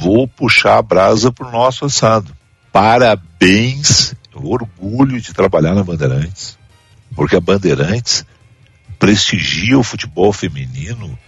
Vou 0.00 0.26
puxar 0.28 0.78
a 0.78 0.82
brasa 0.82 1.32
pro 1.32 1.50
nosso 1.50 1.84
assado. 1.84 2.34
Parabéns, 2.72 4.14
orgulho 4.34 5.20
de 5.20 5.32
trabalhar 5.32 5.74
na 5.74 5.84
Bandeirantes, 5.84 6.58
porque 7.14 7.36
a 7.36 7.40
Bandeirantes 7.40 8.24
prestigia 8.98 9.78
o 9.78 9.82
futebol 9.82 10.32
feminino 10.32 11.18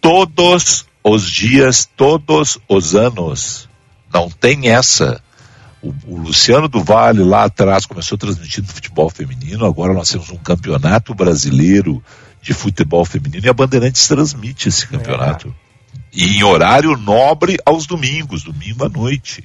todos 0.00 0.86
os 1.02 1.30
dias, 1.30 1.88
todos 1.96 2.58
os 2.68 2.94
anos. 2.94 3.68
Não 4.12 4.30
tem 4.30 4.68
essa. 4.68 5.20
O, 5.82 5.94
o 6.06 6.16
Luciano 6.16 6.68
do 6.68 6.82
Vale 6.82 7.22
lá 7.22 7.44
atrás 7.44 7.84
começou 7.84 8.16
transmitindo 8.16 8.68
futebol 8.68 9.10
feminino, 9.10 9.66
agora 9.66 9.92
nós 9.92 10.10
temos 10.10 10.30
um 10.30 10.36
campeonato 10.36 11.14
brasileiro 11.14 12.02
de 12.40 12.54
futebol 12.54 13.04
feminino 13.04 13.46
e 13.46 13.48
a 13.48 13.54
Bandeirantes 13.54 14.06
transmite 14.06 14.68
esse 14.68 14.86
campeonato. 14.86 15.54
É. 15.60 15.63
E 16.14 16.36
em 16.36 16.44
horário 16.44 16.96
nobre 16.96 17.58
aos 17.64 17.86
domingos, 17.86 18.44
domingo 18.44 18.84
à 18.84 18.88
noite. 18.88 19.42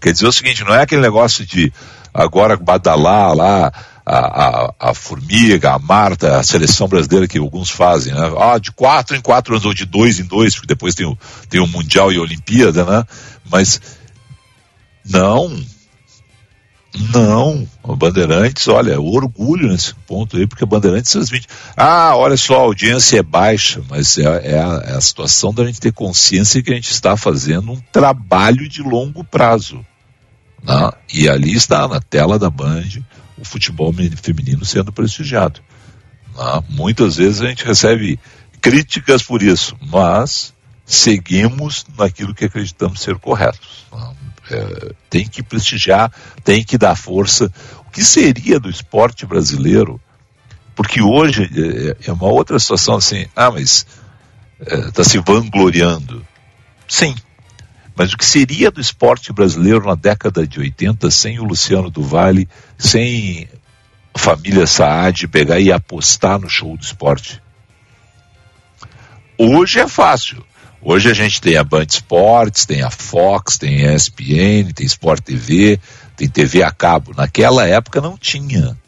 Quer 0.00 0.12
dizer 0.12 0.26
o 0.26 0.32
seguinte, 0.32 0.64
não 0.64 0.74
é 0.74 0.82
aquele 0.82 1.02
negócio 1.02 1.44
de 1.44 1.72
agora 2.12 2.56
badalar 2.56 3.34
lá 3.34 3.72
a, 4.04 4.18
a, 4.18 4.74
a, 4.78 4.94
Formiga, 4.94 5.72
a 5.72 5.78
Marta, 5.78 6.38
a 6.38 6.42
seleção 6.42 6.86
brasileira 6.88 7.26
que 7.26 7.38
alguns 7.38 7.70
fazem, 7.70 8.14
né? 8.14 8.32
Ah, 8.38 8.58
de 8.58 8.72
quatro 8.72 9.16
em 9.16 9.20
quatro 9.20 9.54
anos, 9.54 9.66
ou 9.66 9.74
de 9.74 9.84
dois 9.84 10.20
em 10.20 10.24
dois, 10.24 10.54
porque 10.54 10.68
depois 10.68 10.94
tem 10.94 11.04
o, 11.04 11.18
tem 11.50 11.60
o 11.60 11.66
Mundial 11.66 12.12
e 12.12 12.16
a 12.16 12.20
Olimpíada, 12.20 12.84
né? 12.84 13.04
Mas 13.50 13.80
não, 15.04 15.54
não, 16.98 17.68
o 17.82 17.94
Bandeirantes, 17.94 18.66
olha, 18.68 18.98
orgulho 18.98 19.68
nesse 19.68 19.94
ponto 20.06 20.36
aí, 20.36 20.46
porque 20.46 20.64
a 20.64 20.66
Bandeirantes 20.66 21.12
transmite. 21.12 21.46
Ah, 21.76 22.16
olha 22.16 22.36
só, 22.36 22.56
a 22.56 22.62
audiência 22.62 23.18
é 23.18 23.22
baixa, 23.22 23.82
mas 23.88 24.16
é, 24.16 24.22
é, 24.22 24.58
a, 24.58 24.82
é, 24.84 24.96
a, 24.96 25.00
situação 25.00 25.52
da 25.52 25.64
gente 25.66 25.80
ter 25.80 25.92
consciência 25.92 26.62
que 26.62 26.70
a 26.70 26.74
gente 26.74 26.90
está 26.90 27.16
fazendo 27.16 27.72
um 27.72 27.80
trabalho 27.92 28.66
de 28.68 28.82
longo 28.82 29.22
prazo. 29.22 29.84
Né? 30.62 30.92
E 31.12 31.28
ali 31.28 31.54
está, 31.54 31.86
na 31.86 32.00
tela 32.00 32.38
da 32.38 32.48
Band, 32.48 32.88
o 33.38 33.44
futebol 33.44 33.92
feminino 34.22 34.64
sendo 34.64 34.90
prestigiado. 34.90 35.60
Né? 36.34 36.62
Muitas 36.70 37.16
vezes 37.16 37.42
a 37.42 37.46
gente 37.46 37.64
recebe 37.64 38.18
críticas 38.60 39.22
por 39.22 39.42
isso, 39.42 39.76
mas 39.80 40.54
seguimos 40.86 41.84
naquilo 41.98 42.34
que 42.34 42.46
acreditamos 42.46 43.00
ser 43.00 43.18
correto. 43.18 43.68
Né? 43.92 44.15
É, 44.50 44.92
tem 45.10 45.26
que 45.26 45.42
prestigiar, 45.42 46.12
tem 46.44 46.62
que 46.62 46.78
dar 46.78 46.94
força. 46.96 47.52
O 47.86 47.90
que 47.90 48.04
seria 48.04 48.60
do 48.60 48.70
esporte 48.70 49.26
brasileiro? 49.26 50.00
Porque 50.74 51.02
hoje 51.02 51.50
é, 52.02 52.08
é 52.08 52.12
uma 52.12 52.28
outra 52.28 52.58
situação 52.58 52.96
assim, 52.96 53.26
ah, 53.34 53.50
mas 53.50 53.86
está 54.60 55.02
é, 55.02 55.04
se 55.04 55.18
vangloriando. 55.18 56.24
Sim, 56.86 57.14
mas 57.96 58.12
o 58.12 58.16
que 58.18 58.24
seria 58.24 58.70
do 58.70 58.80
esporte 58.80 59.32
brasileiro 59.32 59.86
na 59.86 59.94
década 59.94 60.46
de 60.46 60.60
80 60.60 61.10
sem 61.10 61.40
o 61.40 61.44
Luciano 61.44 61.90
do 61.90 62.02
Vale, 62.02 62.48
sem 62.78 63.48
a 64.14 64.18
família 64.18 64.66
Saad 64.66 65.26
pegar 65.28 65.58
e 65.58 65.72
apostar 65.72 66.38
no 66.38 66.48
show 66.48 66.76
do 66.76 66.84
esporte? 66.84 67.42
Hoje 69.38 69.80
é 69.80 69.88
fácil. 69.88 70.44
Hoje 70.88 71.10
a 71.10 71.14
gente 71.14 71.40
tem 71.40 71.56
a 71.56 71.64
Band 71.64 71.86
Esportes, 71.90 72.64
tem 72.64 72.80
a 72.80 72.92
Fox, 72.92 73.58
tem 73.58 73.88
a 73.88 73.94
ESPN, 73.96 74.72
tem 74.72 74.86
Sport 74.86 75.20
TV, 75.20 75.80
tem 76.16 76.28
TV 76.28 76.62
a 76.62 76.70
cabo. 76.70 77.12
Naquela 77.16 77.66
época 77.66 78.00
não 78.00 78.16
tinha. 78.16 78.78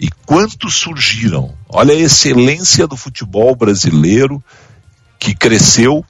E 0.00 0.08
quantos 0.26 0.74
surgiram? 0.74 1.54
Olha 1.68 1.94
a 1.94 1.96
excelência 1.96 2.88
do 2.88 2.96
futebol 2.96 3.54
brasileiro 3.54 4.42
que 5.16 5.32
cresceu 5.32 6.04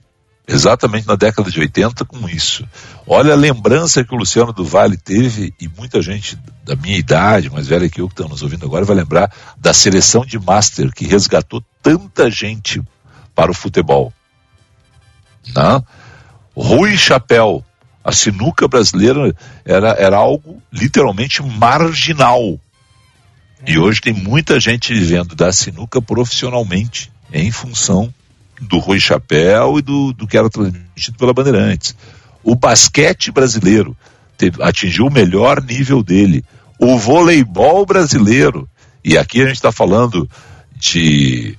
exatamente 0.49 1.07
na 1.07 1.15
década 1.15 1.51
de 1.51 1.61
80 1.61 2.07
com 2.07 2.27
isso. 2.27 2.67
Olha 3.07 3.35
a 3.35 3.37
lembrança 3.37 4.03
que 4.03 4.15
o 4.15 4.17
Luciano 4.17 4.51
do 4.51 4.65
Vale 4.65 4.97
teve, 4.97 5.53
e 5.61 5.69
muita 5.69 6.01
gente 6.01 6.39
da 6.65 6.75
minha 6.75 6.97
idade, 6.97 7.51
mais 7.51 7.67
velha 7.67 7.91
que 7.91 8.01
eu 8.01 8.09
que 8.09 8.15
estão 8.15 8.31
nos 8.31 8.43
ouvindo 8.43 8.65
agora, 8.65 8.87
vai 8.87 8.97
lembrar 8.97 9.31
da 9.59 9.75
seleção 9.75 10.25
de 10.25 10.39
Master 10.39 10.91
que 10.91 11.07
resgatou 11.07 11.63
tanta 11.83 12.31
gente 12.31 12.83
para 13.35 13.51
o 13.51 13.55
futebol. 13.55 14.11
Né? 15.55 15.83
Rui 16.55 16.97
Chapéu, 16.97 17.65
a 18.05 18.13
sinuca 18.13 18.67
brasileira 18.67 19.35
era, 19.65 19.91
era 19.93 20.17
algo 20.17 20.63
literalmente 20.73 21.43
marginal. 21.43 22.59
E 23.67 23.79
hoje 23.79 24.01
tem 24.01 24.13
muita 24.13 24.59
gente 24.59 24.93
vivendo 24.95 25.35
da 25.35 25.53
sinuca 25.53 26.01
profissionalmente, 26.01 27.13
em 27.33 27.51
função 27.51 28.13
do 28.61 28.79
Rui 28.79 28.99
Chapéu 28.99 29.79
e 29.79 29.83
do, 29.83 30.13
do 30.13 30.27
que 30.27 30.37
era 30.37 30.51
transmitido 30.51 31.17
pela 31.19 31.33
Bandeirantes. 31.33 31.95
O 32.43 32.55
basquete 32.55 33.31
brasileiro 33.31 33.97
teve, 34.37 34.63
atingiu 34.63 35.07
o 35.07 35.13
melhor 35.13 35.63
nível 35.63 36.03
dele. 36.03 36.45
O 36.79 36.99
voleibol 36.99 37.85
brasileiro, 37.85 38.69
e 39.05 39.17
aqui 39.17 39.43
a 39.43 39.47
gente 39.47 39.57
está 39.57 39.71
falando 39.71 40.29
de 40.75 41.57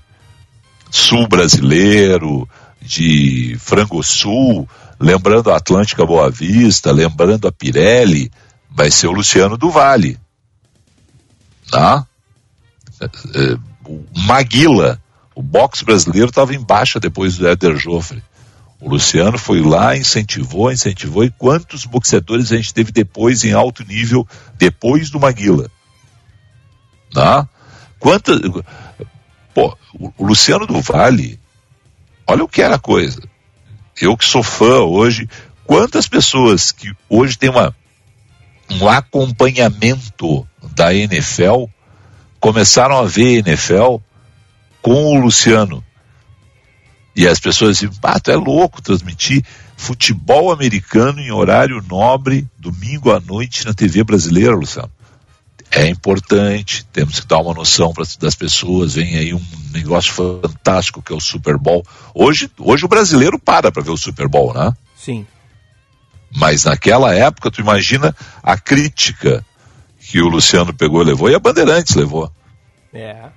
sul 0.89 1.27
brasileiro, 1.27 2.47
de 2.81 3.55
Frango 3.59 4.03
Sul, 4.03 4.67
lembrando 4.99 5.51
a 5.51 5.57
Atlântica 5.57 6.05
Boa 6.05 6.29
Vista, 6.29 6.91
lembrando 6.91 7.47
a 7.47 7.51
Pirelli, 7.51 8.31
vai 8.69 8.89
ser 8.89 9.07
o 9.07 9.11
Luciano 9.11 9.57
do 9.57 9.69
Vale. 9.69 10.17
Tá? 11.69 12.05
É, 12.99 13.05
é, 13.05 13.57
o 13.85 14.03
Maguila, 14.15 15.01
o 15.35 15.41
boxe 15.41 15.85
brasileiro 15.85 16.29
estava 16.29 16.53
em 16.53 16.59
baixa 16.59 16.99
depois 16.99 17.37
do 17.37 17.47
Éder 17.47 17.77
Joffre. 17.77 18.23
O 18.79 18.89
Luciano 18.89 19.37
foi 19.37 19.61
lá, 19.61 19.95
incentivou, 19.95 20.71
incentivou. 20.71 21.23
E 21.23 21.29
quantos 21.29 21.85
boxeadores 21.85 22.51
a 22.51 22.57
gente 22.57 22.73
teve 22.73 22.91
depois 22.91 23.43
em 23.43 23.53
alto 23.53 23.85
nível, 23.85 24.27
depois 24.57 25.11
do 25.11 25.19
Maguila? 25.19 25.69
Tá? 27.13 27.47
Quantas. 27.99 28.39
Pô, 29.53 29.77
o 29.93 30.25
Luciano 30.25 30.65
do 30.65 30.81
Vale, 30.81 31.39
olha 32.27 32.43
o 32.43 32.47
que 32.47 32.61
era 32.61 32.75
a 32.75 32.79
coisa. 32.79 33.21
Eu 33.99 34.17
que 34.17 34.25
sou 34.25 34.43
fã 34.43 34.79
hoje, 34.79 35.29
quantas 35.65 36.07
pessoas 36.07 36.71
que 36.71 36.91
hoje 37.09 37.37
têm 37.37 37.49
uma, 37.49 37.75
um 38.69 38.87
acompanhamento 38.87 40.47
da 40.75 40.93
NFL 40.93 41.65
começaram 42.39 42.97
a 42.97 43.05
ver 43.05 43.47
NFL 43.47 43.97
com 44.81 45.05
o 45.05 45.19
Luciano. 45.19 45.83
E 47.15 47.27
as 47.27 47.39
pessoas 47.39 47.77
dizem, 47.77 47.95
ah, 48.03 48.19
tu 48.19 48.31
é 48.31 48.35
louco 48.35 48.81
transmitir 48.81 49.43
futebol 49.75 50.51
americano 50.51 51.19
em 51.19 51.31
horário 51.31 51.83
nobre, 51.87 52.47
domingo 52.57 53.11
à 53.11 53.19
noite 53.19 53.65
na 53.65 53.73
TV 53.73 54.03
brasileira, 54.03 54.55
Luciano. 54.55 54.91
É 55.71 55.87
importante, 55.87 56.85
temos 56.91 57.21
que 57.21 57.27
dar 57.27 57.39
uma 57.39 57.53
noção 57.53 57.93
para 57.93 58.03
das 58.19 58.35
pessoas. 58.35 58.95
Vem 58.95 59.15
aí 59.15 59.33
um 59.33 59.41
negócio 59.71 60.11
fantástico 60.11 61.01
que 61.01 61.13
é 61.13 61.15
o 61.15 61.21
Super 61.21 61.57
Bowl. 61.57 61.85
Hoje, 62.13 62.51
hoje 62.59 62.83
o 62.83 62.89
brasileiro 62.89 63.39
para 63.39 63.71
para 63.71 63.81
ver 63.81 63.91
o 63.91 63.97
Super 63.97 64.27
Bowl, 64.27 64.53
né? 64.53 64.73
Sim. 64.97 65.25
Mas 66.35 66.65
naquela 66.65 67.13
época, 67.15 67.49
tu 67.49 67.61
imagina 67.61 68.13
a 68.43 68.57
crítica 68.57 69.45
que 69.99 70.21
o 70.21 70.27
Luciano 70.27 70.73
pegou 70.73 71.01
e 71.01 71.05
levou 71.05 71.29
e 71.29 71.35
a 71.35 71.39
Bandeirantes 71.39 71.95
levou. 71.95 72.29
É. 72.93 73.29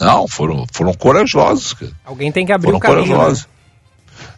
Não, 0.00 0.26
foram, 0.26 0.66
foram 0.72 0.92
corajosos. 0.94 1.74
Cara. 1.74 1.92
Alguém 2.04 2.32
tem 2.32 2.44
que 2.44 2.52
abrir 2.52 2.66
foram 2.66 2.78
um 2.78 2.80
caminho. 2.80 3.02
Né? 3.02 3.14
Corajosos. 3.14 3.48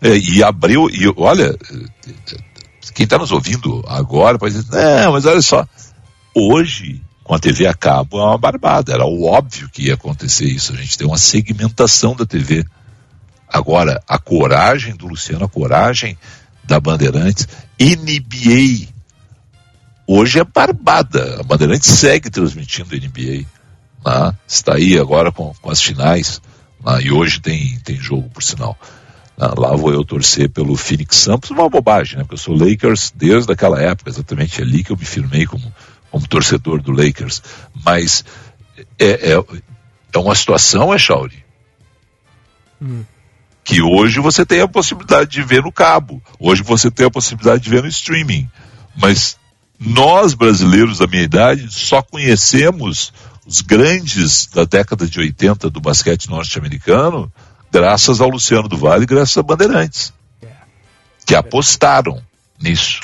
Né? 0.03 0.11
É, 0.11 0.19
e 0.19 0.43
abriu, 0.43 0.91
e 0.91 1.11
olha, 1.17 1.57
quem 2.95 3.05
está 3.05 3.17
nos 3.17 3.33
ouvindo 3.33 3.83
agora 3.89 4.39
pode 4.39 4.55
dizer, 4.55 4.71
não, 4.71 5.13
mas 5.13 5.25
olha 5.25 5.41
só, 5.41 5.67
hoje, 6.35 7.03
com 7.31 7.37
a 7.37 7.39
TV 7.39 7.65
a 7.65 7.73
cabo, 7.73 8.19
é 8.19 8.25
uma 8.25 8.37
barbada. 8.37 8.93
Era 8.93 9.07
óbvio 9.07 9.71
que 9.71 9.85
ia 9.85 9.95
acontecer 9.95 10.47
isso. 10.47 10.73
A 10.73 10.77
gente 10.77 10.99
tem 10.99 11.07
uma 11.07 11.17
segmentação 11.17 12.17
da 12.17 12.27
TV. 12.27 12.65
Agora, 13.49 14.03
a 14.09 14.19
coragem 14.19 14.97
do 14.97 15.07
Luciano, 15.07 15.45
a 15.45 15.49
coragem 15.49 16.19
da 16.65 16.81
Bandeirantes, 16.81 17.47
NBA. 17.79 18.89
Hoje 20.09 20.41
é 20.41 20.45
barbada. 20.45 21.39
A 21.39 21.45
Bandeirantes 21.45 21.89
segue 21.93 22.31
transmitindo 22.31 22.97
NBA. 22.97 23.47
Né? 24.05 24.35
Está 24.45 24.75
aí 24.75 24.99
agora 24.99 25.31
com, 25.31 25.55
com 25.63 25.71
as 25.71 25.81
finais. 25.81 26.43
Né? 26.85 27.03
E 27.03 27.13
hoje 27.13 27.41
tem, 27.41 27.79
tem 27.85 27.95
jogo, 27.95 28.29
por 28.31 28.43
sinal. 28.43 28.77
Lá 29.39 29.77
vou 29.77 29.93
eu 29.93 30.05
torcer 30.05 30.51
pelo 30.51 30.77
Phoenix 30.77 31.19
Suns, 31.19 31.49
uma 31.51 31.69
bobagem, 31.69 32.19
né? 32.19 32.25
Porque 32.25 32.35
eu 32.35 32.39
sou 32.39 32.59
Lakers 32.59 33.13
desde 33.15 33.53
aquela 33.53 33.81
época, 33.81 34.11
exatamente 34.11 34.61
ali 34.61 34.83
que 34.83 34.91
eu 34.91 34.97
me 34.97 35.05
firmei 35.05 35.47
como, 35.47 35.73
como 36.11 36.27
torcedor 36.27 36.81
do 36.83 36.93
Lakers. 36.93 37.43
Mas 37.85 38.25
é, 38.99 39.33
é, 39.33 39.45
é 40.13 40.19
uma 40.19 40.35
situação, 40.35 40.93
é 40.93 40.99
Shauri, 40.99 41.45
hum. 42.81 43.05
que 43.65 43.81
hoje 43.81 44.21
você 44.21 44.45
tem 44.45 44.61
a 44.61 44.69
possibilidade 44.69 45.31
de 45.31 45.43
ver 45.43 45.63
no 45.63 45.73
cabo, 45.73 46.23
hoje 46.39 46.63
você 46.63 46.91
tem 46.91 47.07
a 47.07 47.11
possibilidade 47.11 47.63
de 47.63 47.71
ver 47.71 47.83
no 47.83 47.89
streaming, 47.89 48.49
mas 48.97 49.37
nós 49.79 50.35
brasileiros 50.35 50.99
da 50.99 51.07
minha 51.07 51.23
idade 51.23 51.67
só 51.71 52.03
conhecemos 52.03 53.13
os 53.47 53.63
grandes 53.63 54.47
da 54.47 54.65
década 54.65 55.07
de 55.07 55.19
80 55.19 55.71
do 55.71 55.81
basquete 55.81 56.29
norte-americano 56.29 57.33
graças 57.73 58.21
ao 58.21 58.29
Luciano 58.29 58.69
do 58.69 58.77
Vale 58.77 59.05
e 59.05 59.07
graças 59.07 59.37
a 59.37 59.43
Bandeirantes, 59.43 60.13
que 61.25 61.35
apostaram 61.35 62.21
nisso, 62.61 63.01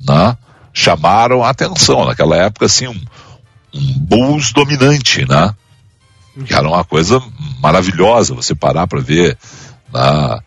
né? 0.00 0.36
Chamaram 0.72 1.42
a 1.42 1.50
atenção. 1.50 2.04
Naquela 2.06 2.36
época, 2.36 2.66
assim, 2.66 2.86
um, 2.86 3.00
um 3.74 3.98
Bulls 3.98 4.52
dominante, 4.52 5.26
né? 5.28 5.54
Que 6.46 6.54
era 6.54 6.68
uma 6.68 6.84
coisa 6.84 7.20
maravilhosa 7.60 8.34
você 8.34 8.54
parar 8.54 8.86
para 8.86 9.00
ver 9.00 9.36
né? 9.92 10.40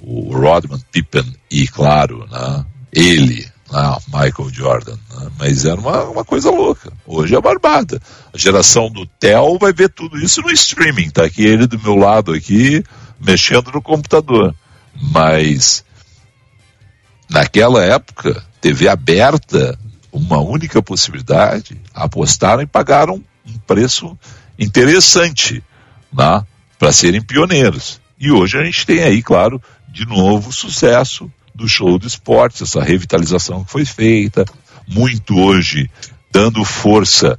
o 0.00 0.36
Rodman 0.36 0.80
Pippen 0.92 1.24
e, 1.50 1.66
claro, 1.66 2.26
né? 2.30 2.64
ele, 2.92 3.46
né? 3.70 3.96
Michael 4.06 4.50
Jordan. 4.52 4.96
Né? 5.10 5.30
Mas 5.38 5.64
era 5.64 5.80
uma, 5.80 6.04
uma 6.04 6.24
coisa 6.24 6.50
louca. 6.50 6.92
Hoje 7.06 7.34
é 7.34 7.40
barbada. 7.40 8.00
A 8.32 8.38
geração 8.38 8.88
do 8.90 9.06
Theo 9.06 9.58
vai 9.58 9.72
ver 9.72 9.88
tudo 9.88 10.18
isso 10.18 10.40
no 10.42 10.50
streaming. 10.52 11.10
Tá 11.10 11.24
aqui 11.24 11.44
ele 11.44 11.66
do 11.66 11.78
meu 11.80 11.96
lado 11.96 12.32
aqui, 12.32 12.84
mexendo 13.20 13.72
no 13.72 13.82
computador. 13.82 14.54
Mas 14.94 15.84
naquela 17.28 17.82
época, 17.84 18.44
TV 18.64 18.88
aberta, 18.88 19.78
uma 20.10 20.40
única 20.40 20.82
possibilidade, 20.82 21.78
apostaram 21.92 22.62
e 22.62 22.66
pagaram 22.66 23.22
um 23.46 23.58
preço 23.58 24.18
interessante 24.58 25.62
né, 26.10 26.42
para 26.78 26.90
serem 26.90 27.20
pioneiros. 27.20 28.00
E 28.18 28.32
hoje 28.32 28.56
a 28.56 28.64
gente 28.64 28.86
tem 28.86 29.02
aí, 29.02 29.22
claro, 29.22 29.60
de 29.86 30.06
novo 30.06 30.50
sucesso 30.50 31.30
do 31.54 31.68
show 31.68 31.98
do 31.98 32.06
esporte, 32.06 32.62
essa 32.62 32.82
revitalização 32.82 33.62
que 33.64 33.70
foi 33.70 33.84
feita, 33.84 34.46
muito 34.88 35.38
hoje 35.38 35.90
dando 36.32 36.64
força 36.64 37.38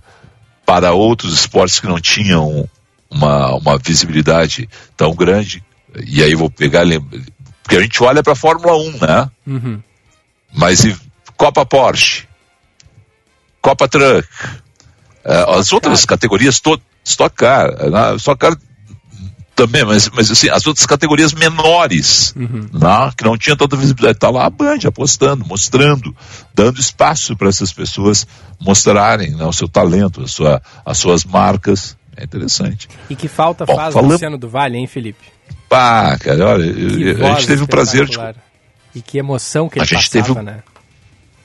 para 0.63 0.93
outros 0.93 1.33
esportes 1.33 1.79
que 1.79 1.87
não 1.87 1.99
tinham 1.99 2.69
uma, 3.09 3.55
uma 3.55 3.79
visibilidade 3.79 4.69
tão 4.95 5.15
grande. 5.15 5.63
E 6.05 6.21
aí 6.21 6.35
vou 6.35 6.51
pegar, 6.51 6.83
porque 7.63 7.77
a 7.77 7.81
gente 7.81 8.03
olha 8.03 8.21
para 8.21 8.33
a 8.33 8.35
Fórmula 8.35 8.77
1, 8.77 8.91
né? 8.99 9.31
Uhum. 9.47 9.81
Mas 10.53 10.85
e 10.85 10.95
Copa 11.37 11.65
Porsche, 11.65 12.27
Copa 13.61 13.87
Truck, 13.87 14.27
uh, 15.25 15.51
as 15.57 15.73
outras 15.73 16.05
categorias 16.05 16.59
todas, 16.59 16.83
Stock 17.03 17.35
Car, 17.35 17.89
né? 17.89 18.15
Stock 18.15 18.39
Car 18.39 18.57
também, 19.55 19.85
mas, 19.85 20.09
mas 20.09 20.29
assim, 20.29 20.49
as 20.49 20.67
outras 20.67 20.85
categorias 20.85 21.33
menores, 21.33 22.33
uhum. 22.35 22.67
né? 22.73 23.11
que 23.17 23.23
não 23.23 23.37
tinha 23.37 23.55
tanta 23.55 23.77
visibilidade, 23.77 24.17
está 24.17 24.29
lá 24.29 24.45
a 24.45 24.49
Band 24.49 24.79
apostando, 24.85 25.45
mostrando, 25.45 26.15
dando 26.53 26.79
espaço 26.79 27.37
para 27.37 27.47
essas 27.47 27.71
pessoas 27.71 28.27
mostrarem 28.59 29.31
né, 29.31 29.45
o 29.45 29.53
seu 29.53 29.69
talento, 29.69 30.21
a 30.21 30.27
sua, 30.27 30.61
as 30.85 30.97
suas 30.97 31.23
marcas. 31.23 31.95
É 32.17 32.23
interessante. 32.23 32.87
E 33.09 33.15
que 33.15 33.27
falta 33.27 33.65
Bom, 33.65 33.75
faz 33.75 33.93
falando... 33.93 34.11
Luciano 34.11 34.37
do 34.37 34.47
Vale, 34.47 34.77
hein, 34.77 34.87
Felipe? 34.87 35.25
Pá, 35.67 36.17
cara, 36.17 36.47
olha, 36.47 36.65
a 36.65 37.33
gente 37.33 37.47
teve 37.47 37.63
o 37.63 37.67
prazer 37.67 38.05
de. 38.05 38.17
E 38.93 39.01
que 39.01 39.17
emoção 39.17 39.67
que 39.67 39.77
ele 39.77 39.83
a 39.83 39.85
gente 39.85 40.09
passava, 40.09 40.33
teve, 40.33 40.41
né? 40.41 40.63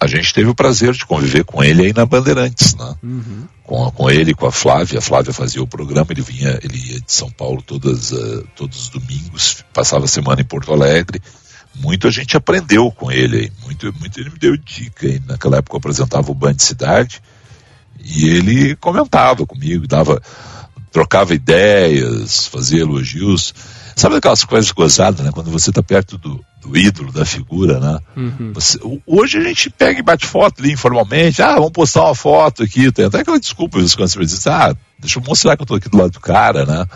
A 0.00 0.06
gente 0.06 0.32
teve 0.32 0.48
o 0.48 0.54
prazer 0.54 0.92
de 0.92 1.04
conviver 1.04 1.44
com 1.44 1.62
ele 1.62 1.86
aí 1.86 1.92
na 1.92 2.06
Bandeirantes, 2.06 2.74
né? 2.74 2.94
Uhum. 3.02 3.44
Com, 3.62 3.90
com 3.90 4.10
ele, 4.10 4.34
com 4.34 4.46
a 4.46 4.52
Flávia. 4.52 4.98
A 4.98 5.02
Flávia 5.02 5.32
fazia 5.32 5.62
o 5.62 5.66
programa, 5.66 6.06
ele 6.10 6.22
vinha, 6.22 6.58
ele 6.62 6.78
ia 6.78 7.00
de 7.00 7.12
São 7.12 7.30
Paulo 7.30 7.60
todas, 7.60 8.10
uh, 8.10 8.46
todos 8.56 8.80
os 8.80 8.88
domingos, 8.88 9.62
passava 9.74 10.06
a 10.06 10.08
semana 10.08 10.40
em 10.40 10.44
Porto 10.44 10.72
Alegre. 10.72 11.20
Muito 11.74 12.08
a 12.08 12.10
gente 12.10 12.36
aprendeu 12.36 12.90
com 12.90 13.12
ele 13.12 13.36
aí, 13.36 13.52
muito, 13.62 13.92
muito 14.00 14.18
ele 14.18 14.30
me 14.30 14.38
deu 14.38 14.56
dica 14.56 15.06
aí. 15.06 15.20
Naquela 15.26 15.58
época 15.58 15.76
eu 15.76 15.78
apresentava 15.78 16.30
o 16.30 16.34
Band 16.34 16.58
Cidade 16.58 17.22
e 18.02 18.28
ele 18.28 18.76
comentava 18.76 19.46
comigo, 19.46 19.86
dava, 19.86 20.20
trocava 20.90 21.34
ideias, 21.34 22.46
fazia 22.46 22.80
elogios. 22.80 23.54
Sabe 23.94 24.16
aquelas 24.16 24.44
coisas 24.44 24.70
gozadas, 24.72 25.24
né? 25.24 25.30
Quando 25.32 25.50
você 25.50 25.70
está 25.70 25.82
perto 25.82 26.16
do, 26.16 26.42
do, 26.60 26.76
ídolo, 26.76 27.10
da 27.12 27.24
figura, 27.24 27.80
né? 27.80 27.98
Uhum. 28.16 28.52
Você, 28.52 28.78
hoje 29.06 29.38
a 29.38 29.42
gente 29.42 29.70
pega 29.70 29.98
e 29.98 30.02
bate 30.02 30.26
foto 30.26 30.60
ali 30.60 30.72
informalmente. 30.72 31.42
Ah, 31.42 31.54
vamos 31.54 31.72
postar 31.72 32.04
uma 32.04 32.14
foto 32.14 32.62
aqui. 32.62 32.92
Tem 32.92 33.06
até 33.06 33.20
aquela 33.20 33.40
desculpa 33.40 33.78
quando 33.78 33.88
você 33.88 34.20
diz, 34.20 34.46
ah, 34.46 34.74
deixa 34.98 35.18
eu 35.18 35.22
mostrar 35.22 35.56
que 35.56 35.62
eu 35.62 35.64
estou 35.64 35.76
aqui 35.76 35.88
do 35.88 35.96
lado 35.96 36.10
do 36.10 36.20
cara, 36.20 36.66
né? 36.66 36.86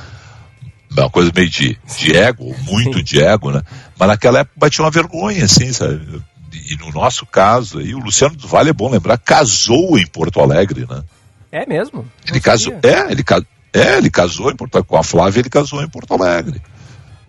É 0.97 1.01
uma 1.01 1.11
coisa 1.11 1.33
meio 1.35 1.49
de, 1.49 1.77
de 1.99 2.17
ego, 2.17 2.55
muito 2.63 3.03
de 3.03 3.21
ego, 3.21 3.51
né? 3.51 3.63
Mas 3.99 4.09
naquela 4.09 4.41
época 4.41 4.55
batia 4.57 4.85
uma 4.85 4.91
vergonha, 4.91 5.45
assim, 5.45 5.73
sabe? 5.73 6.23
E 6.53 6.77
no 6.77 6.93
nosso 6.93 7.27
caso 7.27 7.79
aí, 7.79 7.95
o 7.95 7.99
Luciano 7.99 8.37
do 8.37 8.47
Vale, 8.47 8.71
é 8.71 8.73
bom 8.73 8.89
lembrar, 8.89 9.19
casou 9.19 9.99
em 9.99 10.07
Porto 10.07 10.41
Alegre, 10.41 10.87
né? 10.89 11.03
É 11.51 11.67
mesmo? 11.67 12.07
Ele 12.29 12.41
casou, 12.41 12.73
é, 12.83 13.11
ele, 13.11 13.25
é, 13.73 13.99
ele 13.99 14.11
casou 14.11 14.51
em 14.51 14.57
Porto 14.57 14.85
com 14.85 14.97
a 14.97 15.03
Flávia, 15.03 15.41
ele 15.41 15.51
casou 15.51 15.83
em 15.83 15.89
Porto 15.89 16.15
Alegre. 16.15 16.63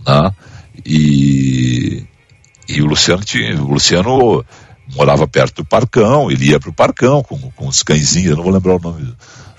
Né? 0.06 0.32
E, 0.86 2.06
e 2.68 2.82
o 2.82 2.86
Luciano, 2.86 3.24
tinha, 3.24 3.62
o 3.62 3.74
Luciano 3.74 4.44
morava 4.96 5.28
perto 5.28 5.58
do 5.58 5.66
Parcão, 5.66 6.30
ele 6.30 6.50
ia 6.50 6.60
para 6.60 6.70
o 6.70 6.74
Parcão 6.74 7.24
com, 7.24 7.38
com 7.52 7.68
os 7.68 7.84
cãezinhos, 7.84 8.32
eu 8.32 8.36
não 8.38 8.44
vou 8.44 8.54
lembrar 8.54 8.76
o 8.76 8.80
nome 8.80 9.02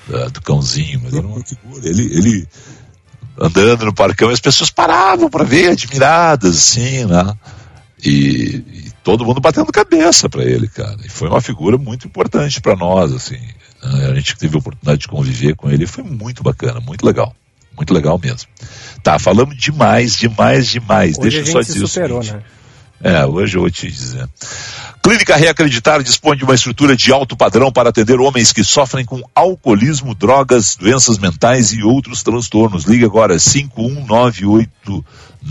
do, 0.08 0.30
do 0.30 0.42
cãozinho, 0.42 1.00
mas 1.02 1.14
era 1.14 1.26
uma 1.26 1.44
figura. 1.44 1.88
Ele, 1.88 2.02
ele 2.02 2.48
andando 3.38 3.86
no 3.86 3.94
Parcão, 3.94 4.30
as 4.30 4.40
pessoas 4.40 4.70
paravam 4.70 5.28
para 5.28 5.44
ver, 5.44 5.70
admiradas, 5.70 6.56
assim, 6.56 7.04
né? 7.04 7.34
E, 8.02 8.62
e, 8.72 8.92
todo 9.02 9.24
mundo 9.24 9.40
batendo 9.40 9.72
cabeça 9.72 10.28
para 10.28 10.44
ele, 10.44 10.68
cara. 10.68 10.96
E 11.04 11.08
foi 11.08 11.28
uma 11.28 11.40
figura 11.40 11.76
muito 11.78 12.06
importante 12.06 12.60
para 12.60 12.76
nós, 12.76 13.12
assim. 13.12 13.40
Né? 13.82 14.10
A 14.10 14.14
gente 14.14 14.36
teve 14.36 14.54
a 14.54 14.58
oportunidade 14.58 15.00
de 15.00 15.08
conviver 15.08 15.56
com 15.56 15.70
ele, 15.70 15.86
foi 15.86 16.04
muito 16.04 16.42
bacana, 16.42 16.80
muito 16.80 17.04
legal. 17.04 17.34
Muito 17.76 17.92
legal 17.92 18.18
mesmo. 18.18 18.48
Tá, 19.02 19.18
falamos 19.18 19.54
demais, 19.56 20.16
demais, 20.16 20.68
demais. 20.68 21.18
Hoje 21.18 21.30
Deixa 21.30 21.38
eu 21.40 21.52
só 21.52 21.60
dizer 21.60 21.86
superou, 21.86 22.20
o 22.20 22.22
seguinte. 22.22 22.42
Né? 22.42 22.55
É, 23.02 23.26
hoje 23.26 23.56
eu 23.56 23.60
vou 23.60 23.70
te 23.70 23.90
dizer. 23.90 24.26
Clínica 25.02 25.36
Reacreditar 25.36 26.02
dispõe 26.02 26.36
de 26.36 26.44
uma 26.44 26.54
estrutura 26.54 26.96
de 26.96 27.12
alto 27.12 27.36
padrão 27.36 27.70
para 27.70 27.90
atender 27.90 28.18
homens 28.18 28.52
que 28.52 28.64
sofrem 28.64 29.04
com 29.04 29.22
alcoolismo, 29.34 30.14
drogas, 30.14 30.74
doenças 30.74 31.18
mentais 31.18 31.72
e 31.72 31.82
outros 31.82 32.22
transtornos. 32.24 32.84
Ligue 32.84 33.04
agora 33.04 33.38
5198 33.38 35.04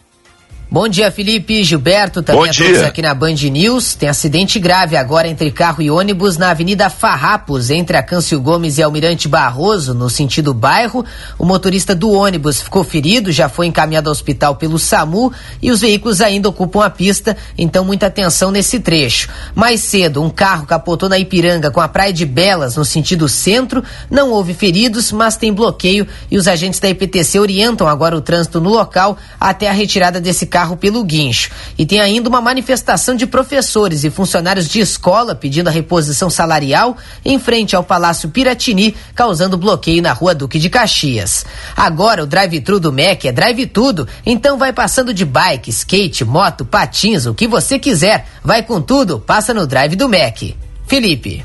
Bom 0.74 0.88
dia, 0.88 1.12
Felipe, 1.12 1.66
Gilberto, 1.66 2.24
também 2.24 2.44
Bom 2.44 2.50
a 2.50 2.54
todos 2.54 2.82
aqui 2.84 3.02
na 3.02 3.14
Band 3.14 3.34
News. 3.34 3.94
Tem 3.94 4.08
acidente 4.08 4.58
grave 4.58 4.96
agora 4.96 5.28
entre 5.28 5.52
carro 5.52 5.82
e 5.82 5.92
ônibus 5.92 6.38
na 6.38 6.52
Avenida 6.52 6.90
Farrapos, 6.90 7.70
entre 7.70 7.98
a 7.98 8.02
Câncio 8.02 8.40
Gomes 8.40 8.78
e 8.78 8.82
Almirante 8.82 9.28
Barroso, 9.28 9.94
no 9.94 10.10
sentido 10.10 10.54
bairro. 10.54 11.04
O 11.38 11.46
motorista 11.46 11.94
do 11.94 12.10
ônibus 12.10 12.62
ficou 12.62 12.86
ferido, 12.86 13.34
já 13.34 13.50
foi 13.50 13.66
encaminhado 13.68 14.08
ao 14.08 14.14
hospital 14.14 14.56
pelo 14.56 14.80
SAMU 14.80 15.34
e 15.62 15.72
os 15.72 15.82
veículos 15.82 16.22
ainda 16.22 16.48
ocupam 16.48 16.86
a 16.86 16.90
pista, 16.90 17.36
então 17.58 17.84
muita 17.84 18.06
atenção 18.06 18.50
nesse 18.50 18.80
trecho. 18.80 19.28
Mais 19.54 19.82
cedo, 19.82 20.24
um 20.24 20.30
carro 20.30 20.66
capotou 20.66 21.10
na 21.10 21.20
Ipiranga 21.20 21.70
com 21.70 21.82
a 21.82 21.88
Praia 21.90 22.14
de 22.14 22.26
Belas, 22.26 22.78
no 22.78 22.86
sentido 22.86 23.28
centro. 23.28 23.84
Não 24.10 24.32
houve 24.32 24.54
feridos, 24.54 25.12
mas 25.12 25.36
tem 25.36 25.52
bloqueio 25.52 26.08
e 26.32 26.38
os 26.38 26.48
agentes 26.48 26.80
da 26.80 26.88
IPTC 26.88 27.42
orientam 27.42 27.90
agora 27.90 28.16
o 28.16 28.22
trânsito 28.22 28.62
no 28.62 28.70
local 28.70 29.18
até 29.38 29.70
a 29.70 29.74
retirada 29.74 30.22
desse 30.22 30.46
carro 30.46 30.61
carro 30.62 30.78
pelo 30.78 31.04
guincho. 31.04 31.50
E 31.76 31.88
tem 31.88 32.00
ainda 32.00 32.30
uma 32.30 32.40
manifestação 32.40 33.16
de 33.16 33.26
professores 33.26 34.04
e 34.04 34.12
funcionários 34.12 34.70
de 34.70 34.80
escola 34.80 35.34
pedindo 35.34 35.68
a 35.68 35.72
reposição 35.72 36.30
salarial 36.30 36.96
em 37.26 37.40
frente 37.40 37.76
ao 37.76 37.84
Palácio 37.84 38.30
Piratini, 38.30 38.96
causando 39.16 39.58
bloqueio 39.58 40.04
na 40.04 40.14
rua 40.14 40.36
Duque 40.36 40.60
de 40.60 40.70
Caxias. 40.70 41.44
Agora 41.76 42.24
o 42.24 42.28
drive-thru 42.28 42.80
do 42.80 42.94
MEC 42.94 43.28
é 43.28 43.32
drive 43.32 43.66
tudo, 43.66 44.08
então 44.24 44.60
vai 44.60 44.72
passando 44.72 45.14
de 45.14 45.26
bike, 45.26 45.72
skate, 45.72 46.24
moto, 46.24 46.64
patins, 46.64 47.26
o 47.26 47.34
que 47.34 47.48
você 47.48 47.80
quiser. 47.80 48.28
Vai 48.44 48.62
com 48.62 48.80
tudo, 48.80 49.20
passa 49.20 49.56
no 49.56 49.66
drive 49.66 49.96
do 49.96 50.08
MEC. 50.08 50.56
Felipe. 50.86 51.44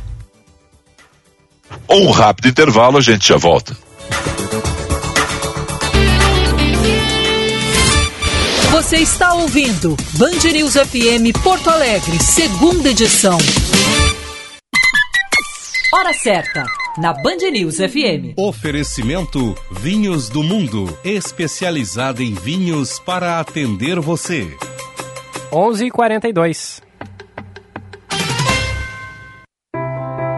Um 1.89 2.11
rápido 2.11 2.49
intervalo, 2.49 2.99
a 2.99 3.01
gente 3.01 3.29
já 3.29 3.39
volta. 3.39 3.75
Você 8.77 8.97
está 8.97 9.33
ouvindo 9.33 9.97
Band 10.19 10.53
News 10.53 10.75
FM 10.75 11.33
Porto 11.43 11.71
Alegre, 11.71 12.23
segunda 12.23 12.91
edição. 12.91 13.39
Hora 15.95 16.13
certa, 16.13 16.63
na 16.99 17.15
Band 17.15 17.39
News 17.51 17.77
FM. 17.77 18.37
Oferecimento 18.37 19.55
Vinhos 19.71 20.29
do 20.29 20.43
Mundo, 20.43 20.95
especializada 21.03 22.23
em 22.23 22.35
vinhos 22.35 22.99
para 22.99 23.41
atender 23.41 23.99
você. 23.99 24.47
11:42. 25.51 26.83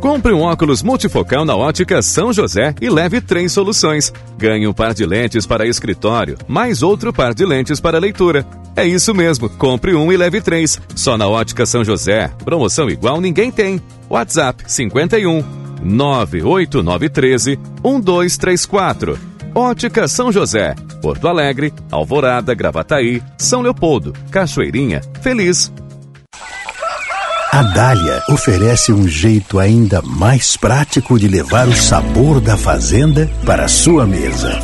Compre 0.00 0.32
um 0.32 0.42
óculos 0.42 0.80
multifocal 0.80 1.44
na 1.44 1.56
ótica 1.56 2.00
São 2.00 2.32
José 2.32 2.72
e 2.80 2.88
leve 2.88 3.20
três 3.20 3.50
soluções. 3.50 4.12
Ganhe 4.38 4.68
um 4.68 4.72
par 4.72 4.94
de 4.94 5.04
lentes 5.04 5.44
para 5.44 5.66
escritório, 5.66 6.38
mais 6.46 6.82
outro 6.84 7.12
par 7.12 7.34
de 7.34 7.44
lentes 7.44 7.80
para 7.80 7.98
leitura. 7.98 8.46
É 8.76 8.86
isso 8.86 9.12
mesmo, 9.12 9.48
compre 9.48 9.96
um 9.96 10.12
e 10.12 10.16
leve 10.16 10.40
três. 10.40 10.80
Só 10.94 11.18
na 11.18 11.26
ótica 11.26 11.66
São 11.66 11.84
José. 11.84 12.30
Promoção 12.44 12.88
igual 12.88 13.20
ninguém 13.20 13.50
tem. 13.50 13.82
WhatsApp 14.08 14.62
51 14.66 15.44
98913 15.82 17.58
1234. 17.82 19.18
Ótica 19.58 20.06
São 20.06 20.30
José, 20.30 20.76
Porto 21.02 21.26
Alegre, 21.26 21.74
Alvorada, 21.90 22.54
Gravataí, 22.54 23.20
São 23.36 23.60
Leopoldo, 23.60 24.12
Cachoeirinha, 24.30 25.00
Feliz. 25.20 25.72
A 27.50 27.62
Dália 27.62 28.22
oferece 28.30 28.92
um 28.92 29.08
jeito 29.08 29.58
ainda 29.58 30.00
mais 30.00 30.56
prático 30.56 31.18
de 31.18 31.26
levar 31.26 31.66
o 31.66 31.74
sabor 31.74 32.40
da 32.40 32.56
fazenda 32.56 33.28
para 33.44 33.64
a 33.64 33.68
sua 33.68 34.06
mesa. 34.06 34.60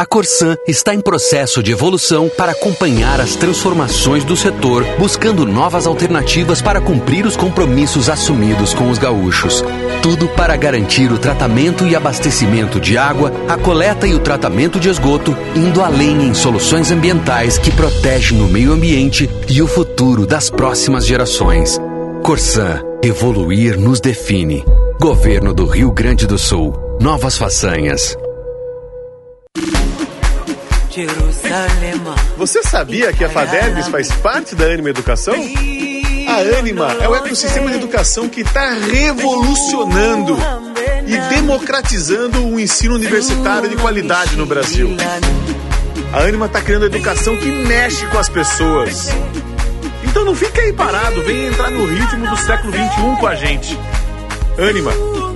A 0.02 0.04
Corsan 0.04 0.56
está 0.66 0.92
em 0.92 1.00
processo 1.00 1.62
de 1.62 1.70
evolução 1.70 2.28
para 2.28 2.50
acompanhar 2.50 3.20
as 3.20 3.36
transformações 3.36 4.24
do 4.24 4.36
setor, 4.36 4.84
buscando 4.98 5.46
novas 5.46 5.86
alternativas 5.86 6.60
para 6.60 6.80
cumprir 6.80 7.24
os 7.24 7.36
compromissos 7.36 8.08
assumidos 8.08 8.74
com 8.74 8.90
os 8.90 8.98
gaúchos. 8.98 9.64
Tudo 10.02 10.26
para 10.30 10.56
garantir 10.56 11.12
o 11.12 11.18
tratamento 11.18 11.86
e 11.86 11.94
abastecimento 11.94 12.80
de 12.80 12.98
água, 12.98 13.32
a 13.48 13.56
coleta 13.56 14.04
e 14.04 14.12
o 14.12 14.18
tratamento 14.18 14.80
de 14.80 14.88
esgoto, 14.88 15.36
indo 15.54 15.80
além 15.80 16.26
em 16.26 16.34
soluções 16.34 16.90
ambientais 16.90 17.56
que 17.56 17.70
protegem 17.70 18.42
o 18.42 18.48
meio 18.48 18.72
ambiente 18.72 19.30
e 19.48 19.62
o 19.62 19.68
futuro 19.68 20.26
das 20.26 20.50
próximas 20.50 21.06
gerações. 21.06 21.80
Corsan, 22.24 22.82
evoluir 23.04 23.78
nos 23.78 24.00
define. 24.00 24.64
Governo 25.00 25.54
do 25.54 25.64
Rio 25.64 25.92
Grande 25.92 26.26
do 26.26 26.38
Sul. 26.38 26.74
Novas 27.00 27.38
façanhas. 27.38 28.16
Você 32.36 32.62
sabia 32.62 33.12
que 33.14 33.24
a 33.24 33.30
FADERGS 33.30 33.88
faz 33.88 34.12
parte 34.12 34.54
da 34.54 34.66
Anima 34.66 34.90
Educação? 34.90 35.34
A 35.34 36.58
Anima 36.58 36.96
é 37.00 37.08
o 37.08 37.14
ecossistema 37.14 37.70
de 37.70 37.76
educação 37.76 38.28
que 38.28 38.42
está 38.42 38.74
revolucionando 38.74 40.36
e 41.06 41.16
democratizando 41.34 42.46
o 42.46 42.60
ensino 42.60 42.94
universitário 42.94 43.70
de 43.70 43.76
qualidade 43.76 44.36
no 44.36 44.44
Brasil. 44.44 44.94
A 46.12 46.18
Anima 46.24 46.44
está 46.44 46.60
criando 46.60 46.84
educação 46.84 47.38
que 47.38 47.46
mexe 47.46 48.04
com 48.06 48.18
as 48.18 48.28
pessoas. 48.28 49.08
Então 50.04 50.26
não 50.26 50.34
fica 50.34 50.60
aí 50.60 50.74
parado, 50.74 51.22
vem 51.22 51.46
entrar 51.46 51.70
no 51.70 51.86
ritmo 51.86 52.28
do 52.28 52.36
século 52.36 52.70
XXI 52.70 53.16
com 53.18 53.26
a 53.26 53.34
gente. 53.34 53.78
Anima, 54.58 54.92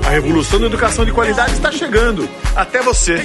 a 0.07 0.11
revolução 0.11 0.61
da 0.61 0.67
educação 0.67 1.07
de 1.07 1.13
qualidade 1.13 1.55
está 1.55 1.73
chegando. 1.73 2.29
Até 2.55 2.83
você. 2.83 3.25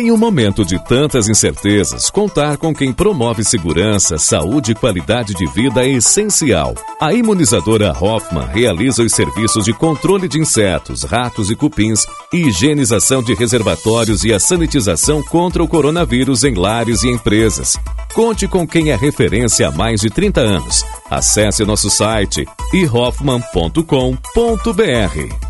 Em 0.00 0.10
um 0.10 0.16
momento 0.16 0.64
de 0.64 0.82
tantas 0.82 1.28
incertezas, 1.28 2.08
contar 2.08 2.56
com 2.56 2.74
quem 2.74 2.90
promove 2.90 3.44
segurança, 3.44 4.16
saúde 4.16 4.72
e 4.72 4.74
qualidade 4.74 5.34
de 5.34 5.44
vida 5.52 5.84
é 5.84 5.90
essencial. 5.90 6.74
A 6.98 7.12
imunizadora 7.12 7.92
Hoffman 7.92 8.46
realiza 8.46 9.02
os 9.02 9.12
serviços 9.12 9.66
de 9.66 9.74
controle 9.74 10.26
de 10.26 10.38
insetos, 10.38 11.02
ratos 11.02 11.50
e 11.50 11.54
cupins, 11.54 12.06
higienização 12.32 13.22
de 13.22 13.34
reservatórios 13.34 14.24
e 14.24 14.32
a 14.32 14.40
sanitização 14.40 15.22
contra 15.22 15.62
o 15.62 15.68
coronavírus 15.68 16.44
em 16.44 16.54
lares 16.54 17.02
e 17.02 17.10
empresas. 17.10 17.76
Conte 18.14 18.48
com 18.48 18.66
quem 18.66 18.92
é 18.92 18.96
referência 18.96 19.68
há 19.68 19.70
mais 19.70 20.00
de 20.00 20.08
30 20.08 20.40
anos. 20.40 20.82
Acesse 21.10 21.62
nosso 21.62 21.90
site 21.90 22.46
ihoffman.com.br. 22.72 25.49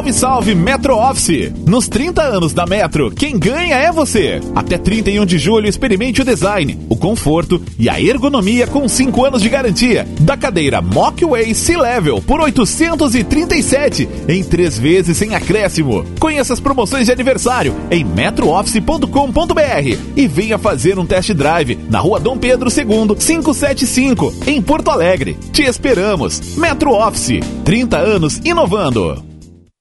Salve, 0.00 0.12
salve, 0.14 0.54
Metro 0.54 0.96
Office! 0.96 1.52
Nos 1.66 1.86
30 1.86 2.22
anos 2.22 2.54
da 2.54 2.64
Metro, 2.64 3.10
quem 3.10 3.38
ganha 3.38 3.76
é 3.76 3.92
você! 3.92 4.40
Até 4.54 4.78
31 4.78 5.26
de 5.26 5.38
julho, 5.38 5.68
experimente 5.68 6.22
o 6.22 6.24
design, 6.24 6.78
o 6.88 6.96
conforto 6.96 7.62
e 7.78 7.86
a 7.86 8.00
ergonomia 8.00 8.66
com 8.66 8.88
5 8.88 9.26
anos 9.26 9.42
de 9.42 9.50
garantia 9.50 10.08
da 10.20 10.38
cadeira 10.38 10.80
Mockway 10.80 11.52
C-Level 11.52 12.22
por 12.22 12.40
837 12.40 14.08
em 14.26 14.42
3 14.42 14.78
vezes 14.78 15.18
sem 15.18 15.34
acréscimo. 15.34 16.06
Conheça 16.18 16.54
as 16.54 16.60
promoções 16.60 17.04
de 17.04 17.12
aniversário 17.12 17.76
em 17.90 18.02
metrooffice.com.br 18.02 19.98
e 20.16 20.26
venha 20.26 20.56
fazer 20.56 20.98
um 20.98 21.04
test 21.04 21.34
drive 21.34 21.78
na 21.90 21.98
rua 21.98 22.18
Dom 22.18 22.38
Pedro 22.38 22.70
II, 22.70 23.14
575, 23.14 24.32
em 24.46 24.62
Porto 24.62 24.90
Alegre. 24.90 25.36
Te 25.52 25.60
esperamos! 25.64 26.56
Metro 26.56 26.92
Office, 26.94 27.40
30 27.66 27.98
anos 27.98 28.40
inovando. 28.42 29.29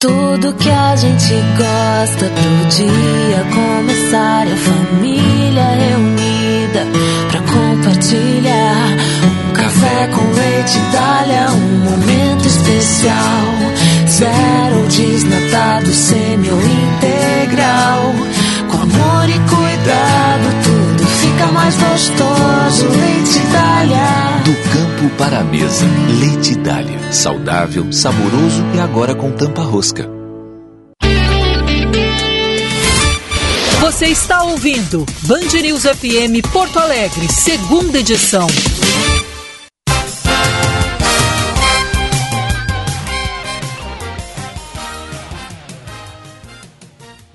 Tudo 0.02 0.54
que 0.54 0.70
a 0.70 0.95
gente 0.95 1.34
gosta 1.58 2.26
pro 2.30 2.70
dia 2.70 3.45
começar 3.54 4.47
a 4.47 4.56
família 4.56 5.66
reunida 5.76 6.88
pra 7.30 7.41
compartilhar 7.41 8.95
um 9.28 9.52
café 9.52 10.08
com 10.08 10.24
leite 10.32 10.80
Dália, 10.93 11.52
um 11.52 11.80
momento 11.84 12.47
especial. 12.47 13.60
Zero 14.08 14.88
desnatado, 14.88 15.09
para 25.20 25.39
a 25.39 25.43
mesa, 25.43 25.86
leite 26.17 26.55
Dália. 26.55 27.11
Saudável, 27.11 27.91
saboroso 27.91 28.63
e 28.74 28.80
agora 28.80 29.13
com 29.13 29.30
tampa 29.34 29.61
rosca. 29.61 30.09
Você 33.82 34.05
está 34.07 34.43
ouvindo 34.43 35.05
Band 35.24 35.61
News 35.61 35.84
FM 35.84 36.47
Porto 36.53 36.80
Alegre, 36.80 37.28
segunda 37.28 37.99
edição. 37.99 38.47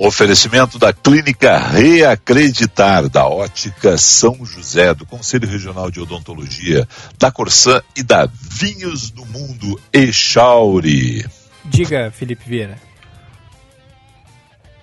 Oferecimento 0.07 0.79
da 0.79 0.93
Clínica 0.93 1.57
Reacreditar, 1.57 3.09
da 3.09 3.27
Ótica 3.27 3.97
São 3.97 4.45
José, 4.45 4.93
do 4.93 5.07
Conselho 5.07 5.49
Regional 5.49 5.91
de 5.91 5.99
Odontologia, 5.99 6.87
da 7.19 7.33
Corsã 7.33 7.81
e 7.97 8.03
da 8.03 8.29
Vinhos 8.31 9.11
do 9.11 9.25
Mundo 9.25 9.81
Echauri. 9.91 11.25
Diga, 11.65 12.13
Felipe 12.15 12.47
Vieira. 12.47 12.79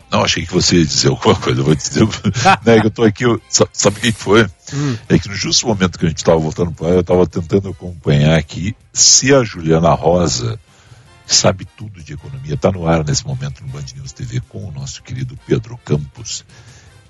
Não, 0.10 0.24
achei 0.24 0.44
que 0.44 0.52
você 0.52 0.78
ia 0.78 0.86
dizer 0.86 1.10
alguma 1.10 1.36
coisa. 1.36 1.62
Eu 1.62 1.66
vou 1.66 1.76
dizer. 1.76 2.04
né, 2.66 2.80
que 2.82 2.88
eu 2.88 2.92
tô 2.92 3.04
aqui. 3.04 3.24
Eu, 3.24 3.40
sabe 3.48 4.00
o 4.00 4.02
que 4.02 4.12
foi? 4.12 4.48
Hum. 4.74 4.98
É 5.08 5.20
que 5.20 5.30
no 5.30 5.36
justo 5.36 5.68
momento 5.68 6.00
que 6.00 6.06
a 6.08 6.10
gente 6.10 6.18
estava 6.18 6.40
voltando 6.40 6.72
para 6.72 6.88
eu 6.88 7.02
estava 7.02 7.28
tentando 7.28 7.70
acompanhar 7.70 8.40
aqui 8.40 8.76
se 8.92 9.32
a 9.36 9.44
Juliana 9.44 9.94
Rosa 9.94 10.60
sabe 11.34 11.66
tudo 11.66 12.02
de 12.04 12.14
economia, 12.14 12.56
está 12.56 12.72
no 12.72 12.88
ar 12.88 13.04
nesse 13.04 13.26
momento 13.26 13.64
no 13.64 13.70
Band 13.70 13.86
News 13.96 14.12
TV 14.12 14.42
com 14.42 14.68
o 14.68 14.72
nosso 14.72 15.02
querido 15.04 15.38
Pedro 15.46 15.78
Campos, 15.78 16.46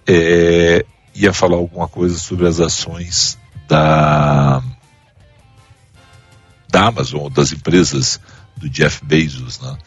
é, 0.08 0.86
ia 1.14 1.34
falar 1.34 1.58
alguma 1.58 1.88
coisa 1.88 2.18
sobre 2.18 2.48
as 2.48 2.60
ações 2.60 3.38
da, 3.68 4.62
da 6.70 6.88
Amazon, 6.88 7.32
das 7.32 7.52
empresas 7.52 8.20
do 8.56 8.70
Jeff 8.70 9.04
Bezos, 9.04 9.60
né? 9.60 9.78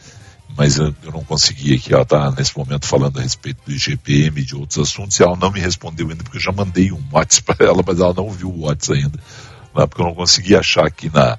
mas 0.57 0.77
eu, 0.77 0.93
eu 1.03 1.11
não 1.11 1.23
consegui 1.23 1.75
aqui, 1.75 1.93
ela 1.93 2.03
está 2.03 2.31
nesse 2.31 2.57
momento 2.57 2.85
falando 2.85 3.19
a 3.19 3.21
respeito 3.21 3.61
do 3.65 3.71
IGPM 3.71 4.41
e 4.41 4.45
de 4.45 4.55
outros 4.55 4.79
assuntos, 4.79 5.19
e 5.19 5.23
ela 5.23 5.35
não 5.35 5.51
me 5.51 5.59
respondeu 5.59 6.09
ainda, 6.09 6.23
porque 6.23 6.37
eu 6.37 6.41
já 6.41 6.51
mandei 6.51 6.91
um 6.91 7.03
WhatsApp 7.11 7.55
para 7.55 7.65
ela, 7.67 7.83
mas 7.85 7.99
ela 7.99 8.13
não 8.13 8.29
viu 8.29 8.49
o 8.49 8.61
WhatsApp 8.61 8.99
ainda, 8.99 9.17
né? 9.75 9.85
porque 9.87 10.01
eu 10.01 10.05
não 10.05 10.15
consegui 10.15 10.55
achar 10.55 10.85
aqui 10.85 11.09
na 11.13 11.37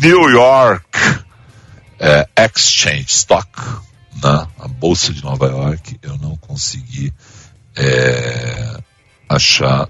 New 0.00 0.28
York 0.30 0.84
é, 2.04 2.28
Exchange 2.36 3.06
Stock, 3.08 3.48
né, 4.22 4.46
a 4.58 4.68
Bolsa 4.68 5.10
de 5.10 5.24
Nova 5.24 5.46
York, 5.46 5.98
eu 6.02 6.18
não 6.18 6.36
consegui 6.36 7.14
é, 7.74 8.76
achar 9.26 9.88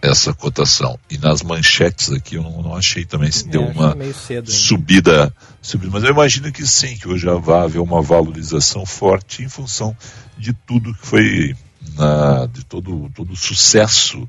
essa 0.00 0.32
cotação. 0.32 0.96
E 1.10 1.18
nas 1.18 1.42
manchetes 1.42 2.12
aqui 2.12 2.36
eu 2.36 2.42
não, 2.44 2.62
não 2.62 2.76
achei 2.76 3.04
também 3.04 3.32
se 3.32 3.48
é, 3.48 3.50
deu 3.50 3.62
uma 3.62 3.96
subida, 4.44 5.34
subida. 5.60 5.90
Mas 5.92 6.04
eu 6.04 6.10
imagino 6.10 6.52
que 6.52 6.64
sim, 6.64 6.96
que 6.96 7.08
hoje 7.08 7.24
já 7.24 7.34
vai 7.34 7.64
haver 7.64 7.80
uma 7.80 8.00
valorização 8.00 8.86
forte 8.86 9.42
em 9.42 9.48
função 9.48 9.96
de 10.38 10.52
tudo 10.52 10.94
que 10.94 11.04
foi, 11.04 11.56
na, 11.96 12.46
de 12.46 12.64
todo, 12.64 13.10
todo 13.12 13.32
o 13.32 13.36
sucesso 13.36 14.28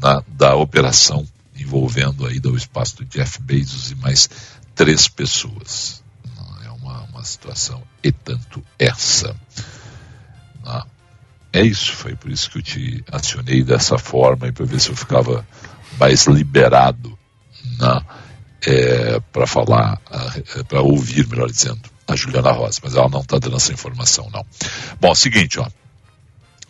na, 0.00 0.22
da 0.26 0.56
operação 0.56 1.26
envolvendo 1.54 2.26
aí 2.26 2.40
do 2.40 2.56
espaço 2.56 2.96
do 2.96 3.04
Jeff 3.04 3.38
Bezos 3.42 3.90
e 3.90 3.94
mais 3.96 4.30
três 4.74 5.08
pessoas. 5.08 6.00
Uma, 7.20 7.24
situação 7.24 7.82
e 8.02 8.10
tanto 8.10 8.64
essa. 8.78 9.36
Não. 10.64 10.86
É 11.52 11.62
isso, 11.62 11.92
foi 11.92 12.14
por 12.14 12.30
isso 12.30 12.48
que 12.50 12.58
eu 12.58 12.62
te 12.62 13.04
acionei 13.10 13.62
dessa 13.62 13.98
forma 13.98 14.50
para 14.52 14.64
ver 14.64 14.80
se 14.80 14.88
eu 14.88 14.96
ficava 14.96 15.46
mais 15.98 16.26
liberado 16.26 17.18
né, 17.78 18.00
é, 18.66 19.20
para 19.32 19.46
falar, 19.46 20.00
é, 20.56 20.62
para 20.62 20.80
ouvir, 20.80 21.26
melhor 21.26 21.50
dizendo, 21.50 21.80
a 22.06 22.16
Juliana 22.16 22.52
Rosa, 22.52 22.80
mas 22.82 22.94
ela 22.94 23.08
não 23.08 23.20
está 23.20 23.38
dando 23.38 23.56
essa 23.56 23.72
informação, 23.72 24.30
não. 24.32 24.46
Bom, 25.00 25.14
seguinte, 25.14 25.58
ó, 25.58 25.68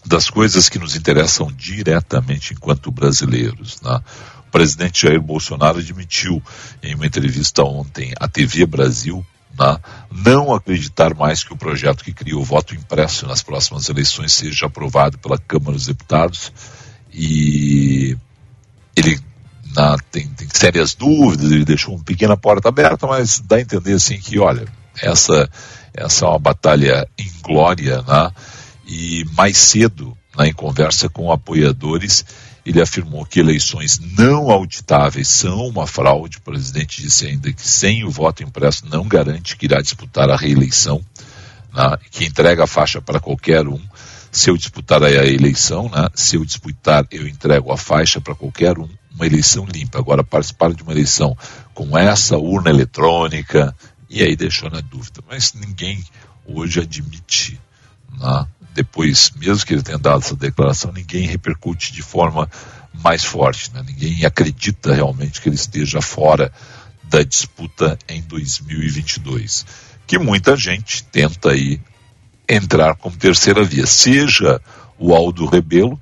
das 0.05 0.31
coisas 0.31 0.69
que 0.69 0.79
nos 0.79 0.97
interessam 0.97 1.53
diretamente 1.53 2.55
enquanto 2.55 2.91
brasileiros, 2.91 3.81
né, 3.83 4.01
o 4.49 4.51
presidente 4.51 5.03
Jair 5.03 5.21
Bolsonaro 5.21 5.79
admitiu 5.79 6.43
em 6.83 6.95
uma 6.95 7.07
entrevista 7.07 7.63
ontem 7.63 8.13
à 8.19 8.27
TV 8.27 8.67
Brasil 8.67 9.25
né, 9.59 9.79
não 10.11 10.55
acreditar 10.55 11.15
mais 11.15 11.45
que 11.45 11.53
o 11.53 11.57
projeto 11.57 12.05
que 12.05 12.13
cria 12.13 12.37
o 12.37 12.45
voto 12.45 12.75
impresso 12.75 13.27
nas 13.27 13.43
próximas 13.43 13.89
eleições 13.89 14.33
seja 14.33 14.67
aprovado 14.67 15.19
pela 15.19 15.39
Câmara 15.39 15.73
dos 15.73 15.87
Deputados 15.87 16.53
e 17.13 18.17
ele 18.97 19.19
na, 19.75 19.97
tem, 20.11 20.27
tem, 20.29 20.49
sérias 20.53 20.95
dúvidas, 20.95 21.51
ele 21.51 21.65
deixou 21.65 21.95
uma 21.95 22.05
pequena 22.05 22.37
porta 22.37 22.69
aberta, 22.69 23.07
mas 23.07 23.41
dá 23.41 23.57
a 23.57 23.61
entender 23.61 23.95
assim 23.95 24.19
que, 24.19 24.39
olha, 24.39 24.67
essa, 25.01 25.49
essa 25.95 26.25
é 26.25 26.29
uma 26.29 26.39
batalha 26.39 27.07
inglória, 27.19 28.03
né? 28.03 28.31
e 28.87 29.25
mais 29.37 29.57
cedo, 29.57 30.17
né, 30.37 30.49
em 30.49 30.53
conversa 30.53 31.09
com 31.09 31.31
apoiadores, 31.31 32.25
ele 32.65 32.81
afirmou 32.81 33.25
que 33.25 33.41
eleições 33.41 33.99
não 33.99 34.51
auditáveis 34.51 35.29
são 35.29 35.67
uma 35.67 35.87
fraude. 35.87 36.39
O 36.39 36.43
presidente 36.43 37.03
disse 37.03 37.27
ainda 37.27 37.53
que 37.53 37.67
sem 37.67 38.05
o 38.05 38.11
voto 38.11 38.43
impresso 38.43 38.87
não 38.87 39.07
garante 39.07 39.57
que 39.57 39.67
irá 39.67 39.81
disputar 39.81 40.31
a 40.31 40.37
reeleição, 40.37 41.05
né, 41.73 41.97
que 42.11 42.25
entrega 42.25 42.65
a 42.65 42.67
faixa 42.67 43.01
para 43.01 43.21
qualquer 43.21 43.67
um. 43.67 43.81
Se 44.33 44.49
eu 44.51 44.57
disputar 44.57 45.03
a 45.03 45.11
eleição, 45.11 45.89
né, 45.89 46.09
se 46.15 46.37
eu 46.37 46.45
disputar, 46.45 47.07
eu 47.11 47.27
entrego 47.27 47.73
a 47.73 47.77
faixa 47.77 48.21
para 48.21 48.35
qualquer 48.35 48.79
um. 48.79 48.89
Uma 49.13 49.27
eleição 49.27 49.67
limpa. 49.67 49.99
Agora, 49.99 50.23
participar 50.23 50.73
de 50.73 50.83
uma 50.83 50.93
eleição 50.93 51.37
com 51.75 51.99
essa 51.99 52.39
urna 52.39 52.71
eletrônica, 52.71 53.75
e 54.09 54.23
aí 54.23 54.37
deixou 54.37 54.71
na 54.71 54.81
dúvida. 54.81 55.21
Mas 55.29 55.53
ninguém 55.53 56.05
hoje 56.47 56.81
admite 56.81 57.61
né, 58.19 58.47
depois, 58.75 59.33
mesmo 59.37 59.67
que 59.67 59.75
ele 59.75 59.83
tenha 59.83 59.99
dado 59.99 60.21
essa 60.21 60.37
declaração, 60.37 60.93
ninguém 60.93 61.27
repercute 61.27 61.93
de 61.93 62.03
forma 62.03 62.49
mais 62.93 63.25
forte. 63.25 63.73
Né? 63.73 63.83
Ninguém 63.87 64.25
acredita 64.25 64.95
realmente 64.95 65.41
que 65.41 65.49
ele 65.49 65.57
esteja 65.57 66.01
fora 66.01 66.53
da 67.05 67.23
disputa 67.23 67.99
em 68.09 68.23
2022. 68.23 69.67
Que 70.07 70.19
muita 70.19 70.57
gente 70.57 71.05
tenta 71.05 71.51
aí 71.51 71.81
entrar 72.49 72.95
como 72.97 73.17
terceira 73.17 73.65
via, 73.65 73.87
seja 73.87 74.61
o 74.99 75.15
Aldo 75.15 75.47
Rebelo, 75.47 76.01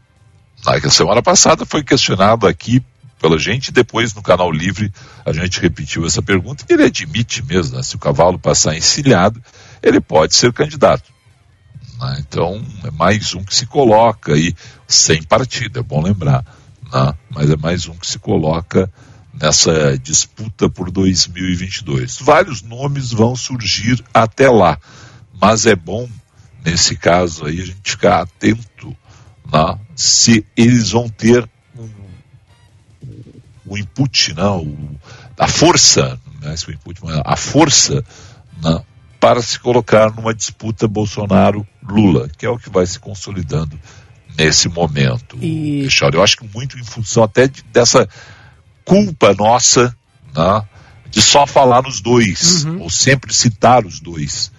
na 0.67 0.91
semana 0.91 1.23
passada 1.23 1.65
foi 1.65 1.83
questionado 1.85 2.47
aqui 2.47 2.83
pela 3.21 3.39
gente, 3.39 3.73
depois 3.73 4.15
no 4.15 4.23
canal 4.23 4.51
Livre 4.51 4.93
a 5.25 5.33
gente 5.33 5.61
repetiu 5.61 6.07
essa 6.07 6.23
pergunta 6.23 6.65
e 6.69 6.73
ele 6.73 6.85
admite 6.85 7.45
mesmo, 7.45 7.77
né? 7.77 7.83
se 7.83 7.97
o 7.97 7.99
cavalo 7.99 8.39
passar 8.39 8.77
encilhado, 8.77 9.43
ele 9.83 10.01
pode 10.01 10.35
ser 10.35 10.53
candidato. 10.53 11.18
Né? 11.99 12.25
Então, 12.27 12.65
é 12.85 12.91
mais 12.91 13.35
um 13.35 13.43
que 13.43 13.55
se 13.55 13.67
coloca 13.67 14.33
aí, 14.35 14.55
sem 14.87 15.23
partido, 15.23 15.81
é 15.81 15.83
bom 15.83 16.03
lembrar, 16.03 16.45
né? 16.93 17.15
mas 17.31 17.51
é 17.51 17.57
mais 17.57 17.87
um 17.87 17.95
que 17.95 18.07
se 18.07 18.19
coloca 18.19 18.91
nessa 19.33 19.99
disputa 19.99 20.69
por 20.69 20.91
2022. 20.91 22.19
Vários 22.21 22.63
nomes 22.63 23.11
vão 23.13 23.35
surgir 23.37 24.03
até 24.13 24.49
lá, 24.49 24.79
mas 25.41 25.67
é 25.67 25.77
bom, 25.77 26.09
nesse 26.65 26.97
caso 26.97 27.47
aí, 27.47 27.61
a 27.61 27.67
gente 27.67 27.91
ficar 27.91 28.23
atento 28.23 28.97
né? 29.53 29.79
se 29.95 30.45
eles 30.57 30.91
vão 30.91 31.09
ter 31.09 31.49
o 33.67 33.77
input, 33.77 34.35
né? 34.35 34.45
o, 34.45 34.97
a 35.39 35.47
força, 35.47 36.19
não 36.41 36.51
é 36.51 36.55
o 36.55 36.71
input, 36.73 37.05
mas 37.05 37.21
a 37.25 37.37
força 37.37 38.05
né? 38.63 38.83
Para 39.21 39.43
se 39.43 39.59
colocar 39.59 40.15
numa 40.15 40.33
disputa 40.33 40.87
Bolsonaro-Lula, 40.87 42.29
que 42.37 42.47
é 42.47 42.49
o 42.49 42.59
que 42.59 42.71
vai 42.71 42.87
se 42.87 42.99
consolidando 42.99 43.79
nesse 44.37 44.69
momento. 44.69 45.37
E... 45.41 45.89
Eu 46.13 46.23
acho 46.23 46.37
que 46.37 46.49
muito 46.55 46.79
em 46.79 46.85
função 46.85 47.25
até 47.25 47.49
de, 47.49 47.63
dessa 47.65 48.09
culpa 48.85 49.35
nossa 49.35 49.95
né, 50.35 50.65
de 51.11 51.21
só 51.21 51.47
falar 51.47 51.83
nos 51.83 52.01
dois, 52.01 52.65
uhum. 52.65 52.83
ou 52.83 52.91
sempre 52.91 53.35
citar 53.35 53.85
os 53.85 53.99
dois. 53.99 54.53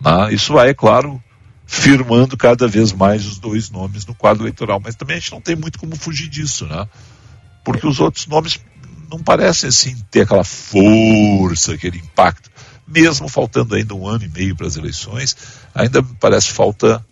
Né? 0.00 0.32
Isso 0.32 0.52
vai, 0.54 0.70
é 0.70 0.74
claro, 0.74 1.22
firmando 1.66 2.36
cada 2.36 2.66
vez 2.66 2.92
mais 2.92 3.26
os 3.26 3.38
dois 3.38 3.70
nomes 3.70 4.06
no 4.06 4.14
quadro 4.14 4.44
eleitoral. 4.44 4.80
Mas 4.82 4.94
também 4.94 5.16
a 5.16 5.20
gente 5.20 5.32
não 5.32 5.40
tem 5.40 5.56
muito 5.56 5.78
como 5.78 5.94
fugir 5.96 6.28
disso, 6.28 6.66
né? 6.66 6.88
Porque 7.64 7.86
os 7.86 7.98
outros 7.98 8.26
nomes 8.26 8.60
não 9.10 9.18
parecem 9.18 9.68
assim 9.68 9.96
ter 10.10 10.22
aquela 10.22 10.44
força, 10.44 11.74
aquele 11.74 11.98
impacto 11.98 12.50
mesmo 12.86 13.28
faltando 13.28 13.74
ainda 13.74 13.94
um 13.94 14.06
ano 14.06 14.24
e 14.24 14.28
meio 14.28 14.54
para 14.54 14.66
as 14.66 14.76
eleições, 14.76 15.36
ainda 15.74 16.02
parece 16.20 16.52
falta 16.52 17.04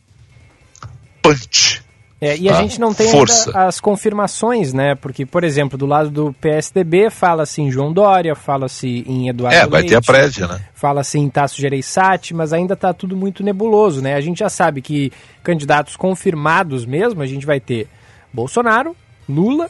punch. 1.23 1.83
É, 2.21 2.39
e 2.39 2.49
a 2.49 2.53
tá? 2.53 2.63
gente 2.63 2.81
não 2.81 2.95
tem 2.95 3.11
as 3.55 3.81
confirmações, 3.81 4.73
né? 4.73 4.95
Porque, 4.95 5.27
por 5.27 5.45
exemplo, 5.45 5.77
do 5.77 5.85
lado 5.85 6.09
do 6.09 6.33
PSDB 6.41 7.11
fala-se 7.11 7.61
em 7.61 7.71
João 7.71 7.93
Dória, 7.93 8.35
fala-se 8.35 9.05
em 9.07 9.29
Eduardo 9.29 9.59
É, 9.59 9.67
vai 9.67 9.83
Leite, 9.83 9.91
ter 9.91 9.97
a 9.97 10.01
prévia, 10.01 10.47
né? 10.47 10.61
Fala-se 10.73 11.19
em 11.19 11.29
Tasso 11.29 11.61
Gereissati, 11.61 12.33
mas 12.33 12.55
ainda 12.55 12.73
está 12.73 12.95
tudo 12.95 13.15
muito 13.15 13.43
nebuloso, 13.43 14.01
né? 14.01 14.15
A 14.15 14.21
gente 14.23 14.39
já 14.39 14.49
sabe 14.49 14.81
que 14.81 15.13
candidatos 15.43 15.97
confirmados 15.97 16.87
mesmo, 16.87 17.21
a 17.21 17.27
gente 17.27 17.45
vai 17.45 17.61
ter 17.61 17.89
Bolsonaro, 18.33 18.97
Lula, 19.29 19.69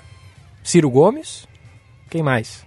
Ciro 0.62 0.90
Gomes, 0.90 1.48
quem 2.08 2.22
mais? 2.22 2.64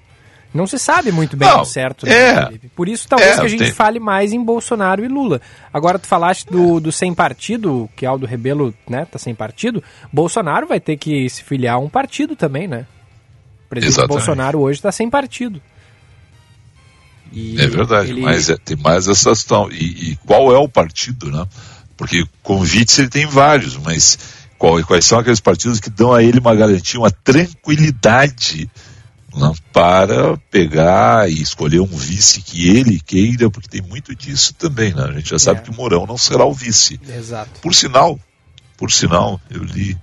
Não 0.53 0.65
se 0.65 0.79
sabe 0.79 1.11
muito 1.11 1.35
bem 1.35 1.47
não, 1.47 1.65
certo. 1.65 2.05
Né, 2.05 2.13
é, 2.13 2.51
Por 2.75 2.87
isso, 2.87 3.07
talvez 3.07 3.37
é, 3.37 3.39
que 3.39 3.45
a 3.45 3.49
gente 3.49 3.63
tem... 3.65 3.71
fale 3.73 3.99
mais 3.99 4.33
em 4.33 4.43
Bolsonaro 4.43 5.03
e 5.03 5.07
Lula. 5.07 5.41
Agora, 5.73 5.99
tu 5.99 6.07
falaste 6.07 6.45
do, 6.47 6.79
do 6.79 6.91
sem 6.91 7.13
partido, 7.13 7.89
que 7.95 8.05
Aldo 8.05 8.25
Rebelo 8.25 8.73
né, 8.89 9.05
tá 9.05 9.19
sem 9.19 9.35
partido. 9.35 9.83
Bolsonaro 10.11 10.65
vai 10.65 10.79
ter 10.79 10.97
que 10.97 11.29
se 11.29 11.43
filiar 11.43 11.75
a 11.75 11.79
um 11.79 11.89
partido 11.89 12.35
também, 12.35 12.67
né? 12.67 12.85
O 13.65 13.69
presidente 13.69 13.93
Exatamente. 13.93 14.17
Bolsonaro 14.17 14.59
hoje 14.59 14.79
está 14.79 14.91
sem 14.91 15.09
partido. 15.09 15.61
E 17.31 17.59
é 17.59 17.67
verdade, 17.67 18.11
ele... 18.11 18.21
mas 18.21 18.49
é, 18.49 18.57
tem 18.57 18.77
mais 18.77 19.07
essa 19.07 19.29
questão. 19.31 19.69
E, 19.71 20.11
e, 20.11 20.15
qual 20.25 20.53
é 20.53 20.57
o 20.57 20.69
partido, 20.69 21.29
né? 21.29 21.45
Porque 21.97 22.23
convites 22.41 22.97
ele 22.99 23.09
tem 23.09 23.25
vários, 23.25 23.75
mas 23.75 24.17
qual, 24.57 24.81
quais 24.85 25.05
são 25.05 25.19
aqueles 25.19 25.39
partidos 25.39 25.79
que 25.79 25.89
dão 25.89 26.13
a 26.13 26.23
ele 26.23 26.39
uma 26.39 26.55
garantia, 26.55 26.99
uma 26.99 27.11
tranquilidade 27.11 28.69
né, 29.37 29.53
para 29.71 30.35
pegar 30.49 31.29
e 31.29 31.41
escolher 31.41 31.79
um 31.79 31.85
vice 31.85 32.41
que 32.41 32.75
ele 32.75 32.99
queira, 32.99 33.49
porque 33.49 33.69
tem 33.69 33.81
muito 33.81 34.15
disso 34.15 34.53
também, 34.55 34.93
né? 34.93 35.03
A 35.03 35.11
gente 35.13 35.29
já 35.29 35.39
sabe 35.39 35.59
é. 35.59 35.63
que 35.63 35.69
o 35.69 35.73
Mourão 35.73 36.05
não 36.05 36.17
será 36.17 36.45
o 36.45 36.53
vice. 36.53 36.99
Exato. 37.07 37.59
Por 37.61 37.73
sinal, 37.73 38.19
por 38.77 38.91
sinal, 38.91 39.39
eu 39.49 39.63
li, 39.63 39.97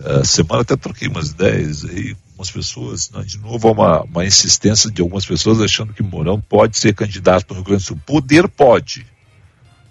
uh, 0.00 0.24
semana 0.24 0.62
até 0.62 0.76
troquei 0.76 1.08
umas 1.08 1.30
ideias 1.30 1.84
aí, 1.84 2.16
umas 2.36 2.50
pessoas, 2.50 3.10
né, 3.10 3.22
de 3.22 3.38
novo, 3.38 3.70
uma, 3.70 4.02
uma 4.02 4.24
insistência 4.24 4.90
de 4.90 5.00
algumas 5.00 5.24
pessoas 5.24 5.60
achando 5.60 5.92
que 5.92 6.02
Mourão 6.02 6.40
pode 6.40 6.78
ser 6.78 6.94
candidato 6.94 7.48
no 7.50 7.56
Rio 7.56 7.64
Grande 7.64 7.82
do 7.82 7.86
Sul. 7.86 8.00
Poder 8.04 8.48
pode. 8.48 9.06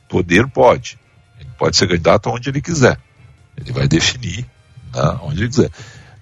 Poder 0.07 0.47
pode. 0.47 0.99
Ele 1.39 1.49
pode 1.57 1.75
ser 1.75 1.87
candidato 1.87 2.29
onde 2.29 2.49
ele 2.49 2.61
quiser. 2.61 2.99
Ele 3.57 3.71
vai 3.71 3.87
definir 3.87 4.45
né, 4.93 5.19
onde 5.21 5.41
ele 5.41 5.49
quiser. 5.49 5.71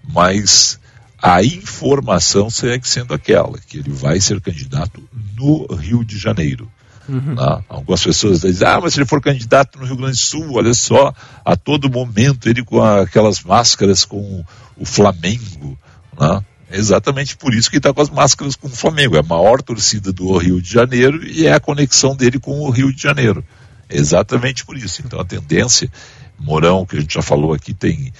Mas 0.04 0.80
a 1.22 1.44
informação 1.44 2.50
segue 2.50 2.88
sendo 2.88 3.14
aquela, 3.14 3.60
que 3.60 3.78
ele 3.78 3.92
vai 3.92 4.20
ser 4.20 4.42
candidato 4.42 5.04
no 5.38 5.68
Rio 5.76 6.04
de 6.04 6.18
Janeiro. 6.18 6.70
Uhum. 7.08 7.36
Né? 7.36 7.64
Algumas 7.70 8.04
pessoas 8.04 8.42
dizem, 8.42 8.68
ah, 8.68 8.80
mas 8.82 8.94
se 8.94 9.00
ele 9.00 9.06
for 9.06 9.22
candidato 9.22 9.78
no 9.78 9.86
Rio 9.86 9.98
Grande 9.98 10.14
do 10.14 10.18
Sul, 10.18 10.54
olha 10.54 10.74
só, 10.74 11.14
a 11.46 11.56
todo 11.56 11.92
momento 11.92 12.50
ele 12.50 12.64
com 12.64 12.82
aquelas 12.82 13.42
máscaras 13.42 14.04
com 14.04 14.44
o 14.76 14.86
Flamengo. 14.86 15.78
Né? 16.20 16.44
É 16.72 16.78
exatamente 16.78 17.38
por 17.38 17.54
isso 17.54 17.70
que 17.70 17.76
ele 17.76 17.82
está 17.82 17.94
com 17.94 18.02
as 18.02 18.10
máscaras 18.10 18.56
com 18.56 18.68
o 18.68 18.72
Flamengo. 18.72 19.16
É 19.16 19.20
a 19.20 19.24
maior 19.24 19.62
torcida 19.62 20.12
do 20.12 20.36
Rio 20.38 20.62
de 20.62 20.72
Janeiro 20.72 21.24
e 21.24 21.46
é 21.46 21.54
a 21.54 21.60
conexão 21.60 22.16
dele 22.16 22.40
com 22.40 22.62
o 22.62 22.70
Rio 22.72 22.92
de 22.92 23.02
Janeiro. 23.02 23.44
É 23.90 23.98
exatamente 23.98 24.66
por 24.66 24.78
isso. 24.78 25.04
Então 25.06 25.20
a 25.20 25.26
tendência, 25.26 25.92
Mourão, 26.40 26.86
que 26.86 26.98
a 26.98 27.00
gente 27.00 27.14
já 27.14 27.22
falou 27.22 27.54
aqui, 27.54 27.74
tem 27.74 28.12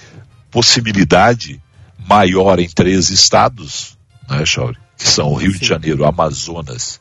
possibilidade 0.50 1.60
maior 2.06 2.58
em 2.58 2.68
três 2.68 3.10
estados, 3.10 3.96
né, 4.28 4.44
Chauri? 4.44 4.78
Que 4.96 5.08
são 5.08 5.28
o 5.28 5.34
Rio 5.34 5.52
Sim. 5.52 5.58
de 5.58 5.66
Janeiro, 5.66 6.04
Amazonas 6.04 7.00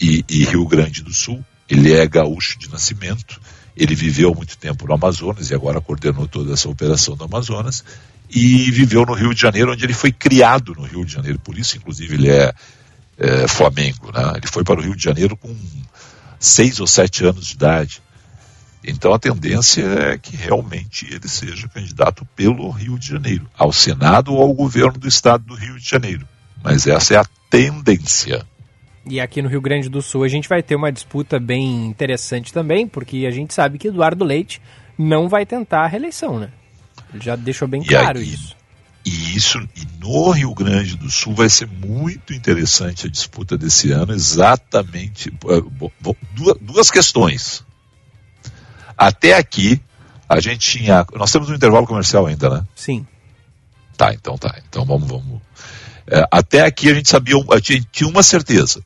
e, 0.00 0.24
e 0.28 0.44
Rio 0.44 0.66
Grande 0.66 1.02
do 1.02 1.12
Sul. 1.12 1.44
Ele 1.68 1.92
é 1.92 2.06
gaúcho 2.06 2.58
de 2.58 2.70
nascimento. 2.70 3.40
Ele 3.76 3.94
viveu 3.94 4.34
muito 4.34 4.58
tempo 4.58 4.86
no 4.86 4.94
Amazonas 4.94 5.50
e 5.50 5.54
agora 5.54 5.80
coordenou 5.80 6.26
toda 6.26 6.52
essa 6.52 6.68
operação 6.68 7.16
do 7.16 7.24
Amazonas 7.24 7.84
e 8.30 8.70
viveu 8.70 9.06
no 9.06 9.14
Rio 9.14 9.32
de 9.32 9.40
Janeiro, 9.40 9.72
onde 9.72 9.84
ele 9.84 9.94
foi 9.94 10.12
criado 10.12 10.74
no 10.76 10.82
Rio 10.82 11.04
de 11.04 11.12
Janeiro. 11.12 11.38
Por 11.38 11.56
isso, 11.58 11.76
inclusive, 11.76 12.14
ele 12.14 12.28
é, 12.28 12.52
é 13.16 13.48
Flamengo. 13.48 14.10
Né? 14.12 14.32
Ele 14.36 14.46
foi 14.46 14.64
para 14.64 14.80
o 14.80 14.82
Rio 14.82 14.96
de 14.96 15.02
Janeiro 15.02 15.36
com 15.36 15.54
seis 16.38 16.80
ou 16.80 16.86
sete 16.86 17.24
anos 17.24 17.46
de 17.46 17.54
idade. 17.54 18.02
Então 18.84 19.12
a 19.12 19.18
tendência 19.18 19.82
é 19.82 20.18
que 20.18 20.36
realmente 20.36 21.06
ele 21.10 21.28
seja 21.28 21.68
candidato 21.68 22.26
pelo 22.36 22.70
Rio 22.70 22.98
de 22.98 23.06
Janeiro, 23.08 23.46
ao 23.56 23.72
Senado 23.72 24.32
ou 24.32 24.42
ao 24.42 24.52
governo 24.52 24.98
do 24.98 25.08
estado 25.08 25.44
do 25.44 25.54
Rio 25.54 25.78
de 25.78 25.88
Janeiro. 25.88 26.26
Mas 26.62 26.86
essa 26.86 27.14
é 27.14 27.16
a 27.16 27.26
tendência. 27.50 28.46
E 29.06 29.20
aqui 29.20 29.40
no 29.40 29.48
Rio 29.48 29.60
Grande 29.60 29.88
do 29.88 30.02
Sul 30.02 30.24
a 30.24 30.28
gente 30.28 30.48
vai 30.48 30.62
ter 30.62 30.76
uma 30.76 30.92
disputa 30.92 31.38
bem 31.38 31.86
interessante 31.86 32.52
também, 32.52 32.86
porque 32.86 33.26
a 33.26 33.30
gente 33.30 33.54
sabe 33.54 33.78
que 33.78 33.88
Eduardo 33.88 34.24
Leite 34.24 34.60
não 34.98 35.28
vai 35.28 35.46
tentar 35.46 35.84
a 35.84 35.86
reeleição, 35.86 36.38
né? 36.38 36.50
Ele 37.12 37.22
já 37.22 37.36
deixou 37.36 37.66
bem 37.66 37.82
claro 37.82 38.18
aí, 38.18 38.34
isso. 38.34 38.56
E 39.04 39.36
isso, 39.36 39.58
e 39.74 39.86
no 40.00 40.30
Rio 40.30 40.52
Grande 40.52 40.96
do 40.96 41.10
Sul 41.10 41.34
vai 41.34 41.48
ser 41.48 41.66
muito 41.66 42.34
interessante 42.34 43.06
a 43.06 43.10
disputa 43.10 43.56
desse 43.56 43.90
ano, 43.90 44.12
exatamente. 44.12 45.32
Eh, 45.48 46.10
duas, 46.34 46.56
duas 46.60 46.90
questões. 46.90 47.64
Até 48.98 49.34
aqui, 49.34 49.80
a 50.28 50.40
gente 50.40 50.78
tinha. 50.78 51.06
Nós 51.14 51.30
temos 51.30 51.48
um 51.48 51.54
intervalo 51.54 51.86
comercial 51.86 52.26
ainda, 52.26 52.50
né? 52.50 52.64
Sim. 52.74 53.06
Tá, 53.96 54.12
então 54.12 54.36
tá. 54.36 54.54
Então 54.68 54.84
vamos. 54.84 55.08
vamos. 55.08 55.40
É, 56.06 56.26
até 56.30 56.62
aqui 56.62 56.90
a 56.90 56.94
gente 56.94 57.08
sabia, 57.08 57.36
a 57.50 57.56
gente 57.56 57.86
tinha 57.92 58.08
uma 58.08 58.22
certeza 58.22 58.82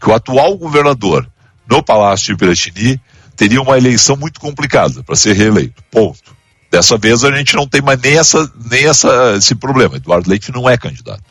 que 0.00 0.08
o 0.08 0.14
atual 0.14 0.56
governador 0.56 1.28
no 1.66 1.82
Palácio 1.82 2.26
de 2.26 2.36
Piratini 2.36 3.00
teria 3.34 3.60
uma 3.60 3.76
eleição 3.76 4.16
muito 4.16 4.38
complicada 4.38 5.02
para 5.02 5.16
ser 5.16 5.34
reeleito. 5.34 5.82
Ponto. 5.90 6.34
Dessa 6.70 6.98
vez 6.98 7.24
a 7.24 7.30
gente 7.30 7.54
não 7.54 7.66
tem 7.66 7.80
mais 7.80 8.00
nem, 8.00 8.18
essa, 8.18 8.52
nem 8.70 8.86
essa, 8.86 9.34
esse 9.36 9.54
problema. 9.54 9.96
Eduardo 9.96 10.28
Leite 10.28 10.52
não 10.52 10.68
é 10.68 10.76
candidato. 10.76 11.22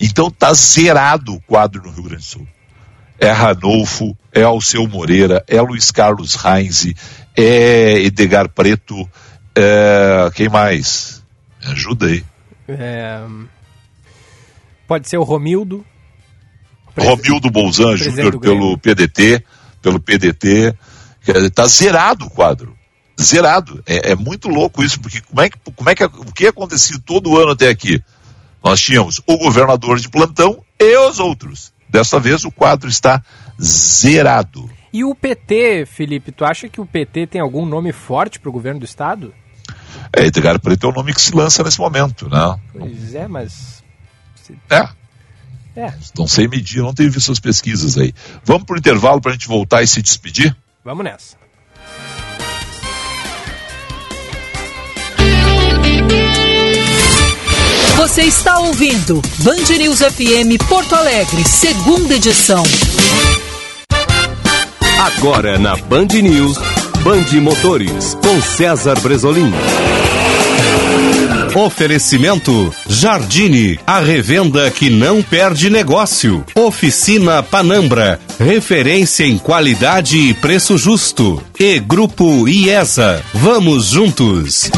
Então 0.00 0.28
está 0.28 0.52
zerado 0.52 1.34
o 1.34 1.40
quadro 1.40 1.82
no 1.82 1.90
Rio 1.90 2.04
Grande 2.04 2.22
do 2.22 2.28
Sul. 2.28 2.48
É 3.20 3.30
Ranolfo, 3.30 4.16
é 4.32 4.42
Alceu 4.42 4.86
Moreira, 4.86 5.44
é 5.48 5.60
Luiz 5.60 5.90
Carlos 5.90 6.34
Reis, 6.34 6.94
é 7.36 7.98
Edgar 8.00 8.48
Preto, 8.48 9.08
é... 9.56 10.30
quem 10.34 10.48
mais? 10.48 11.22
Me 11.60 11.72
ajuda 11.72 12.06
aí. 12.06 12.24
É... 12.68 13.20
Pode 14.86 15.08
ser 15.08 15.18
o 15.18 15.24
Romildo. 15.24 15.84
Romildo 16.96 17.50
Bolzan 17.50 17.96
Júnior 17.96 18.38
pelo 18.38 18.78
PDT, 18.78 19.44
pelo 19.82 20.00
PDT, 20.00 20.74
está 21.26 21.66
zerado 21.66 22.26
o 22.26 22.30
quadro. 22.30 22.76
Zerado. 23.20 23.82
É, 23.86 24.12
é, 24.12 24.14
muito 24.14 24.48
louco 24.48 24.82
isso, 24.82 25.00
porque 25.00 25.20
como 25.20 25.40
é 25.40 25.50
que, 25.50 25.58
como 25.74 25.90
é 25.90 25.94
que 25.94 26.04
o 26.04 26.32
que 26.32 26.46
aconteceu 26.46 26.98
todo 27.00 27.36
ano 27.36 27.52
até 27.52 27.68
aqui? 27.68 28.02
Nós 28.62 28.80
tínhamos 28.80 29.20
o 29.26 29.36
governador 29.38 29.98
de 29.98 30.08
plantão 30.08 30.62
e 30.78 30.96
os 30.96 31.18
outros. 31.18 31.72
Dessa 31.88 32.20
vez 32.20 32.44
o 32.44 32.50
quadro 32.50 32.88
está 32.88 33.22
zerado. 33.60 34.70
E 34.92 35.04
o 35.04 35.14
PT, 35.14 35.86
Felipe, 35.86 36.32
tu 36.32 36.44
acha 36.44 36.68
que 36.68 36.80
o 36.80 36.86
PT 36.86 37.26
tem 37.26 37.40
algum 37.40 37.66
nome 37.66 37.92
forte 37.92 38.38
para 38.38 38.48
o 38.48 38.52
governo 38.52 38.80
do 38.80 38.86
estado? 38.86 39.34
É, 40.16 40.26
Edgar 40.26 40.58
Preto 40.60 40.86
é 40.86 40.90
o 40.90 40.92
nome 40.92 41.12
que 41.12 41.20
se 41.20 41.34
lança 41.34 41.62
nesse 41.62 41.78
momento, 41.78 42.28
né? 42.28 42.58
Pois 42.72 43.14
é, 43.14 43.28
mas. 43.28 43.82
É. 44.70 44.88
É. 45.76 45.94
Não 46.16 46.26
sei 46.26 46.48
medir, 46.48 46.82
não 46.82 46.94
tenho 46.94 47.10
visto 47.10 47.26
suas 47.26 47.38
pesquisas 47.38 47.96
aí. 47.96 48.12
Vamos 48.44 48.64
para 48.64 48.74
o 48.74 48.78
intervalo 48.78 49.20
para 49.20 49.30
a 49.30 49.34
gente 49.34 49.46
voltar 49.46 49.82
e 49.82 49.86
se 49.86 50.02
despedir? 50.02 50.56
Vamos 50.84 51.04
nessa. 51.04 51.36
Você 57.98 58.22
está 58.22 58.60
ouvindo 58.60 59.20
Band 59.38 59.76
News 59.76 59.98
FM 59.98 60.56
Porto 60.68 60.94
Alegre, 60.94 61.42
segunda 61.44 62.14
edição. 62.14 62.62
Agora 65.00 65.58
na 65.58 65.74
Band 65.74 66.06
News, 66.06 66.56
Band 67.02 67.40
Motores, 67.40 68.16
com 68.22 68.40
César 68.40 69.00
Bresolim. 69.00 69.52
Oferecimento 71.56 72.72
Jardine, 72.88 73.80
a 73.84 73.98
revenda 73.98 74.70
que 74.70 74.88
não 74.88 75.20
perde 75.20 75.68
negócio. 75.68 76.44
Oficina 76.54 77.42
Panambra, 77.42 78.20
referência 78.38 79.24
em 79.24 79.36
qualidade 79.36 80.16
e 80.18 80.34
preço 80.34 80.78
justo. 80.78 81.42
E 81.58 81.80
Grupo 81.80 82.46
IESA, 82.46 83.20
vamos 83.34 83.86
juntos. 83.86 84.70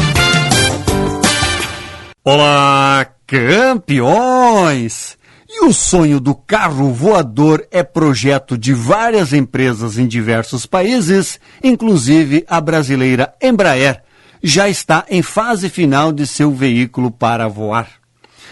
Olá, 2.23 3.07
campeões! 3.25 5.17
E 5.49 5.65
o 5.65 5.73
sonho 5.73 6.19
do 6.19 6.35
carro 6.35 6.93
voador 6.93 7.65
é 7.71 7.81
projeto 7.81 8.55
de 8.55 8.75
várias 8.75 9.33
empresas 9.33 9.97
em 9.97 10.05
diversos 10.05 10.67
países, 10.67 11.39
inclusive 11.63 12.45
a 12.47 12.61
brasileira 12.61 13.33
Embraer 13.41 14.03
já 14.43 14.69
está 14.69 15.03
em 15.09 15.23
fase 15.23 15.67
final 15.67 16.11
de 16.11 16.27
seu 16.27 16.51
veículo 16.51 17.09
para 17.09 17.47
voar. 17.47 17.89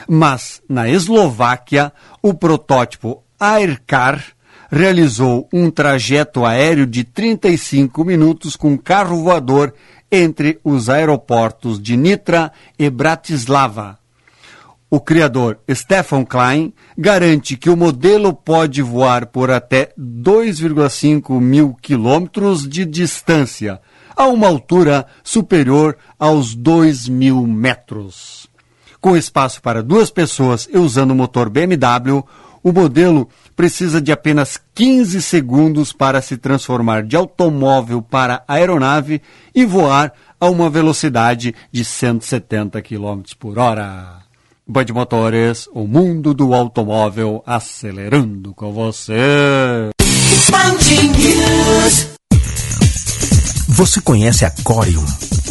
Mas, 0.07 0.63
na 0.67 0.89
Eslováquia, 0.89 1.93
o 2.23 2.33
protótipo 2.33 3.23
Aircar 3.39 4.19
realizou 4.71 5.47
um 5.53 5.69
trajeto 5.69 6.43
aéreo 6.43 6.87
de 6.87 7.03
35 7.03 8.03
minutos 8.03 8.55
com 8.55 8.75
carro 8.75 9.21
voador 9.23 9.75
entre 10.11 10.59
os 10.63 10.89
aeroportos 10.89 11.81
de 11.81 11.95
Nitra 11.95 12.51
e 12.77 12.89
Bratislava. 12.89 13.99
O 14.91 14.99
criador 14.99 15.59
Stefan 15.71 16.25
Klein 16.25 16.73
garante 16.97 17.55
que 17.55 17.69
o 17.69 17.77
modelo 17.77 18.33
pode 18.33 18.81
voar 18.81 19.27
por 19.27 19.51
até 19.51 19.93
2,5 19.99 21.39
mil 21.39 21.75
quilômetros 21.79 22.67
de 22.67 22.85
distância, 22.85 23.79
a 24.15 24.25
uma 24.27 24.47
altura 24.47 25.05
superior 25.23 25.95
aos 26.17 26.55
2 26.55 27.07
mil 27.07 27.45
metros. 27.45 28.47
Com 28.99 29.15
espaço 29.15 29.61
para 29.61 29.83
duas 29.83 30.09
pessoas 30.09 30.67
e 30.73 30.77
usando 30.77 31.15
motor 31.15 31.49
BMW, 31.49 32.25
o 32.63 32.71
modelo 32.71 33.27
precisa 33.55 34.01
de 34.01 34.11
apenas 34.11 34.59
15 34.75 35.21
segundos 35.21 35.93
para 35.93 36.21
se 36.21 36.37
transformar 36.37 37.03
de 37.03 37.15
automóvel 37.15 38.01
para 38.01 38.43
aeronave 38.47 39.21
e 39.53 39.65
voar 39.65 40.13
a 40.39 40.49
uma 40.49 40.69
velocidade 40.69 41.53
de 41.71 41.83
170 41.83 42.81
km 42.81 43.21
por 43.37 43.59
hora. 43.59 44.19
Band 44.67 44.85
Motores, 44.93 45.67
o 45.73 45.87
mundo 45.87 46.33
do 46.33 46.53
automóvel 46.53 47.43
acelerando 47.45 48.53
com 48.53 48.71
você. 48.71 49.89
Você 53.69 54.01
conhece 54.01 54.45
a 54.45 54.51
Corium? 54.63 55.05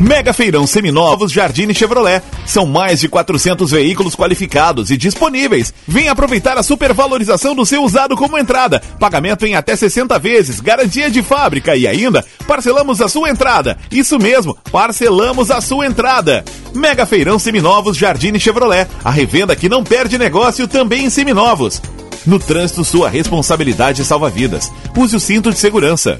Mega 0.00 0.32
Feirão 0.34 0.66
Seminovos 0.66 1.32
Jardine 1.32 1.74
Chevrolet. 1.74 2.22
São 2.44 2.66
mais 2.66 3.00
de 3.00 3.08
400 3.08 3.70
veículos 3.70 4.14
qualificados 4.14 4.90
e 4.90 4.96
disponíveis. 4.96 5.72
Venha 5.88 6.12
aproveitar 6.12 6.58
a 6.58 6.62
supervalorização 6.62 7.54
do 7.54 7.64
seu 7.64 7.82
usado 7.82 8.14
como 8.16 8.36
entrada. 8.36 8.82
Pagamento 9.00 9.46
em 9.46 9.54
até 9.54 9.74
60 9.74 10.18
vezes, 10.18 10.60
garantia 10.60 11.10
de 11.10 11.22
fábrica 11.22 11.74
e 11.74 11.86
ainda 11.86 12.24
parcelamos 12.46 13.00
a 13.00 13.08
sua 13.08 13.30
entrada. 13.30 13.78
Isso 13.90 14.18
mesmo, 14.18 14.56
parcelamos 14.70 15.50
a 15.50 15.60
sua 15.62 15.86
entrada. 15.86 16.44
Mega 16.74 17.06
Feirão 17.06 17.38
Seminovos 17.38 17.96
Jardine 17.96 18.38
Chevrolet. 18.38 18.86
A 19.02 19.10
revenda 19.10 19.56
que 19.56 19.68
não 19.68 19.82
perde 19.82 20.18
negócio 20.18 20.68
também 20.68 21.06
em 21.06 21.10
seminovos. 21.10 21.80
No 22.26 22.38
trânsito, 22.38 22.84
sua 22.84 23.08
responsabilidade 23.08 24.04
salva 24.04 24.28
vidas. 24.28 24.70
Use 24.96 25.16
o 25.16 25.20
cinto 25.20 25.50
de 25.50 25.58
segurança. 25.58 26.18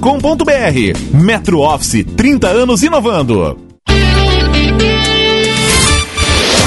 Metro 1.14 1.60
Office, 1.60 2.04
30 2.16 2.48
anos 2.48 2.82
inovando. 2.82 3.69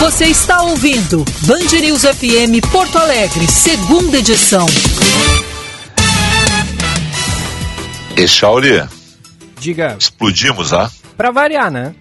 Você 0.03 0.25
está 0.25 0.61
ouvindo 0.63 1.23
Band 1.43 1.79
News 1.79 2.01
FM 2.01 2.59
Porto 2.73 2.97
Alegre, 2.97 3.47
segunda 3.47 4.17
edição. 4.17 4.65
Echauri. 8.17 8.85
Diga. 9.61 9.95
Explodimos, 9.97 10.73
ah? 10.73 10.91
Pra 11.15 11.31
variar, 11.31 11.71
né? 11.71 11.95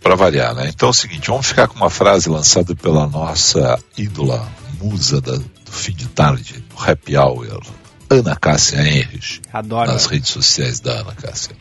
Pra 0.00 0.16
variar, 0.16 0.52
né? 0.52 0.68
Então 0.68 0.88
é 0.88 0.90
o 0.90 0.92
seguinte, 0.92 1.28
vamos 1.28 1.46
ficar 1.46 1.68
com 1.68 1.76
uma 1.76 1.88
frase 1.88 2.28
lançada 2.28 2.74
pela 2.74 3.06
nossa 3.06 3.78
ídola, 3.96 4.44
musa 4.80 5.20
da, 5.20 5.36
do 5.36 5.70
fim 5.70 5.92
de 5.92 6.08
tarde, 6.08 6.64
do 6.68 6.90
happy 6.90 7.16
hour, 7.16 7.62
Ana 8.10 8.34
Cássia 8.34 8.80
Henrich. 8.80 9.42
Adoro. 9.52 9.92
Nas 9.92 10.06
redes 10.06 10.30
sociais 10.30 10.80
da 10.80 11.02
Ana 11.02 11.14
Cássia. 11.14 11.54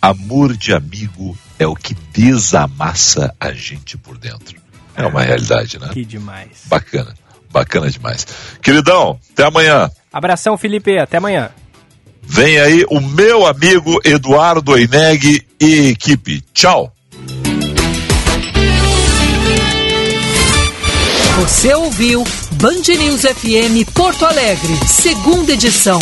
Amor 0.00 0.56
de 0.56 0.72
amigo 0.72 1.36
é 1.58 1.66
o 1.66 1.74
que 1.74 1.92
desamassa 2.12 3.34
a 3.40 3.52
gente 3.52 3.98
por 3.98 4.16
dentro. 4.16 4.62
É 4.96 5.06
uma 5.06 5.22
realidade, 5.22 5.78
né? 5.78 5.90
Que 5.92 6.04
demais. 6.04 6.62
Bacana, 6.66 7.14
bacana 7.50 7.90
demais. 7.90 8.26
Queridão, 8.62 9.18
até 9.32 9.44
amanhã. 9.44 9.90
Abração, 10.12 10.56
Felipe, 10.56 10.98
até 10.98 11.16
amanhã. 11.16 11.50
Vem 12.22 12.58
aí 12.58 12.84
o 12.88 13.00
meu 13.00 13.46
amigo 13.46 14.00
Eduardo 14.04 14.76
Eineg 14.76 15.46
e 15.60 15.88
equipe. 15.88 16.42
Tchau. 16.52 16.92
Você 21.40 21.74
ouviu 21.74 22.24
Band 22.52 22.82
News 22.96 23.22
FM 23.22 23.92
Porto 23.92 24.24
Alegre, 24.24 24.74
segunda 24.86 25.52
edição. 25.52 25.98